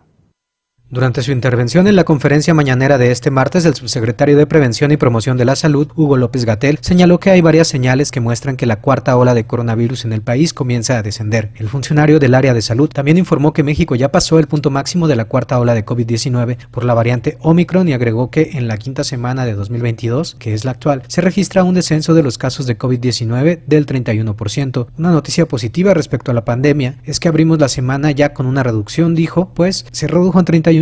Durante 0.92 1.22
su 1.22 1.30
intervención 1.30 1.86
en 1.86 1.94
la 1.94 2.02
conferencia 2.02 2.52
mañanera 2.52 2.98
de 2.98 3.12
este 3.12 3.30
martes, 3.30 3.64
el 3.64 3.76
subsecretario 3.76 4.36
de 4.36 4.48
Prevención 4.48 4.90
y 4.90 4.96
Promoción 4.96 5.36
de 5.36 5.44
la 5.44 5.54
Salud, 5.54 5.86
Hugo 5.94 6.16
López 6.16 6.44
Gatel, 6.44 6.80
señaló 6.80 7.20
que 7.20 7.30
hay 7.30 7.40
varias 7.40 7.68
señales 7.68 8.10
que 8.10 8.18
muestran 8.18 8.56
que 8.56 8.66
la 8.66 8.80
cuarta 8.80 9.16
ola 9.16 9.34
de 9.34 9.46
coronavirus 9.46 10.04
en 10.04 10.12
el 10.12 10.20
país 10.20 10.52
comienza 10.52 10.98
a 10.98 11.02
descender. 11.04 11.52
El 11.54 11.68
funcionario 11.68 12.18
del 12.18 12.34
área 12.34 12.54
de 12.54 12.60
salud 12.60 12.88
también 12.88 13.18
informó 13.18 13.52
que 13.52 13.62
México 13.62 13.94
ya 13.94 14.10
pasó 14.10 14.40
el 14.40 14.48
punto 14.48 14.70
máximo 14.70 15.06
de 15.06 15.14
la 15.14 15.26
cuarta 15.26 15.60
ola 15.60 15.74
de 15.74 15.86
COVID-19 15.86 16.56
por 16.72 16.82
la 16.82 16.94
variante 16.94 17.38
Omicron 17.40 17.88
y 17.88 17.92
agregó 17.92 18.32
que 18.32 18.50
en 18.54 18.66
la 18.66 18.76
quinta 18.76 19.04
semana 19.04 19.44
de 19.44 19.54
2022, 19.54 20.34
que 20.40 20.54
es 20.54 20.64
la 20.64 20.72
actual, 20.72 21.04
se 21.06 21.20
registra 21.20 21.62
un 21.62 21.76
descenso 21.76 22.14
de 22.14 22.24
los 22.24 22.36
casos 22.36 22.66
de 22.66 22.76
COVID-19 22.76 23.60
del 23.64 23.86
31%. 23.86 24.88
Una 24.98 25.12
noticia 25.12 25.46
positiva 25.46 25.94
respecto 25.94 26.32
a 26.32 26.34
la 26.34 26.44
pandemia 26.44 26.96
es 27.04 27.20
que 27.20 27.28
abrimos 27.28 27.60
la 27.60 27.68
semana 27.68 28.10
ya 28.10 28.34
con 28.34 28.46
una 28.46 28.64
reducción, 28.64 29.14
dijo, 29.14 29.54
pues 29.54 29.86
se 29.92 30.08
redujo 30.08 30.40
en 30.40 30.46
31 30.46 30.79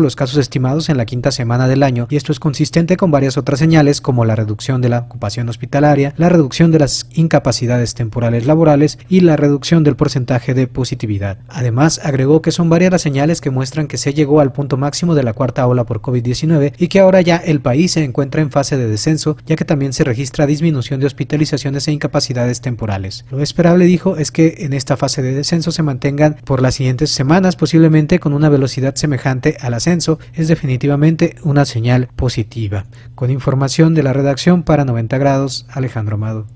los 0.00 0.16
casos 0.16 0.38
estimados 0.38 0.88
en 0.88 0.96
la 0.96 1.06
quinta 1.06 1.30
semana 1.30 1.68
del 1.68 1.82
año, 1.82 2.06
y 2.10 2.16
esto 2.16 2.32
es 2.32 2.40
consistente 2.40 2.96
con 2.96 3.10
varias 3.10 3.36
otras 3.36 3.58
señales 3.58 4.00
como 4.00 4.24
la 4.24 4.36
reducción 4.36 4.80
de 4.80 4.88
la 4.88 5.00
ocupación 5.00 5.48
hospitalaria, 5.48 6.14
la 6.16 6.28
reducción 6.28 6.70
de 6.70 6.78
las 6.78 7.06
incapacidades 7.14 7.94
temporales 7.94 8.46
laborales 8.46 8.98
y 9.08 9.20
la 9.20 9.36
reducción 9.36 9.84
del 9.84 9.96
porcentaje 9.96 10.54
de 10.54 10.66
positividad. 10.66 11.38
Además, 11.48 12.00
agregó 12.02 12.40
que 12.40 12.52
son 12.52 12.68
varias 12.68 12.92
las 12.92 13.02
señales 13.02 13.40
que 13.40 13.50
muestran 13.50 13.86
que 13.86 13.98
se 13.98 14.14
llegó 14.14 14.40
al 14.40 14.52
punto 14.52 14.76
máximo 14.76 15.14
de 15.14 15.22
la 15.22 15.32
cuarta 15.32 15.66
ola 15.66 15.84
por 15.84 16.00
COVID-19 16.00 16.74
y 16.78 16.88
que 16.88 17.00
ahora 17.00 17.20
ya 17.20 17.36
el 17.36 17.60
país 17.60 17.92
se 17.92 18.04
encuentra 18.04 18.40
en 18.42 18.50
fase 18.50 18.76
de 18.76 18.88
descenso, 18.88 19.36
ya 19.46 19.56
que 19.56 19.64
también 19.64 19.92
se 19.92 20.04
registra 20.04 20.46
disminución 20.46 21.00
de 21.00 21.06
hospitalizaciones 21.06 21.88
e 21.88 21.92
incapacidades 21.92 22.60
temporales. 22.60 23.24
Lo 23.30 23.40
esperable, 23.40 23.84
dijo, 23.86 24.16
es 24.16 24.30
que 24.30 24.54
en 24.58 24.72
esta 24.72 24.96
fase 24.96 25.22
de 25.22 25.34
descenso 25.34 25.72
se 25.72 25.82
mantengan 25.82 26.36
por 26.44 26.62
las 26.62 26.76
siguientes 26.76 27.10
semanas, 27.10 27.56
posiblemente 27.56 28.20
con 28.20 28.32
una 28.32 28.48
velocidad 28.48 28.94
semejante 28.94 29.33
al 29.60 29.74
ascenso 29.74 30.18
es 30.34 30.48
definitivamente 30.48 31.36
una 31.42 31.64
señal 31.64 32.08
positiva. 32.16 32.86
Con 33.14 33.30
información 33.30 33.94
de 33.94 34.02
la 34.02 34.12
redacción 34.12 34.62
para 34.62 34.84
90 34.84 35.18
grados, 35.18 35.66
Alejandro 35.70 36.16
Amado. 36.16 36.46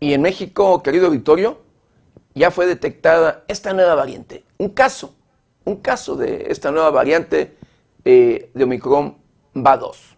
Y 0.00 0.12
en 0.12 0.22
México, 0.22 0.82
querido 0.82 1.10
Victorio, 1.10 1.60
ya 2.34 2.50
fue 2.50 2.66
detectada 2.66 3.44
esta 3.48 3.72
nueva 3.72 3.94
variante. 3.94 4.44
Un 4.58 4.70
caso, 4.70 5.14
un 5.64 5.76
caso 5.76 6.16
de 6.16 6.46
esta 6.50 6.70
nueva 6.70 6.90
variante 6.90 7.56
eh, 8.04 8.50
de 8.54 8.64
Omicron 8.64 9.16
BA2. 9.54 10.17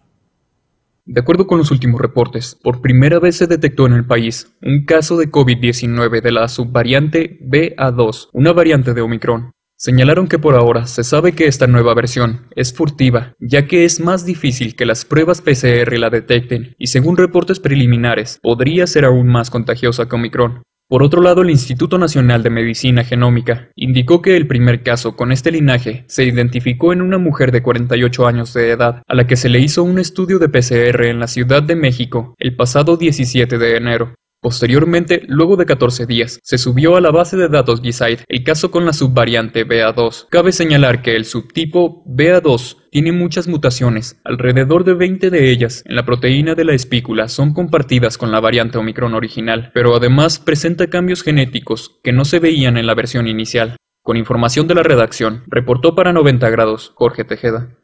De 1.13 1.19
acuerdo 1.19 1.45
con 1.45 1.57
los 1.57 1.71
últimos 1.71 1.99
reportes, 1.99 2.57
por 2.63 2.79
primera 2.79 3.19
vez 3.19 3.35
se 3.35 3.45
detectó 3.45 3.85
en 3.85 3.91
el 3.91 4.05
país 4.05 4.55
un 4.61 4.85
caso 4.85 5.17
de 5.17 5.29
COVID-19 5.29 6.21
de 6.21 6.31
la 6.31 6.47
subvariante 6.47 7.37
BA2, 7.41 8.29
una 8.31 8.53
variante 8.53 8.93
de 8.93 9.01
Omicron. 9.01 9.51
Señalaron 9.75 10.29
que 10.29 10.39
por 10.39 10.55
ahora 10.55 10.87
se 10.87 11.03
sabe 11.03 11.33
que 11.33 11.47
esta 11.47 11.67
nueva 11.67 11.93
versión 11.95 12.47
es 12.55 12.73
furtiva, 12.73 13.33
ya 13.41 13.67
que 13.67 13.83
es 13.83 13.99
más 13.99 14.25
difícil 14.25 14.77
que 14.77 14.85
las 14.85 15.03
pruebas 15.03 15.41
PCR 15.41 15.97
la 15.97 16.09
detecten 16.09 16.75
y 16.77 16.87
según 16.87 17.17
reportes 17.17 17.59
preliminares 17.59 18.39
podría 18.41 18.87
ser 18.87 19.03
aún 19.03 19.27
más 19.27 19.49
contagiosa 19.49 20.07
que 20.07 20.15
Omicron. 20.15 20.63
Por 20.91 21.03
otro 21.03 21.21
lado, 21.21 21.41
el 21.41 21.49
Instituto 21.49 21.97
Nacional 21.97 22.43
de 22.43 22.49
Medicina 22.49 23.05
Genómica 23.05 23.69
indicó 23.77 24.21
que 24.21 24.35
el 24.35 24.45
primer 24.45 24.83
caso 24.83 25.15
con 25.15 25.31
este 25.31 25.49
linaje 25.49 26.03
se 26.09 26.25
identificó 26.25 26.91
en 26.91 27.01
una 27.01 27.17
mujer 27.17 27.53
de 27.53 27.63
48 27.63 28.27
años 28.27 28.53
de 28.53 28.71
edad, 28.71 29.01
a 29.07 29.15
la 29.15 29.25
que 29.25 29.37
se 29.37 29.47
le 29.47 29.61
hizo 29.61 29.83
un 29.83 29.99
estudio 29.99 30.37
de 30.37 30.49
PCR 30.49 31.05
en 31.05 31.21
la 31.21 31.27
Ciudad 31.27 31.63
de 31.63 31.77
México 31.77 32.35
el 32.37 32.57
pasado 32.57 32.97
17 32.97 33.57
de 33.57 33.77
enero. 33.77 34.15
Posteriormente, 34.41 35.21
luego 35.27 35.55
de 35.55 35.67
14 35.67 36.07
días, 36.07 36.39
se 36.41 36.57
subió 36.57 36.95
a 36.95 37.01
la 37.01 37.11
base 37.11 37.37
de 37.37 37.47
datos 37.47 37.79
Gisaid 37.79 38.21
el 38.27 38.43
caso 38.43 38.71
con 38.71 38.87
la 38.87 38.93
subvariante 38.93 39.67
BA2. 39.67 40.29
Cabe 40.29 40.51
señalar 40.51 41.03
que 41.03 41.15
el 41.15 41.25
subtipo 41.25 42.03
BA2 42.07 42.77
tiene 42.89 43.11
muchas 43.11 43.47
mutaciones, 43.47 44.19
alrededor 44.23 44.83
de 44.83 44.95
20 44.95 45.29
de 45.29 45.51
ellas 45.51 45.83
en 45.85 45.95
la 45.95 46.05
proteína 46.05 46.55
de 46.55 46.65
la 46.65 46.73
espícula 46.73 47.27
son 47.27 47.53
compartidas 47.53 48.17
con 48.17 48.31
la 48.31 48.39
variante 48.39 48.79
Omicron 48.79 49.13
original, 49.13 49.69
pero 49.75 49.95
además 49.95 50.39
presenta 50.39 50.87
cambios 50.87 51.21
genéticos 51.21 51.99
que 52.03 52.11
no 52.11 52.25
se 52.25 52.39
veían 52.39 52.77
en 52.77 52.87
la 52.87 52.95
versión 52.95 53.27
inicial. 53.27 53.77
Con 54.01 54.17
información 54.17 54.67
de 54.67 54.73
la 54.73 54.81
redacción, 54.81 55.43
reportó 55.45 55.93
para 55.93 56.13
90 56.13 56.49
grados 56.49 56.93
Jorge 56.95 57.23
Tejeda. 57.25 57.77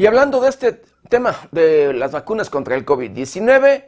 Y 0.00 0.06
hablando 0.06 0.40
de 0.40 0.48
este 0.48 0.80
tema 1.10 1.36
de 1.52 1.92
las 1.92 2.12
vacunas 2.12 2.48
contra 2.48 2.74
el 2.74 2.86
COVID-19, 2.86 3.84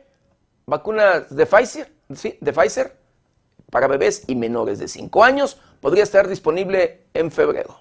vacunas 0.66 1.34
de 1.34 1.46
Pfizer, 1.46 1.90
¿sí? 2.14 2.36
de 2.38 2.52
Pfizer 2.52 2.98
para 3.70 3.86
bebés 3.86 4.24
y 4.28 4.36
menores 4.36 4.78
de 4.78 4.88
5 4.88 5.24
años 5.24 5.58
podría 5.80 6.02
estar 6.02 6.28
disponible 6.28 7.06
en 7.14 7.30
febrero. 7.30 7.80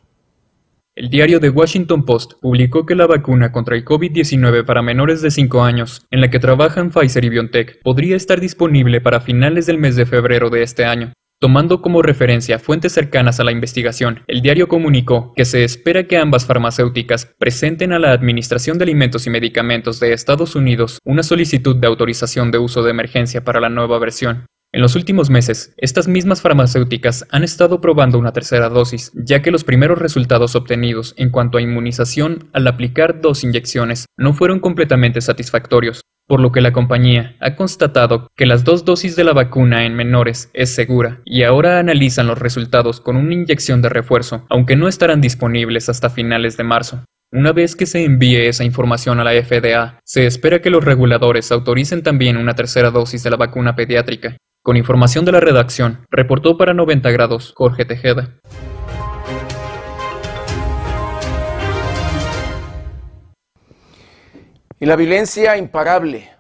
El 0.96 1.10
diario 1.10 1.42
The 1.42 1.50
Washington 1.50 2.06
Post 2.06 2.36
publicó 2.40 2.86
que 2.86 2.96
la 2.96 3.06
vacuna 3.06 3.52
contra 3.52 3.76
el 3.76 3.84
COVID-19 3.84 4.64
para 4.66 4.82
menores 4.82 5.22
de 5.22 5.30
5 5.30 5.62
años, 5.62 6.08
en 6.10 6.22
la 6.22 6.30
que 6.30 6.40
trabajan 6.40 6.90
Pfizer 6.90 7.26
y 7.26 7.30
BioNTech, 7.30 7.82
podría 7.84 8.16
estar 8.16 8.40
disponible 8.40 9.02
para 9.02 9.20
finales 9.20 9.66
del 9.66 9.78
mes 9.78 9.98
de 9.98 10.06
febrero 10.06 10.50
de 10.50 10.64
este 10.64 10.86
año. 10.86 11.12
Tomando 11.42 11.82
como 11.82 12.04
referencia 12.04 12.60
fuentes 12.60 12.94
cercanas 12.94 13.40
a 13.40 13.44
la 13.44 13.52
investigación, 13.52 14.20
el 14.28 14.44
diario 14.44 14.68
comunicó 14.68 15.34
que 15.36 15.44
se 15.44 15.64
espera 15.64 16.04
que 16.04 16.18
ambas 16.18 16.46
farmacéuticas 16.46 17.34
presenten 17.40 17.94
a 17.94 17.98
la 17.98 18.12
Administración 18.12 18.78
de 18.78 18.84
Alimentos 18.84 19.26
y 19.26 19.32
Medicamentos 19.32 20.00
de 20.00 20.14
Estados 20.14 20.56
Unidos 20.56 21.00
una 21.04 21.24
solicitud 21.24 21.76
de 21.78 21.88
autorización 21.88 22.52
de 22.52 22.60
uso 22.60 22.84
de 22.84 22.92
emergencia 22.92 23.44
para 23.44 23.60
la 23.60 23.70
nueva 23.70 23.98
versión. 23.98 24.46
En 24.72 24.82
los 24.82 24.96
últimos 24.96 25.32
meses, 25.32 25.74
estas 25.78 26.08
mismas 26.08 26.42
farmacéuticas 26.42 27.26
han 27.32 27.44
estado 27.44 27.82
probando 27.82 28.20
una 28.20 28.34
tercera 28.34 28.70
dosis, 28.70 29.12
ya 29.16 29.42
que 29.42 29.50
los 29.50 29.64
primeros 29.64 29.98
resultados 29.98 30.56
obtenidos 30.56 31.16
en 31.18 31.32
cuanto 31.32 31.58
a 31.58 31.62
inmunización 31.62 32.50
al 32.54 32.68
aplicar 32.68 33.20
dos 33.20 33.44
inyecciones 33.44 34.06
no 34.16 34.34
fueron 34.34 34.60
completamente 34.60 35.22
satisfactorios, 35.22 36.02
por 36.32 36.40
lo 36.40 36.54
que 36.54 36.62
la 36.62 36.72
compañía 36.72 37.36
ha 37.42 37.58
constatado 37.58 38.30
que 38.38 38.46
las 38.46 38.64
dos 38.64 38.86
dosis 38.86 39.18
de 39.18 39.26
la 39.26 39.34
vacuna 39.34 39.86
en 39.86 39.96
menores 39.96 40.50
es 40.54 40.74
segura 40.74 41.20
y 41.26 41.44
ahora 41.44 41.78
analizan 41.78 42.26
los 42.28 42.40
resultados 42.40 43.02
con 43.02 43.18
una 43.18 43.34
inyección 43.34 43.82
de 43.82 43.90
refuerzo, 43.90 44.46
aunque 44.50 44.78
no 44.78 44.88
estarán 44.88 45.20
disponibles 45.20 45.90
hasta 45.90 46.10
finales 46.10 46.56
de 46.56 46.64
marzo. 46.64 47.04
Una 47.34 47.52
vez 47.52 47.76
que 47.76 47.86
se 47.86 48.06
envíe 48.06 48.48
esa 48.48 48.64
información 48.64 49.20
a 49.20 49.26
la 49.26 49.34
FDA, 49.34 50.00
se 50.06 50.26
espera 50.26 50.62
que 50.62 50.70
los 50.70 50.86
reguladores 50.86 51.52
autoricen 51.52 52.02
también 52.02 52.38
una 52.38 52.56
tercera 52.56 52.92
dosis 52.92 53.24
de 53.24 53.30
la 53.30 53.36
vacuna 53.36 53.76
pediátrica. 53.76 54.38
Con 54.64 54.78
información 54.78 55.26
de 55.26 55.34
la 55.34 55.42
redacción, 55.42 56.06
reportó 56.10 56.58
para 56.58 56.74
90 56.74 57.12
grados 57.12 57.52
Jorge 57.58 57.84
Tejeda. 57.84 58.40
Y 64.82 64.88
la 64.88 64.96
violencia 64.96 65.58
imparable, 65.58 66.32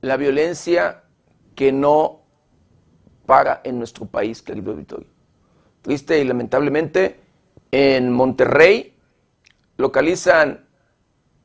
la 0.00 0.16
violencia 0.16 1.04
que 1.54 1.70
no 1.70 2.22
para 3.26 3.60
en 3.62 3.78
nuestro 3.78 4.06
país, 4.06 4.42
querido 4.42 4.74
Vittorio. 4.74 5.06
Triste 5.80 6.18
y 6.18 6.24
lamentablemente, 6.24 7.20
en 7.70 8.10
Monterrey 8.10 8.98
localizan 9.76 10.66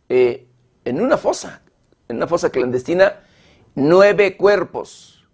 eh, 0.09 0.47
en 0.83 0.99
una 0.99 1.17
fosa, 1.17 1.61
en 2.07 2.15
una 2.15 2.25
fosa 2.25 2.49
clandestina, 2.49 3.19
nueve 3.75 4.35
cuerpos. 4.35 5.27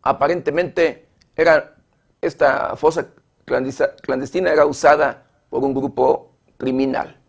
Aparentemente 0.00 1.08
era 1.36 1.76
esta 2.22 2.76
fosa 2.76 3.08
clandestina 3.44 4.50
era 4.50 4.64
usada 4.64 5.26
por 5.50 5.62
un 5.64 5.74
grupo 5.74 6.32
criminal. 6.56 7.19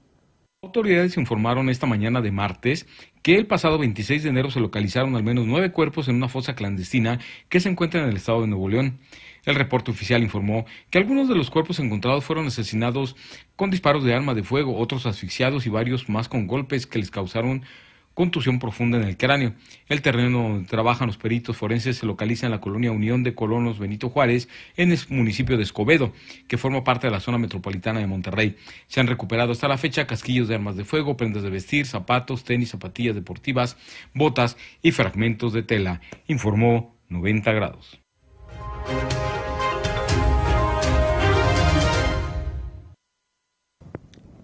Autoridades 0.64 1.18
informaron 1.18 1.70
esta 1.70 1.88
mañana 1.88 2.22
de 2.22 2.32
martes 2.32 2.86
que 3.24 3.36
el 3.36 3.48
pasado 3.48 3.80
26 3.80 4.22
de 4.22 4.30
enero 4.30 4.52
se 4.52 4.60
localizaron 4.60 5.16
al 5.16 5.24
menos 5.24 5.48
nueve 5.48 5.72
cuerpos 5.72 6.08
en 6.08 6.18
una 6.18 6.30
fosa 6.30 6.54
clandestina 6.54 7.18
que 7.50 7.60
se 7.60 7.68
encuentra 7.68 8.04
en 8.04 8.10
el 8.10 8.18
estado 8.18 8.42
de 8.42 8.48
Nuevo 8.48 8.70
León. 8.70 9.00
El 9.44 9.56
reporte 9.56 9.90
oficial 9.90 10.22
informó 10.22 10.68
que 10.92 11.00
algunos 11.00 11.28
de 11.28 11.34
los 11.34 11.50
cuerpos 11.50 11.80
encontrados 11.80 12.24
fueron 12.26 12.46
asesinados 12.46 13.16
con 13.56 13.72
disparos 13.72 14.04
de 14.04 14.14
arma 14.14 14.36
de 14.36 14.44
fuego, 14.44 14.78
otros 14.78 15.08
asfixiados 15.08 15.66
y 15.66 15.72
varios 15.72 16.10
más 16.10 16.30
con 16.30 16.46
golpes 16.46 16.86
que 16.86 17.00
les 17.00 17.10
causaron 17.10 17.64
contusión 18.14 18.60
profunda 18.60 18.98
en 18.98 19.04
el 19.04 19.18
cráneo. 19.18 19.54
El 19.88 20.02
terreno 20.02 20.44
donde 20.44 20.68
trabajan 20.68 21.08
los 21.08 21.18
peritos 21.18 21.58
forenses 21.58 21.98
se 21.98 22.06
localiza 22.06 22.46
en 22.46 22.52
la 22.52 22.62
colonia 22.62 22.92
Unión 22.92 23.24
de 23.24 23.36
Colonos 23.36 23.80
Benito 23.80 24.10
Juárez, 24.10 24.50
en 24.78 24.92
el 24.92 25.00
municipio 25.10 25.58
de 25.58 25.64
Escobedo, 25.64 26.14
que 26.48 26.58
forma 26.58 26.84
parte 26.84 27.08
de 27.08 27.12
la 27.12 27.20
zona 27.20 27.38
metropolitana 27.38 28.00
de 28.00 28.08
Monterrey. 28.08 28.56
Se 28.88 29.00
han 29.00 29.08
recuperado 29.08 29.52
hasta 29.52 29.68
la 29.68 29.78
fecha 29.78 30.08
casquillos 30.08 30.48
de 30.48 30.56
armas 30.56 30.76
de 30.76 30.86
fuego, 30.86 31.18
prendas 31.18 31.44
de 31.44 31.50
vestir, 31.50 31.86
zapatos, 31.86 32.44
tenis, 32.44 32.70
zapatillas 32.70 33.16
deportivas, 33.16 33.78
botas 34.14 34.58
y 34.82 34.92
fragmentos 34.92 35.54
de 35.54 35.64
tela, 35.64 36.02
informó 36.28 36.96
90 37.10 37.52
grados. 37.54 38.00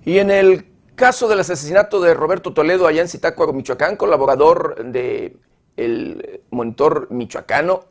Y 0.06 0.20
en 0.20 0.32
el 0.32 0.66
caso 0.98 1.28
del 1.30 1.40
asesinato 1.40 2.02
de 2.02 2.16
Roberto 2.16 2.54
Toledo 2.54 2.88
allá 2.88 3.02
en 3.02 3.08
Zitácuaro, 3.08 3.54
Michoacán, 3.54 3.96
colaborador 3.96 4.84
de 4.84 5.38
el 5.78 6.42
monitor 6.50 7.08
michoacano, 7.12 7.86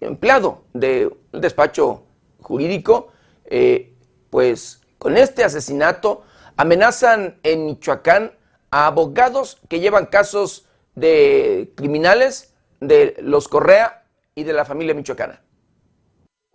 empleado 0.00 0.62
del 0.72 1.12
despacho 1.32 2.04
jurídico, 2.40 3.08
eh, 3.44 3.92
pues 4.30 4.82
con 4.98 5.16
este 5.16 5.42
asesinato 5.42 6.22
amenazan 6.56 7.38
en 7.42 7.66
Michoacán 7.66 8.32
a 8.70 8.86
abogados 8.86 9.58
que 9.68 9.80
llevan 9.80 10.06
casos 10.06 10.66
de 10.94 11.72
criminales 11.74 12.54
de 12.80 13.16
los 13.18 13.48
Correa 13.48 14.04
y 14.36 14.44
de 14.44 14.52
la 14.52 14.64
familia 14.64 14.94
michoacana. 14.94 15.42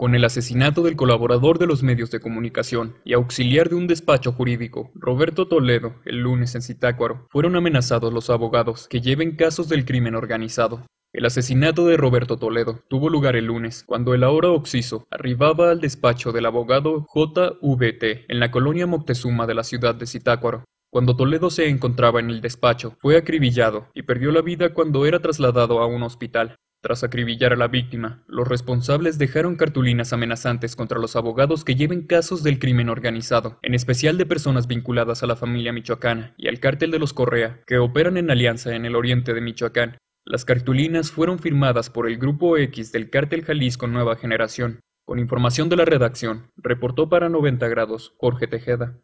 Con 0.02 0.16
el 0.16 0.26
asesinato 0.26 0.82
del 0.82 0.96
colaborador 0.96 1.60
de 1.60 1.68
los 1.68 1.84
medios 1.84 2.10
de 2.10 2.20
comunicación 2.20 2.96
y 3.06 3.14
auxiliar 3.14 3.70
de 3.70 3.76
un 3.76 3.86
despacho 3.86 4.32
jurídico, 4.32 4.90
Roberto 4.96 5.48
Toledo, 5.48 5.94
el 6.06 6.22
lunes 6.22 6.56
en 6.56 6.64
Zitácuaro, 6.64 7.28
fueron 7.30 7.56
amenazados 7.56 8.12
los 8.12 8.32
abogados 8.32 8.88
que 8.88 9.00
lleven 9.00 9.36
casos 9.36 9.70
del 9.70 9.86
crimen 9.86 10.16
organizado. 10.16 10.88
El 11.14 11.28
asesinato 11.28 11.86
de 11.86 11.98
Roberto 11.98 12.38
Toledo 12.38 12.80
tuvo 12.88 13.10
lugar 13.10 13.36
el 13.36 13.46
lunes, 13.46 13.84
cuando 13.86 14.16
el 14.16 14.24
ahora 14.24 14.50
Oxiso 14.50 15.06
arribaba 15.12 15.70
al 15.70 15.82
despacho 15.82 16.32
del 16.32 16.48
abogado 16.48 17.06
JVT 17.14 18.26
en 18.28 18.40
la 18.40 18.50
colonia 18.50 18.88
Moctezuma 18.88 19.46
de 19.46 19.54
la 19.54 19.64
ciudad 19.64 19.94
de 19.94 20.08
Zitácuaro. 20.08 20.64
Cuando 20.90 21.16
Toledo 21.16 21.52
se 21.52 21.70
encontraba 21.70 22.20
en 22.20 22.32
el 22.32 22.42
despacho, 22.42 22.96
fue 22.98 23.18
acribillado 23.18 23.90
y 23.94 24.02
perdió 24.02 24.32
la 24.32 24.42
vida 24.42 24.74
cuando 24.74 25.06
era 25.06 25.20
trasladado 25.20 25.80
a 25.80 25.86
un 25.86 26.02
hospital. 26.02 26.56
Tras 26.82 27.04
acribillar 27.04 27.54
a 27.54 27.58
la 27.58 27.68
víctima, 27.68 28.24
los 28.26 28.48
responsables 28.48 29.20
dejaron 29.20 29.56
cartulinas 29.56 30.14
amenazantes 30.14 30.76
contra 30.76 30.98
los 30.98 31.16
abogados 31.16 31.64
que 31.64 31.76
lleven 31.76 32.08
casos 32.08 32.42
del 32.42 32.58
crimen 32.58 32.90
organizado, 32.90 33.60
en 33.62 33.76
especial 33.76 34.18
de 34.18 34.26
personas 34.26 34.66
vinculadas 34.66 35.22
a 35.22 35.28
la 35.28 35.36
familia 35.36 35.74
michoacana 35.74 36.34
y 36.38 36.48
al 36.48 36.60
cártel 36.60 36.90
de 36.90 36.98
los 36.98 37.14
Correa, 37.14 37.62
que 37.68 37.78
operan 37.78 38.18
en 38.18 38.32
alianza 38.32 38.74
en 38.76 38.86
el 38.86 38.96
oriente 38.96 39.36
de 39.36 39.42
Michoacán. 39.42 39.98
Las 40.26 40.44
cartulinas 40.44 41.12
fueron 41.12 41.38
firmadas 41.38 41.92
por 41.92 42.08
el 42.08 42.18
Grupo 42.18 42.58
X 42.58 42.92
del 42.92 43.12
cártel 43.12 43.46
Jalisco 43.46 43.86
Nueva 43.86 44.16
Generación. 44.16 44.80
Con 45.06 45.20
información 45.20 45.70
de 45.70 45.76
la 45.76 45.86
redacción, 45.86 46.48
reportó 46.58 47.10
para 47.10 47.30
90 47.30 47.68
grados 47.68 48.16
Jorge 48.18 48.48
Tejeda. 48.48 48.98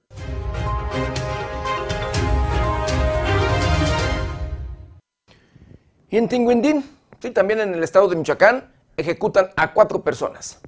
En 6.10 6.28
Tinguindín, 6.28 6.97
Sí, 7.20 7.32
también 7.32 7.60
en 7.60 7.74
el 7.74 7.84
estado 7.84 8.08
de 8.08 8.16
Michoacán 8.16 8.66
ejecutan 8.96 9.50
a 9.56 9.74
cuatro 9.74 10.04
personas. 10.04 10.60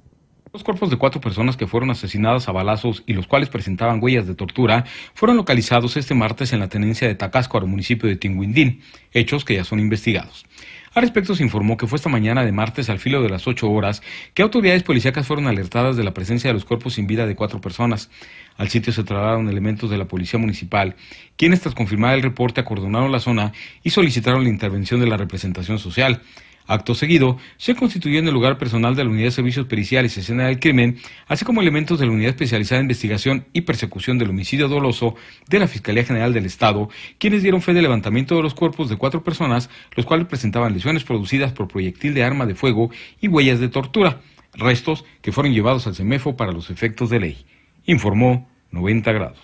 Los 0.52 0.64
cuerpos 0.64 0.90
de 0.90 0.96
cuatro 0.96 1.20
personas 1.20 1.56
que 1.56 1.68
fueron 1.68 1.90
asesinadas 1.90 2.48
a 2.48 2.52
balazos 2.52 3.04
y 3.06 3.12
los 3.12 3.28
cuales 3.28 3.48
presentaban 3.48 4.02
huellas 4.02 4.26
de 4.26 4.34
tortura 4.34 4.84
fueron 5.14 5.36
localizados 5.36 5.96
este 5.96 6.14
martes 6.14 6.52
en 6.52 6.58
la 6.58 6.68
tenencia 6.68 7.06
de 7.06 7.14
Tacasco, 7.14 7.56
al 7.56 7.66
municipio 7.66 8.08
de 8.08 8.16
Tinguindín, 8.16 8.82
hechos 9.12 9.44
que 9.44 9.54
ya 9.54 9.62
son 9.62 9.78
investigados. 9.78 10.44
Al 10.92 11.02
respecto 11.02 11.36
se 11.36 11.44
informó 11.44 11.76
que 11.76 11.86
fue 11.86 11.96
esta 11.96 12.08
mañana 12.08 12.44
de 12.44 12.50
martes 12.50 12.90
al 12.90 12.98
filo 12.98 13.22
de 13.22 13.28
las 13.28 13.46
ocho 13.46 13.70
horas 13.70 14.02
que 14.34 14.42
autoridades 14.42 14.82
policíacas 14.82 15.24
fueron 15.24 15.46
alertadas 15.46 15.96
de 15.96 16.02
la 16.02 16.12
presencia 16.12 16.50
de 16.50 16.54
los 16.54 16.64
cuerpos 16.64 16.94
sin 16.94 17.06
vida 17.06 17.28
de 17.28 17.36
cuatro 17.36 17.60
personas. 17.60 18.10
Al 18.56 18.70
sitio 18.70 18.92
se 18.92 19.04
trasladaron 19.04 19.48
elementos 19.48 19.88
de 19.88 19.98
la 19.98 20.06
Policía 20.06 20.40
Municipal, 20.40 20.96
quienes 21.36 21.60
tras 21.60 21.76
confirmar 21.76 22.14
el 22.14 22.22
reporte 22.22 22.60
acordonaron 22.60 23.12
la 23.12 23.20
zona 23.20 23.52
y 23.84 23.90
solicitaron 23.90 24.42
la 24.42 24.50
intervención 24.50 24.98
de 24.98 25.06
la 25.06 25.16
representación 25.16 25.78
social. 25.78 26.22
Acto 26.70 26.94
seguido, 26.94 27.36
se 27.56 27.74
constituyó 27.74 28.20
en 28.20 28.28
el 28.28 28.32
lugar 28.32 28.56
personal 28.56 28.94
de 28.94 29.02
la 29.02 29.10
Unidad 29.10 29.26
de 29.26 29.32
Servicios 29.32 29.66
Periciales 29.66 30.16
y 30.16 30.20
Escena 30.20 30.46
del 30.46 30.60
Crimen, 30.60 30.98
así 31.26 31.44
como 31.44 31.60
elementos 31.60 31.98
de 31.98 32.06
la 32.06 32.12
Unidad 32.12 32.30
Especializada 32.30 32.78
de 32.78 32.84
Investigación 32.84 33.44
y 33.52 33.62
Persecución 33.62 34.18
del 34.18 34.30
Homicidio 34.30 34.68
Doloso 34.68 35.16
de 35.48 35.58
la 35.58 35.66
Fiscalía 35.66 36.04
General 36.04 36.32
del 36.32 36.46
Estado, 36.46 36.88
quienes 37.18 37.42
dieron 37.42 37.60
fe 37.60 37.74
del 37.74 37.82
levantamiento 37.82 38.36
de 38.36 38.44
los 38.44 38.54
cuerpos 38.54 38.88
de 38.88 38.94
cuatro 38.94 39.24
personas, 39.24 39.68
los 39.96 40.06
cuales 40.06 40.28
presentaban 40.28 40.72
lesiones 40.72 41.02
producidas 41.02 41.50
por 41.50 41.66
proyectil 41.66 42.14
de 42.14 42.22
arma 42.22 42.46
de 42.46 42.54
fuego 42.54 42.92
y 43.20 43.26
huellas 43.26 43.58
de 43.58 43.68
tortura, 43.68 44.20
restos 44.54 45.04
que 45.22 45.32
fueron 45.32 45.52
llevados 45.52 45.88
al 45.88 45.96
CEMEFO 45.96 46.36
para 46.36 46.52
los 46.52 46.70
efectos 46.70 47.10
de 47.10 47.18
ley. 47.18 47.46
Informó 47.84 48.48
90 48.70 49.10
grados. 49.10 49.40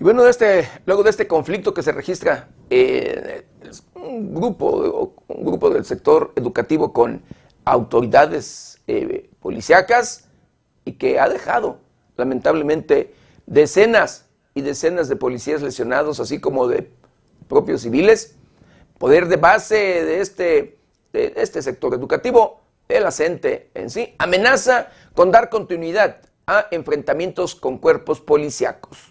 Y 0.00 0.02
bueno, 0.02 0.22
de 0.22 0.30
este, 0.30 0.66
luego 0.86 1.02
de 1.02 1.10
este 1.10 1.28
conflicto 1.28 1.74
que 1.74 1.82
se 1.82 1.92
registra 1.92 2.48
eh, 2.70 3.44
un, 3.94 4.34
grupo, 4.34 5.14
un 5.28 5.44
grupo 5.44 5.68
del 5.68 5.84
sector 5.84 6.32
educativo 6.36 6.94
con 6.94 7.22
autoridades 7.66 8.80
eh, 8.86 9.28
policíacas 9.40 10.26
y 10.86 10.92
que 10.92 11.20
ha 11.20 11.28
dejado 11.28 11.80
lamentablemente 12.16 13.12
decenas 13.44 14.24
y 14.54 14.62
decenas 14.62 15.10
de 15.10 15.16
policías 15.16 15.60
lesionados, 15.60 16.18
así 16.18 16.40
como 16.40 16.66
de 16.66 16.90
propios 17.46 17.82
civiles, 17.82 18.36
poder 18.96 19.28
de 19.28 19.36
base 19.36 19.76
de 19.76 20.22
este, 20.22 20.78
este 21.12 21.60
sector 21.60 21.92
educativo, 21.92 22.62
el 22.88 23.04
acente 23.04 23.70
en 23.74 23.90
sí, 23.90 24.14
amenaza 24.16 24.88
con 25.14 25.30
dar 25.30 25.50
continuidad 25.50 26.22
a 26.46 26.68
enfrentamientos 26.70 27.54
con 27.54 27.76
cuerpos 27.76 28.22
policíacos. 28.22 29.09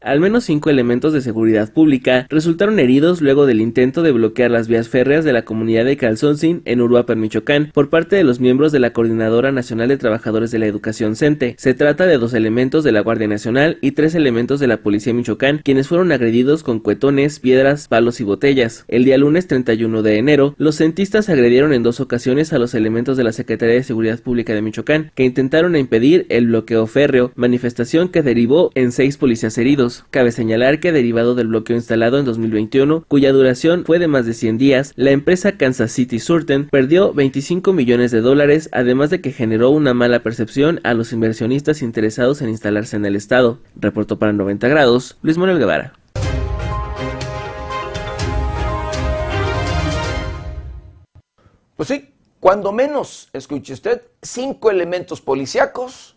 Al 0.00 0.20
menos 0.20 0.44
cinco 0.44 0.70
elementos 0.70 1.12
de 1.12 1.20
seguridad 1.20 1.72
pública 1.72 2.28
resultaron 2.30 2.78
heridos 2.78 3.20
luego 3.20 3.46
del 3.46 3.60
intento 3.60 4.02
de 4.02 4.12
bloquear 4.12 4.48
las 4.48 4.68
vías 4.68 4.88
férreas 4.88 5.24
de 5.24 5.32
la 5.32 5.44
comunidad 5.44 5.84
de 5.84 5.96
Calzoncin 5.96 6.62
en 6.66 6.80
Uruapan, 6.80 7.18
Michoacán, 7.18 7.72
por 7.74 7.90
parte 7.90 8.14
de 8.14 8.22
los 8.22 8.38
miembros 8.38 8.70
de 8.70 8.78
la 8.78 8.92
Coordinadora 8.92 9.50
Nacional 9.50 9.88
de 9.88 9.96
Trabajadores 9.96 10.52
de 10.52 10.60
la 10.60 10.66
Educación 10.66 11.16
CENTE. 11.16 11.56
Se 11.58 11.74
trata 11.74 12.06
de 12.06 12.16
dos 12.16 12.32
elementos 12.32 12.84
de 12.84 12.92
la 12.92 13.00
Guardia 13.00 13.26
Nacional 13.26 13.78
y 13.80 13.90
tres 13.90 14.14
elementos 14.14 14.60
de 14.60 14.68
la 14.68 14.76
Policía 14.76 15.12
Michoacán, 15.12 15.62
quienes 15.64 15.88
fueron 15.88 16.12
agredidos 16.12 16.62
con 16.62 16.78
cuetones, 16.78 17.40
piedras, 17.40 17.88
palos 17.88 18.20
y 18.20 18.24
botellas. 18.24 18.84
El 18.86 19.04
día 19.04 19.18
lunes 19.18 19.48
31 19.48 20.02
de 20.02 20.16
enero, 20.18 20.54
los 20.58 20.76
centistas 20.76 21.28
agredieron 21.28 21.72
en 21.72 21.82
dos 21.82 21.98
ocasiones 21.98 22.52
a 22.52 22.60
los 22.60 22.72
elementos 22.74 23.16
de 23.16 23.24
la 23.24 23.32
Secretaría 23.32 23.74
de 23.74 23.82
Seguridad 23.82 24.20
Pública 24.20 24.54
de 24.54 24.62
Michoacán, 24.62 25.10
que 25.16 25.24
intentaron 25.24 25.74
impedir 25.74 26.24
el 26.28 26.46
bloqueo 26.46 26.86
férreo, 26.86 27.32
manifestación 27.34 28.10
que 28.10 28.22
derivó 28.22 28.70
en 28.76 28.92
seis 28.92 29.16
policías 29.16 29.58
heridos. 29.58 29.87
Cabe 30.10 30.32
señalar 30.32 30.80
que 30.80 30.92
derivado 30.92 31.34
del 31.34 31.48
bloqueo 31.48 31.76
instalado 31.76 32.18
en 32.18 32.24
2021, 32.24 33.04
cuya 33.08 33.32
duración 33.32 33.84
fue 33.84 33.98
de 33.98 34.08
más 34.08 34.26
de 34.26 34.34
100 34.34 34.58
días, 34.58 34.92
la 34.96 35.10
empresa 35.10 35.56
Kansas 35.56 35.92
City 35.92 36.18
Surten 36.18 36.68
perdió 36.68 37.12
25 37.12 37.72
millones 37.72 38.10
de 38.10 38.20
dólares, 38.20 38.68
además 38.72 39.10
de 39.10 39.20
que 39.20 39.32
generó 39.32 39.70
una 39.70 39.94
mala 39.94 40.22
percepción 40.22 40.80
a 40.84 40.94
los 40.94 41.12
inversionistas 41.12 41.82
interesados 41.82 42.42
en 42.42 42.50
instalarse 42.50 42.96
en 42.96 43.06
el 43.06 43.16
estado. 43.16 43.58
Reportó 43.76 44.18
para 44.18 44.32
90 44.32 44.68
grados 44.68 45.18
Luis 45.22 45.38
Manuel 45.38 45.58
Guevara. 45.58 45.94
Pues 51.76 51.88
sí, 51.88 52.12
cuando 52.40 52.72
menos, 52.72 53.28
escuche 53.32 53.72
usted, 53.72 54.02
cinco 54.20 54.70
elementos 54.70 55.20
policíacos 55.20 56.16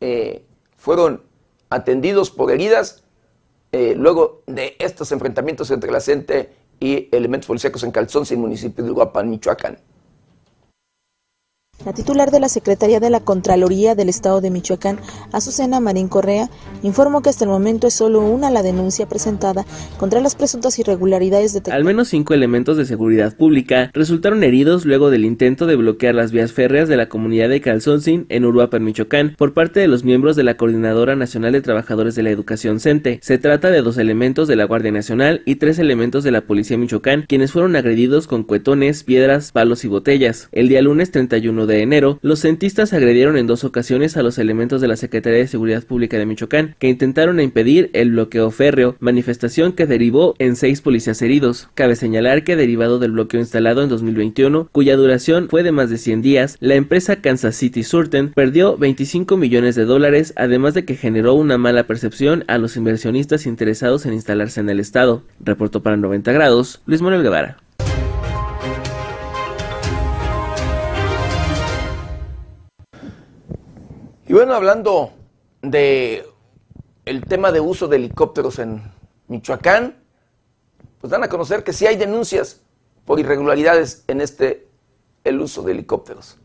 eh, 0.00 0.44
fueron 0.76 1.22
atendidos 1.68 2.30
por 2.30 2.50
heridas 2.50 3.02
eh, 3.72 3.94
luego 3.96 4.42
de 4.46 4.76
estos 4.78 5.12
enfrentamientos 5.12 5.70
entre 5.70 5.90
la 5.90 6.00
CENTE 6.00 6.50
y 6.80 7.08
elementos 7.12 7.46
policíacos 7.46 7.82
en 7.84 7.90
Calzón, 7.90 8.26
sin 8.26 8.40
municipio 8.40 8.84
de 8.84 8.90
Uruapan, 8.90 9.28
Michoacán. 9.28 9.78
La 11.86 11.94
titular 11.94 12.30
de 12.30 12.40
la 12.40 12.50
Secretaría 12.50 13.00
de 13.00 13.08
la 13.08 13.20
Contraloría 13.20 13.94
del 13.94 14.10
Estado 14.10 14.42
de 14.42 14.50
Michoacán, 14.50 14.98
Azucena 15.32 15.80
Marín 15.80 16.08
Correa, 16.08 16.50
informó 16.82 17.22
que 17.22 17.30
hasta 17.30 17.44
el 17.44 17.50
momento 17.50 17.86
es 17.86 17.94
solo 17.94 18.20
una 18.20 18.50
la 18.50 18.62
denuncia 18.62 19.08
presentada 19.08 19.64
contra 19.96 20.20
las 20.20 20.34
presuntas 20.34 20.78
irregularidades 20.78 21.54
de 21.54 21.72
Al 21.72 21.84
menos 21.84 22.08
cinco 22.08 22.34
elementos 22.34 22.76
de 22.76 22.84
seguridad 22.84 23.34
pública 23.34 23.90
resultaron 23.94 24.44
heridos 24.44 24.84
luego 24.84 25.08
del 25.08 25.24
intento 25.24 25.64
de 25.64 25.76
bloquear 25.76 26.14
las 26.14 26.32
vías 26.32 26.52
férreas 26.52 26.86
de 26.86 26.98
la 26.98 27.08
comunidad 27.08 27.48
de 27.48 27.62
Calzoncin 27.62 28.26
en 28.28 28.44
Uruapan, 28.44 28.84
Michoacán, 28.84 29.34
por 29.38 29.54
parte 29.54 29.80
de 29.80 29.88
los 29.88 30.04
miembros 30.04 30.36
de 30.36 30.42
la 30.42 30.58
Coordinadora 30.58 31.16
Nacional 31.16 31.52
de 31.52 31.62
Trabajadores 31.62 32.14
de 32.14 32.22
la 32.22 32.30
Educación 32.30 32.78
CENTE. 32.80 33.20
Se 33.22 33.38
trata 33.38 33.70
de 33.70 33.80
dos 33.80 33.96
elementos 33.96 34.48
de 34.48 34.56
la 34.56 34.64
Guardia 34.64 34.92
Nacional 34.92 35.40
y 35.46 35.54
tres 35.56 35.78
elementos 35.78 36.24
de 36.24 36.30
la 36.30 36.42
Policía 36.42 36.76
Michoacán, 36.76 37.24
quienes 37.26 37.52
fueron 37.52 37.74
agredidos 37.74 38.26
con 38.26 38.42
cuetones, 38.42 39.02
piedras, 39.02 39.50
palos 39.50 39.82
y 39.86 39.88
botellas. 39.88 40.50
El 40.52 40.68
día 40.68 40.82
lunes 40.82 41.10
31 41.10 41.66
de 41.66 41.69
de 41.70 41.82
enero, 41.82 42.18
los 42.22 42.40
centistas 42.40 42.92
agredieron 42.92 43.36
en 43.36 43.46
dos 43.46 43.64
ocasiones 43.64 44.16
a 44.16 44.22
los 44.22 44.38
elementos 44.38 44.80
de 44.80 44.88
la 44.88 44.96
Secretaría 44.96 45.38
de 45.38 45.46
Seguridad 45.46 45.84
Pública 45.84 46.18
de 46.18 46.26
Michoacán, 46.26 46.76
que 46.78 46.88
intentaron 46.88 47.40
impedir 47.40 47.90
el 47.92 48.10
bloqueo 48.10 48.50
férreo, 48.50 48.96
manifestación 49.00 49.72
que 49.72 49.86
derivó 49.86 50.34
en 50.38 50.56
seis 50.56 50.80
policías 50.80 51.22
heridos. 51.22 51.68
Cabe 51.74 51.96
señalar 51.96 52.44
que 52.44 52.56
derivado 52.56 52.98
del 52.98 53.12
bloqueo 53.12 53.40
instalado 53.40 53.82
en 53.82 53.88
2021, 53.88 54.68
cuya 54.72 54.96
duración 54.96 55.48
fue 55.48 55.62
de 55.62 55.72
más 55.72 55.90
de 55.90 55.98
100 55.98 56.22
días, 56.22 56.56
la 56.60 56.74
empresa 56.74 57.16
Kansas 57.16 57.56
City 57.56 57.82
Surten 57.82 58.32
perdió 58.32 58.76
25 58.76 59.36
millones 59.36 59.74
de 59.74 59.84
dólares, 59.84 60.32
además 60.36 60.74
de 60.74 60.84
que 60.84 60.96
generó 60.96 61.34
una 61.34 61.58
mala 61.58 61.86
percepción 61.86 62.44
a 62.46 62.58
los 62.58 62.76
inversionistas 62.76 63.46
interesados 63.46 64.06
en 64.06 64.12
instalarse 64.12 64.60
en 64.60 64.70
el 64.70 64.80
estado. 64.80 65.22
Reportó 65.40 65.82
para 65.82 65.96
90 65.96 66.32
grados 66.32 66.82
Luis 66.86 67.02
Manuel 67.02 67.22
Guevara. 67.22 67.58
Y 74.30 74.32
bueno, 74.32 74.54
hablando 74.54 75.10
de 75.60 76.24
el 77.04 77.24
tema 77.24 77.50
de 77.50 77.58
uso 77.58 77.88
de 77.88 77.96
helicópteros 77.96 78.60
en 78.60 78.80
Michoacán, 79.26 80.04
pues 81.00 81.10
dan 81.10 81.24
a 81.24 81.28
conocer 81.28 81.64
que 81.64 81.72
sí 81.72 81.84
hay 81.84 81.96
denuncias 81.96 82.60
por 83.04 83.18
irregularidades 83.18 84.04
en 84.06 84.20
este 84.20 84.68
el 85.24 85.40
uso 85.40 85.62
de 85.62 85.72
helicópteros. 85.72 86.36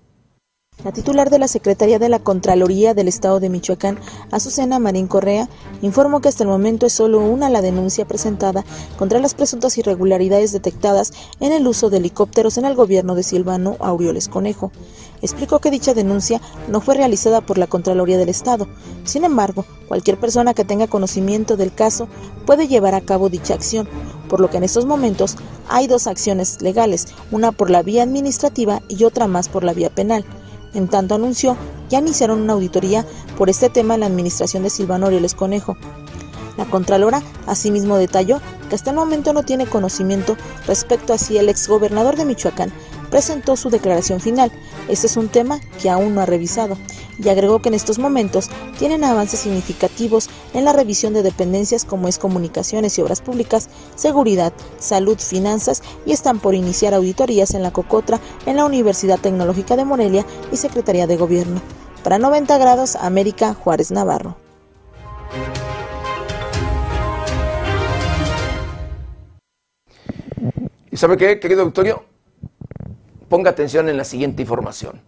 La 0.84 0.92
titular 0.92 1.30
de 1.30 1.40
la 1.40 1.48
Secretaría 1.48 2.00
de 2.00 2.10
la 2.10 2.20
Contraloría 2.20 2.94
del 2.94 3.08
Estado 3.08 3.40
de 3.40 3.50
Michoacán, 3.50 4.00
Azucena 4.32 4.78
Marín 4.78 5.08
Correa, 5.08 5.48
informó 5.82 6.22
que 6.22 6.28
hasta 6.28 6.44
el 6.44 6.50
momento 6.50 6.86
es 6.86 6.94
solo 6.94 7.20
una 7.20 7.50
la 7.50 7.62
denuncia 7.62 8.06
presentada 8.06 8.66
contra 8.98 9.20
las 9.20 9.36
presuntas 9.36 9.78
irregularidades 9.78 10.52
detectadas 10.52 11.14
en 11.40 11.54
el 11.54 11.66
uso 11.68 11.90
de 11.90 11.98
helicópteros 11.98 12.58
en 12.58 12.66
el 12.66 12.76
gobierno 12.76 13.16
de 13.16 13.24
Silvano 13.24 13.78
Aureoles 13.80 14.28
Conejo. 14.28 14.72
Explicó 15.26 15.58
que 15.58 15.72
dicha 15.72 15.96
denuncia 15.96 16.40
no 16.68 16.82
fue 16.82 16.94
realizada 16.94 17.42
por 17.42 17.58
la 17.58 17.66
Contraloría 17.66 18.20
del 18.20 18.30
Estado. 18.30 18.68
Sin 19.06 19.24
embargo, 19.24 19.66
cualquier 19.88 20.20
persona 20.20 20.54
que 20.54 20.66
tenga 20.66 20.86
conocimiento 20.86 21.58
del 21.58 21.74
caso 21.74 22.08
puede 22.46 22.68
llevar 22.68 22.94
a 22.94 23.02
cabo 23.02 23.28
dicha 23.28 23.56
acción, 23.56 23.90
por 24.30 24.40
lo 24.40 24.52
que 24.52 24.58
en 24.58 24.64
estos 24.64 24.86
momentos 24.86 25.36
hay 25.68 25.88
dos 25.88 26.06
acciones 26.06 26.62
legales, 26.62 27.08
una 27.32 27.52
por 27.52 27.72
la 27.72 27.82
vía 27.82 28.04
administrativa 28.04 28.84
y 28.88 29.04
otra 29.04 29.26
más 29.26 29.50
por 29.50 29.64
la 29.64 29.74
vía 29.74 29.90
penal. 29.90 30.26
En 30.76 30.88
tanto 30.90 31.16
anunció 31.16 31.58
que 31.90 31.96
iniciaron 31.96 32.42
una 32.42 32.54
auditoría 32.54 33.04
por 33.36 33.50
este 33.50 33.72
tema 33.72 33.96
en 33.96 34.02
la 34.02 34.06
administración 34.06 34.62
de 34.62 34.70
Silvano 34.70 35.08
Orioles 35.08 35.34
Conejo. 35.34 35.76
La 36.56 36.66
Contralora 36.66 37.24
asimismo 37.48 37.98
detalló 37.98 38.42
que 38.70 38.76
hasta 38.76 38.92
el 38.92 38.96
momento 38.96 39.34
no 39.34 39.42
tiene 39.42 39.66
conocimiento 39.66 40.38
respecto 40.68 41.14
a 41.14 41.18
si 41.18 41.40
el 41.40 41.50
exgobernador 41.50 42.16
de 42.16 42.26
Michoacán 42.26 42.72
presentó 43.16 43.56
su 43.56 43.70
declaración 43.70 44.20
final. 44.20 44.52
Este 44.90 45.08
es 45.08 45.16
un 45.16 45.30
tema 45.30 45.62
que 45.82 45.90
aún 45.90 46.14
no 46.14 46.20
ha 46.20 46.26
revisado 46.26 46.78
y 47.18 47.30
agregó 47.30 47.62
que 47.62 47.70
en 47.70 47.76
estos 47.76 47.98
momentos 47.98 48.50
tienen 48.78 49.06
avances 49.06 49.40
significativos 49.40 50.30
en 50.54 50.66
la 50.66 50.74
revisión 50.74 51.14
de 51.14 51.24
dependencias 51.24 51.86
como 51.86 52.10
es 52.10 52.20
comunicaciones 52.20 52.98
y 52.98 53.02
obras 53.02 53.22
públicas, 53.22 53.70
seguridad, 53.96 54.52
salud, 54.80 55.18
finanzas 55.18 55.82
y 56.06 56.12
están 56.12 56.40
por 56.40 56.56
iniciar 56.56 56.94
auditorías 56.94 57.54
en 57.54 57.64
la 57.64 57.72
Cocotra, 57.72 58.20
en 58.46 58.58
la 58.58 58.66
Universidad 58.66 59.18
Tecnológica 59.18 59.78
de 59.78 59.86
Morelia 59.86 60.26
y 60.52 60.58
Secretaría 60.58 61.08
de 61.08 61.16
Gobierno. 61.16 61.62
Para 62.04 62.20
90 62.20 62.58
grados, 62.58 62.98
América 62.98 63.54
Juárez 63.54 63.92
Navarro. 63.92 64.36
¿Y 70.92 70.98
sabe 70.98 71.16
qué, 71.16 71.40
querido 71.40 71.64
Victorio? 71.64 72.15
Ponga 73.30 73.52
atención 73.52 73.90
en 73.90 73.98
la 73.98 74.04
siguiente 74.04 74.42
información. 74.42 75.02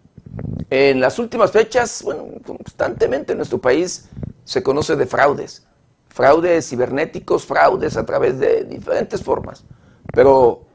En 0.70 1.00
las 1.00 1.18
últimas 1.18 1.50
fechas, 1.50 2.02
bueno, 2.02 2.26
constantemente 2.44 3.32
en 3.32 3.38
nuestro 3.38 3.58
país 3.58 4.08
se 4.44 4.62
conoce 4.62 4.96
de 4.96 5.06
fraudes, 5.06 5.66
fraudes 6.08 6.68
cibernéticos, 6.68 7.46
fraudes 7.46 7.96
a 7.96 8.04
través 8.04 8.38
de 8.38 8.64
diferentes 8.64 9.22
formas. 9.22 9.64
Pero 10.12 10.66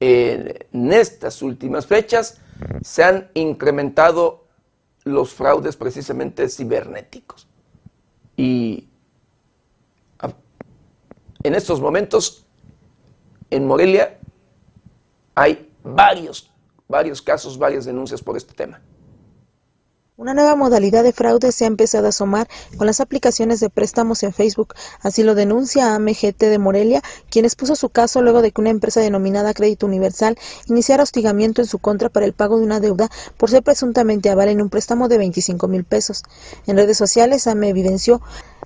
en 0.00 0.92
estas 0.92 1.42
últimas 1.42 1.86
fechas 1.86 2.38
se 2.82 3.04
han 3.04 3.30
incrementado 3.34 4.46
los 5.04 5.34
fraudes 5.34 5.76
precisamente 5.76 6.48
cibernéticos. 6.48 7.48
Y 8.36 8.88
en 11.42 11.54
estos 11.54 11.80
momentos, 11.80 12.46
en 13.50 13.66
Morelia, 13.66 14.18
hay 15.34 15.70
varios, 15.82 16.50
varios 16.88 17.22
casos, 17.22 17.58
varias 17.58 17.84
denuncias 17.84 18.22
por 18.22 18.36
este 18.36 18.54
tema. 18.54 18.80
Una 20.18 20.34
nueva 20.34 20.56
modalidad 20.56 21.04
de 21.04 21.12
fraude 21.12 21.52
se 21.52 21.62
ha 21.62 21.68
empezado 21.68 22.06
a 22.06 22.08
asomar 22.08 22.48
con 22.76 22.88
las 22.88 22.98
aplicaciones 22.98 23.60
de 23.60 23.70
préstamos 23.70 24.24
en 24.24 24.32
Facebook. 24.32 24.74
Así 25.00 25.22
lo 25.22 25.36
denuncia 25.36 25.94
AMGT 25.94 26.40
de 26.40 26.58
Morelia, 26.58 27.02
quien 27.30 27.44
expuso 27.44 27.76
su 27.76 27.90
caso 27.90 28.20
luego 28.20 28.42
de 28.42 28.50
que 28.50 28.60
una 28.60 28.70
empresa 28.70 29.00
denominada 29.00 29.54
Crédito 29.54 29.86
Universal 29.86 30.36
iniciara 30.66 31.04
hostigamiento 31.04 31.62
en 31.62 31.68
su 31.68 31.78
contra 31.78 32.08
para 32.08 32.26
el 32.26 32.32
pago 32.32 32.58
de 32.58 32.64
una 32.64 32.80
deuda 32.80 33.08
por 33.36 33.48
ser 33.48 33.62
presuntamente 33.62 34.28
aval 34.28 34.48
en 34.48 34.60
un 34.60 34.70
préstamo 34.70 35.06
de 35.06 35.18
25 35.18 35.68
mil 35.68 35.84
pesos. 35.84 36.24
En 36.66 36.76
redes 36.76 36.98
sociales, 36.98 37.46
AME 37.46 37.68
evidenció 37.68 38.20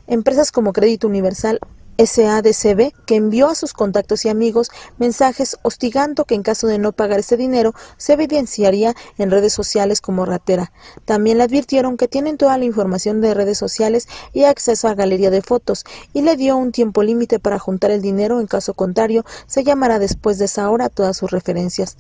empresas 0.07 0.53
como 0.53 0.73
Crédito 0.73 1.07
Universal 1.07 1.61
SADCB, 1.99 2.93
que 3.07 3.17
envió 3.17 3.49
a 3.49 3.55
sus 3.55 3.73
contactos 3.73 4.25
y 4.25 4.29
amigos 4.29 4.71
mensajes 4.99 5.59
hostigando 5.63 6.25
que 6.25 6.35
en 6.35 6.43
caso 6.43 6.67
de 6.67 6.79
no 6.79 6.93
pagar 6.93 7.21
ese 7.21 7.37
dinero 7.37 7.75
se 7.97 8.15
evidenciaría 8.15 8.95
en 9.19 9.31
redes 9.31 9.53
sociales 9.53 10.01
como 10.01 10.25
ratera. 10.25 10.73
También 11.05 11.39
le 11.39 11.45
advirtieron 11.45 11.97
que 11.97 12.09
tienen 12.09 12.37
toda 12.37 12.59
la 12.59 12.65
información 12.65 13.21
de 13.21 13.35
redes 13.35 13.59
sociales 13.59 14.09
y 14.33 14.45
acceso 14.45 14.89
a 14.89 14.95
galería 14.95 15.31
de 15.31 15.43
fotos 15.43 15.85
y 16.13 16.23
le 16.23 16.37
dio 16.37 16.57
un 16.57 16.73
tiempo 16.73 17.03
límite 17.03 17.39
para 17.39 17.59
juntar 17.59 17.91
el 17.91 18.03
dinero, 18.03 18.41
en 18.41 18.47
caso 18.47 18.75
contrario 18.75 19.25
se 19.47 19.65
llamará 19.65 19.99
después 19.99 20.39
de 20.39 20.47
esa 20.47 20.71
hora 20.71 20.89
todas 20.89 21.17
sus 21.17 21.31
referencias. 21.31 21.97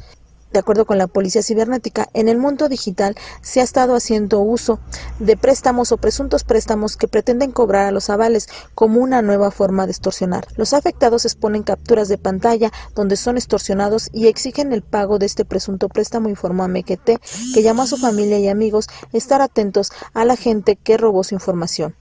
De 0.52 0.58
acuerdo 0.58 0.84
con 0.84 0.98
la 0.98 1.06
Policía 1.06 1.42
Cibernética, 1.42 2.08
en 2.12 2.28
el 2.28 2.36
mundo 2.36 2.68
digital 2.68 3.16
se 3.40 3.60
ha 3.60 3.64
estado 3.64 3.94
haciendo 3.94 4.40
uso 4.40 4.80
de 5.18 5.36
préstamos 5.36 5.92
o 5.92 5.96
presuntos 5.96 6.44
préstamos 6.44 6.96
que 6.96 7.08
pretenden 7.08 7.52
cobrar 7.52 7.86
a 7.86 7.90
los 7.90 8.10
avales 8.10 8.48
como 8.74 9.00
una 9.00 9.22
nueva 9.22 9.50
forma 9.50 9.86
de 9.86 9.92
extorsionar. 9.92 10.46
Los 10.56 10.74
afectados 10.74 11.24
exponen 11.24 11.62
capturas 11.62 12.08
de 12.08 12.18
pantalla 12.18 12.70
donde 12.94 13.16
son 13.16 13.38
extorsionados 13.38 14.10
y 14.12 14.26
exigen 14.26 14.74
el 14.74 14.82
pago 14.82 15.18
de 15.18 15.26
este 15.26 15.46
presunto 15.46 15.88
préstamo, 15.88 16.28
informó 16.28 16.64
a 16.64 16.68
Mequete, 16.68 17.18
que 17.54 17.62
llamó 17.62 17.82
a 17.82 17.86
su 17.86 17.96
familia 17.96 18.38
y 18.38 18.48
amigos 18.48 18.88
estar 19.12 19.40
atentos 19.40 19.90
a 20.12 20.26
la 20.26 20.36
gente 20.36 20.76
que 20.76 20.98
robó 20.98 21.24
su 21.24 21.34
información. 21.34 21.96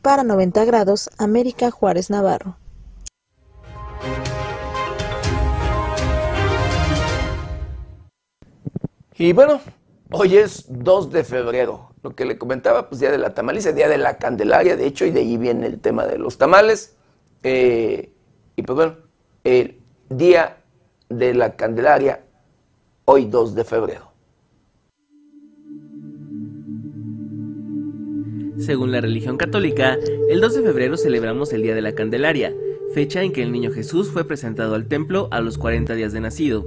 Para 0.00 0.22
90 0.22 0.64
grados, 0.64 1.10
América 1.18 1.70
Juárez 1.70 2.08
Navarro. 2.08 2.56
Y 9.20 9.34
bueno, 9.34 9.60
hoy 10.12 10.38
es 10.38 10.64
2 10.70 11.12
de 11.12 11.24
febrero. 11.24 11.90
Lo 12.02 12.16
que 12.16 12.24
le 12.24 12.38
comentaba, 12.38 12.88
pues 12.88 13.02
día 13.02 13.10
de 13.10 13.18
la 13.18 13.34
tamaliza, 13.34 13.70
día 13.70 13.86
de 13.86 13.98
la 13.98 14.16
Candelaria, 14.16 14.76
de 14.76 14.86
hecho, 14.86 15.04
y 15.04 15.10
de 15.10 15.20
ahí 15.20 15.36
viene 15.36 15.66
el 15.66 15.78
tema 15.78 16.06
de 16.06 16.16
los 16.16 16.38
tamales. 16.38 16.96
Eh, 17.42 18.14
y 18.56 18.62
pues 18.62 18.74
bueno, 18.74 18.96
el 19.44 19.76
día 20.08 20.62
de 21.10 21.34
la 21.34 21.54
Candelaria, 21.54 22.24
hoy 23.04 23.26
2 23.26 23.54
de 23.56 23.64
febrero. 23.64 24.10
Según 28.56 28.90
la 28.90 29.02
religión 29.02 29.36
católica, 29.36 29.98
el 30.30 30.40
2 30.40 30.54
de 30.54 30.62
febrero 30.62 30.96
celebramos 30.96 31.52
el 31.52 31.60
Día 31.60 31.74
de 31.74 31.82
la 31.82 31.94
Candelaria, 31.94 32.54
fecha 32.94 33.22
en 33.22 33.34
que 33.34 33.42
el 33.42 33.52
niño 33.52 33.70
Jesús 33.70 34.08
fue 34.08 34.24
presentado 34.24 34.74
al 34.74 34.88
templo 34.88 35.28
a 35.30 35.42
los 35.42 35.58
40 35.58 35.94
días 35.94 36.14
de 36.14 36.22
nacido. 36.22 36.64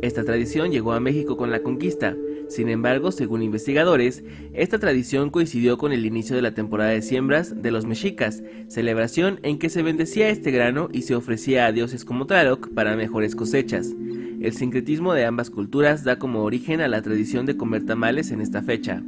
Esta 0.00 0.24
tradición 0.24 0.70
llegó 0.70 0.92
a 0.92 1.00
México 1.00 1.36
con 1.36 1.50
la 1.50 1.62
conquista. 1.62 2.16
Sin 2.48 2.68
embargo, 2.68 3.10
según 3.10 3.42
investigadores, 3.42 4.22
esta 4.54 4.78
tradición 4.78 5.30
coincidió 5.30 5.76
con 5.76 5.92
el 5.92 6.06
inicio 6.06 6.36
de 6.36 6.42
la 6.42 6.54
temporada 6.54 6.90
de 6.90 7.02
siembras 7.02 7.60
de 7.62 7.70
los 7.72 7.84
mexicas, 7.84 8.42
celebración 8.68 9.40
en 9.42 9.58
que 9.58 9.68
se 9.68 9.82
bendecía 9.82 10.28
este 10.28 10.52
grano 10.52 10.88
y 10.92 11.02
se 11.02 11.16
ofrecía 11.16 11.66
a 11.66 11.72
dioses 11.72 12.04
como 12.04 12.26
Tlaloc 12.26 12.68
para 12.74 12.96
mejores 12.96 13.34
cosechas. 13.34 13.92
El 14.40 14.52
sincretismo 14.52 15.14
de 15.14 15.24
ambas 15.24 15.50
culturas 15.50 16.04
da 16.04 16.18
como 16.18 16.44
origen 16.44 16.80
a 16.80 16.88
la 16.88 17.02
tradición 17.02 17.44
de 17.44 17.56
comer 17.56 17.84
tamales 17.84 18.30
en 18.30 18.40
esta 18.40 18.62
fecha. 18.62 19.02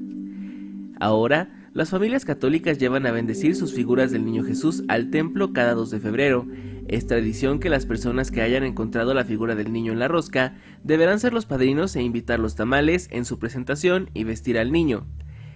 Ahora, 0.98 1.59
las 1.72 1.90
familias 1.90 2.24
católicas 2.24 2.78
llevan 2.78 3.06
a 3.06 3.12
bendecir 3.12 3.54
sus 3.54 3.72
figuras 3.72 4.10
del 4.10 4.24
Niño 4.24 4.42
Jesús 4.42 4.82
al 4.88 5.10
templo 5.10 5.52
cada 5.52 5.74
2 5.74 5.90
de 5.90 6.00
febrero. 6.00 6.46
Es 6.88 7.06
tradición 7.06 7.60
que 7.60 7.70
las 7.70 7.86
personas 7.86 8.32
que 8.32 8.42
hayan 8.42 8.64
encontrado 8.64 9.14
la 9.14 9.24
figura 9.24 9.54
del 9.54 9.72
niño 9.72 9.92
en 9.92 10.00
la 10.00 10.08
rosca 10.08 10.54
deberán 10.82 11.20
ser 11.20 11.32
los 11.32 11.46
padrinos 11.46 11.94
e 11.94 12.02
invitar 12.02 12.40
los 12.40 12.56
tamales 12.56 13.06
en 13.12 13.24
su 13.24 13.38
presentación 13.38 14.10
y 14.14 14.24
vestir 14.24 14.58
al 14.58 14.72
niño. 14.72 15.06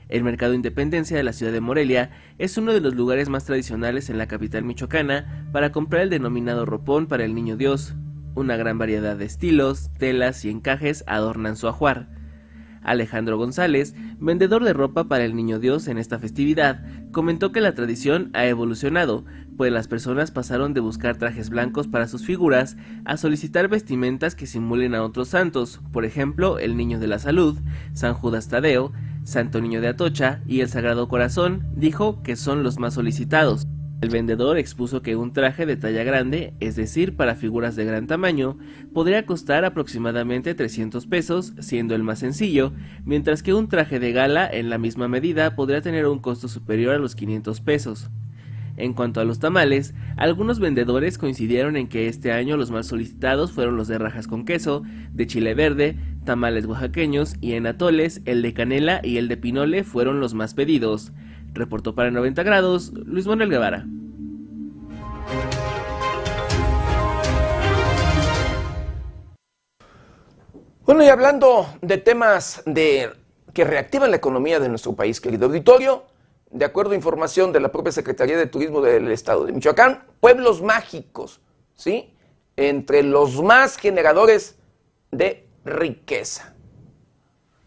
El 0.09 0.23
Mercado 0.23 0.55
Independencia 0.55 1.17
de 1.17 1.25
la 1.25 1.33
ciudad 1.33 1.53
de 1.53 1.61
Morelia 1.61 2.11
es 2.39 2.57
uno 2.59 2.73
de 2.73 2.81
los 2.81 2.95
lugares 2.95 3.29
más 3.29 3.45
tradicionales 3.45 4.09
en 4.09 4.19
la 4.19 4.29
capital 4.29 4.63
michoacana 4.63 5.49
para 5.51 5.73
comprar 5.73 6.03
el 6.03 6.11
denominado 6.11 6.65
ropón 6.65 7.09
para 7.09 7.25
el 7.25 7.35
Niño 7.35 7.57
Dios. 7.57 7.97
Una 8.37 8.57
gran 8.57 8.79
variedad 8.79 9.17
de 9.17 9.25
estilos, 9.25 9.91
telas 9.99 10.45
y 10.45 10.51
encajes 10.51 11.03
adornan 11.09 11.57
su 11.57 11.67
ajuar. 11.67 12.09
Alejandro 12.85 13.37
González, 13.37 13.95
vendedor 14.21 14.63
de 14.63 14.73
ropa 14.73 15.09
para 15.09 15.25
el 15.25 15.35
Niño 15.35 15.59
Dios 15.59 15.89
en 15.89 15.99
esta 15.99 16.19
festividad, 16.19 16.85
comentó 17.11 17.51
que 17.51 17.61
la 17.61 17.75
tradición 17.75 18.31
ha 18.35 18.47
evolucionado, 18.47 19.25
pues 19.57 19.73
las 19.73 19.89
personas 19.89 20.31
pasaron 20.31 20.75
de 20.75 20.81
buscar 20.81 21.17
trajes 21.17 21.51
blancos 21.51 21.89
para 21.89 22.07
sus 22.07 22.25
figuras 22.25 22.77
a 23.05 23.17
solicitar 23.17 23.69
vestimentas 23.69 24.35
que 24.35 24.47
simulen 24.47 24.95
a 24.95 25.03
otros 25.03 25.29
santos, 25.29 25.81
por 25.93 26.05
ejemplo, 26.05 26.59
el 26.59 26.77
Niño 26.77 27.01
de 27.01 27.09
la 27.09 27.19
Salud, 27.19 27.59
San 27.93 28.15
Judas 28.15 28.49
Tadeo, 28.49 28.93
Santo 29.25 29.61
Niño 29.61 29.81
de 29.81 29.89
Atocha 29.89 30.43
y 30.47 30.61
el 30.61 30.69
Sagrado 30.69 31.09
Corazón, 31.09 31.67
dijo 31.75 32.23
que 32.23 32.37
son 32.37 32.63
los 32.63 32.79
más 32.79 32.95
solicitados. 32.95 33.67
El 34.01 34.11
vendedor 34.11 34.59
expuso 34.59 35.01
que 35.03 35.17
un 35.17 35.33
traje 35.33 35.67
de 35.67 35.77
talla 35.77 36.05
grande, 36.05 36.53
es 36.61 36.77
decir, 36.77 37.17
para 37.17 37.37
figuras 37.37 37.75
de 37.75 37.85
gran 37.85 38.07
tamaño, 38.07 38.59
podría 38.93 39.25
costar 39.25 39.65
aproximadamente 39.65 40.55
300 40.55 41.07
pesos, 41.07 41.55
siendo 41.61 41.95
el 41.95 42.03
más 42.03 42.19
sencillo, 42.19 42.73
mientras 43.05 43.43
que 43.43 43.55
un 43.55 43.69
traje 43.69 44.01
de 44.01 44.13
gala 44.13 44.47
en 44.47 44.69
la 44.69 44.79
misma 44.79 45.09
medida 45.09 45.57
podría 45.57 45.81
tener 45.81 46.07
un 46.07 46.19
costo 46.19 46.49
superior 46.49 46.95
a 46.95 46.99
los 46.99 47.15
500 47.15 47.61
pesos. 47.61 48.11
En 48.77 48.93
cuanto 48.93 49.21
a 49.21 49.25
los 49.25 49.39
tamales, 49.39 49.95
algunos 50.17 50.59
vendedores 50.59 51.17
coincidieron 51.17 51.77
en 51.77 51.87
que 51.87 52.09
este 52.09 52.33
año 52.33 52.57
los 52.57 52.73
más 52.73 52.89
solicitados 52.89 53.53
fueron 53.53 53.77
los 53.77 53.87
de 53.87 53.99
rajas 53.99 54.27
con 54.27 54.45
queso, 54.45 54.83
de 55.13 55.27
chile 55.29 55.55
verde, 55.55 55.97
tamales 56.25 56.67
oaxaqueños 56.67 57.37
y 57.41 57.53
en 57.53 57.67
atoles 57.69 58.21
el 58.25 58.43
de 58.43 58.53
canela 58.53 59.01
y 59.05 59.19
el 59.19 59.29
de 59.29 59.37
pinole 59.37 59.85
fueron 59.85 60.19
los 60.19 60.35
más 60.35 60.55
pedidos. 60.55 61.13
Reportó 61.55 61.95
para 61.95 62.11
90 62.11 62.43
grados 62.43 62.93
Luis 62.93 63.27
Manuel 63.27 63.49
Guevara. 63.49 63.87
Bueno, 70.85 71.03
y 71.03 71.09
hablando 71.09 71.67
de 71.81 71.97
temas 71.97 72.63
de 72.67 73.11
que 73.55 73.65
reactivan 73.65 74.11
la 74.11 74.17
economía 74.17 74.61
de 74.61 74.69
nuestro 74.69 74.95
país, 74.95 75.21
querido 75.21 75.47
auditorio, 75.47 76.05
de 76.51 76.65
acuerdo 76.65 76.93
a 76.93 76.97
información 76.97 77.53
de 77.53 77.61
la 77.61 77.73
propia 77.73 77.93
Secretaría 77.93 78.37
de 78.37 78.47
Turismo 78.47 78.83
del 78.83 79.11
Estado 79.11 79.47
de 79.47 79.53
Michoacán, 79.53 80.05
pueblos 80.21 80.61
mágicos, 80.61 81.41
¿sí? 81.75 82.15
Entre 82.57 83.03
los 83.03 83.43
más 83.43 83.77
generadores 83.77 84.57
de 85.11 85.49
riqueza. 85.65 86.54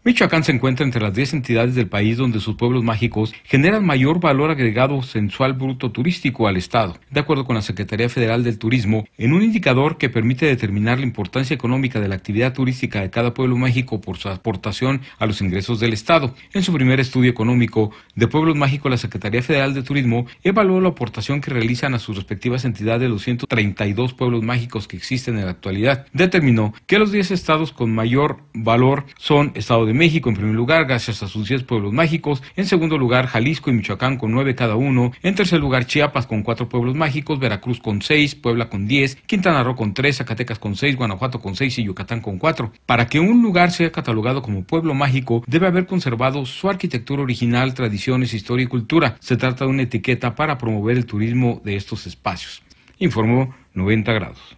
Michoacán 0.08 0.42
se 0.42 0.52
encuentra 0.52 0.86
entre 0.86 1.02
las 1.02 1.12
10 1.12 1.34
entidades 1.34 1.74
del 1.74 1.86
país 1.86 2.16
donde 2.16 2.40
sus 2.40 2.56
pueblos 2.56 2.82
mágicos 2.82 3.34
generan 3.44 3.84
mayor 3.84 4.20
valor 4.20 4.50
agregado 4.50 5.02
sensual 5.02 5.52
bruto 5.52 5.92
turístico 5.92 6.48
al 6.48 6.56
Estado, 6.56 6.96
de 7.10 7.20
acuerdo 7.20 7.44
con 7.44 7.56
la 7.56 7.60
Secretaría 7.60 8.08
Federal 8.08 8.42
del 8.42 8.58
Turismo, 8.58 9.06
en 9.18 9.34
un 9.34 9.42
indicador 9.42 9.98
que 9.98 10.08
permite 10.08 10.46
determinar 10.46 10.98
la 10.98 11.04
importancia 11.04 11.52
económica 11.52 12.00
de 12.00 12.08
la 12.08 12.14
actividad 12.14 12.54
turística 12.54 13.02
de 13.02 13.10
cada 13.10 13.34
pueblo 13.34 13.58
mágico 13.58 14.00
por 14.00 14.16
su 14.16 14.30
aportación 14.30 15.02
a 15.18 15.26
los 15.26 15.42
ingresos 15.42 15.78
del 15.78 15.92
Estado. 15.92 16.34
En 16.54 16.62
su 16.62 16.72
primer 16.72 17.00
estudio 17.00 17.30
económico 17.30 17.90
de 18.14 18.28
pueblos 18.28 18.56
mágicos, 18.56 18.90
la 18.90 18.96
Secretaría 18.96 19.42
Federal 19.42 19.74
de 19.74 19.82
Turismo 19.82 20.24
evaluó 20.42 20.80
la 20.80 20.88
aportación 20.88 21.42
que 21.42 21.50
realizan 21.50 21.92
a 21.92 21.98
sus 21.98 22.16
respectivas 22.16 22.64
entidades 22.64 23.10
los 23.10 23.24
132 23.24 24.14
pueblos 24.14 24.42
mágicos 24.42 24.88
que 24.88 24.96
existen 24.96 25.36
en 25.36 25.44
la 25.44 25.50
actualidad. 25.50 26.06
Determinó 26.14 26.72
que 26.86 26.98
los 26.98 27.12
10 27.12 27.30
estados 27.30 27.72
con 27.72 27.94
mayor 27.94 28.38
valor 28.54 29.04
son 29.18 29.52
Estado 29.54 29.84
de 29.84 29.97
México 29.98 30.28
en 30.28 30.36
primer 30.36 30.54
lugar, 30.54 30.86
gracias 30.86 31.22
a 31.22 31.28
sus 31.28 31.48
10 31.48 31.64
pueblos 31.64 31.92
mágicos. 31.92 32.42
En 32.56 32.66
segundo 32.66 32.96
lugar, 32.96 33.26
Jalisco 33.26 33.70
y 33.70 33.74
Michoacán 33.74 34.16
con 34.16 34.32
9 34.32 34.54
cada 34.54 34.76
uno. 34.76 35.12
En 35.22 35.34
tercer 35.34 35.60
lugar, 35.60 35.86
Chiapas 35.86 36.26
con 36.26 36.42
4 36.42 36.68
pueblos 36.68 36.94
mágicos, 36.94 37.38
Veracruz 37.38 37.80
con 37.80 38.00
6, 38.00 38.36
Puebla 38.36 38.70
con 38.70 38.86
10, 38.86 39.16
Quintana 39.26 39.62
Roo 39.62 39.74
con 39.74 39.92
3, 39.92 40.16
Zacatecas 40.16 40.58
con 40.58 40.76
6, 40.76 40.96
Guanajuato 40.96 41.40
con 41.40 41.56
6 41.56 41.78
y 41.80 41.84
Yucatán 41.84 42.20
con 42.20 42.38
4. 42.38 42.72
Para 42.86 43.08
que 43.08 43.20
un 43.20 43.42
lugar 43.42 43.72
sea 43.72 43.92
catalogado 43.92 44.40
como 44.40 44.64
pueblo 44.64 44.94
mágico, 44.94 45.42
debe 45.46 45.66
haber 45.66 45.86
conservado 45.86 46.46
su 46.46 46.70
arquitectura 46.70 47.22
original, 47.22 47.74
tradiciones, 47.74 48.32
historia 48.34 48.64
y 48.64 48.68
cultura. 48.68 49.16
Se 49.20 49.36
trata 49.36 49.64
de 49.64 49.70
una 49.70 49.82
etiqueta 49.82 50.34
para 50.34 50.56
promover 50.58 50.96
el 50.96 51.06
turismo 51.06 51.60
de 51.64 51.76
estos 51.76 52.06
espacios. 52.06 52.62
Informó 52.98 53.54
90 53.74 54.12
grados. 54.12 54.56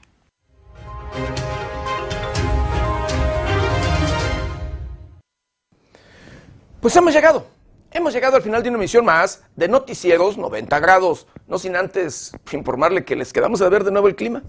Pues 6.81 6.97
hemos 6.97 7.13
llegado. 7.13 7.45
Hemos 7.91 8.15
llegado 8.15 8.37
al 8.37 8.43
final 8.43 8.63
de 8.63 8.71
una 8.71 8.79
emisión 8.79 9.05
más 9.05 9.43
de 9.55 9.69
Noticieros 9.69 10.39
90 10.39 10.79
grados. 10.81 11.27
No 11.47 11.59
sin 11.59 11.77
antes 11.77 12.33
informarle 12.53 13.05
que 13.05 13.17
les 13.17 13.35
quedamos 13.35 13.61
a 13.61 13.69
ver 13.69 13.85
de 13.85 13.91
nuevo 13.91 14.09
el 14.09 14.17
clima. 14.17 14.43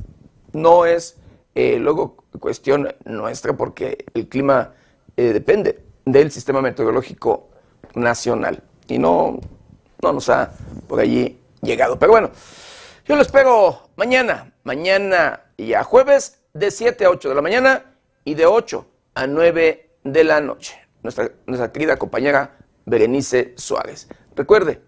No 0.54 0.86
es 0.86 1.18
eh, 1.56 1.78
luego 1.78 2.24
cuestión 2.40 2.96
nuestra 3.04 3.52
porque 3.58 4.06
el 4.14 4.30
clima 4.30 4.72
eh, 5.18 5.34
depende 5.34 5.84
del 6.06 6.32
sistema 6.32 6.62
meteorológico 6.62 7.50
nacional 7.96 8.64
y 8.88 8.98
no, 8.98 9.42
no 10.02 10.14
nos 10.14 10.30
ha 10.30 10.54
por 10.88 11.02
allí 11.02 11.38
llegado. 11.62 12.00
Pero 12.00 12.14
bueno, 12.14 12.32
yo 13.06 13.18
lo 13.18 13.24
espero 13.24 13.90
mañana, 13.98 14.54
mañana 14.64 15.42
y 15.58 15.74
a 15.74 15.84
jueves 15.84 16.40
de 16.54 16.72
7 16.72 17.04
a 17.04 17.10
8 17.10 17.28
de 17.28 17.36
la 17.36 17.42
mañana 17.42 17.84
y 18.24 18.36
de 18.36 18.46
8 18.46 18.86
a 19.16 19.28
9 19.28 19.90
de 20.06 20.24
la 20.24 20.40
noche 20.40 20.82
nuestra, 21.04 21.32
nuestra 21.46 21.72
querida 21.72 21.98
compañera 21.98 22.58
Berenice 22.86 23.54
Suárez. 23.58 24.08
Recuerde, 24.36 24.82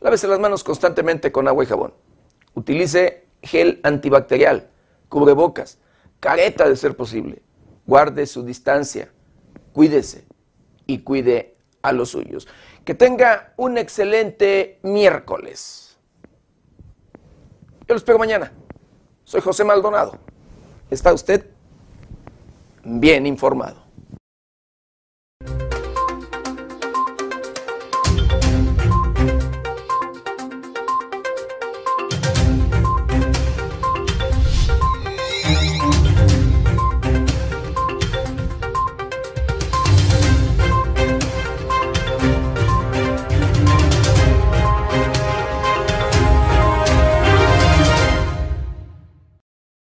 lávese 0.00 0.28
las 0.28 0.38
manos 0.38 0.64
constantemente 0.64 1.32
con 1.32 1.48
agua 1.48 1.64
y 1.64 1.66
jabón. 1.66 1.94
Utilice 2.54 3.26
gel 3.42 3.80
antibacterial, 3.82 4.68
cubrebocas, 5.08 5.78
careta 6.20 6.68
de 6.68 6.76
ser 6.76 6.96
posible. 6.96 7.42
Guarde 7.86 8.26
su 8.26 8.44
distancia, 8.44 9.12
cuídese 9.72 10.26
y 10.86 10.98
cuide 11.00 11.56
a 11.82 11.92
los 11.92 12.10
suyos. 12.10 12.48
Que 12.84 12.94
tenga 12.94 13.52
un 13.56 13.78
excelente 13.78 14.78
miércoles. 14.82 15.96
Yo 17.86 17.94
lo 17.94 17.96
espero 17.96 18.18
mañana. 18.18 18.52
Soy 19.24 19.40
José 19.40 19.64
Maldonado. 19.64 20.18
¿Está 20.90 21.12
usted 21.12 21.46
bien 22.84 23.26
informado? 23.26 23.85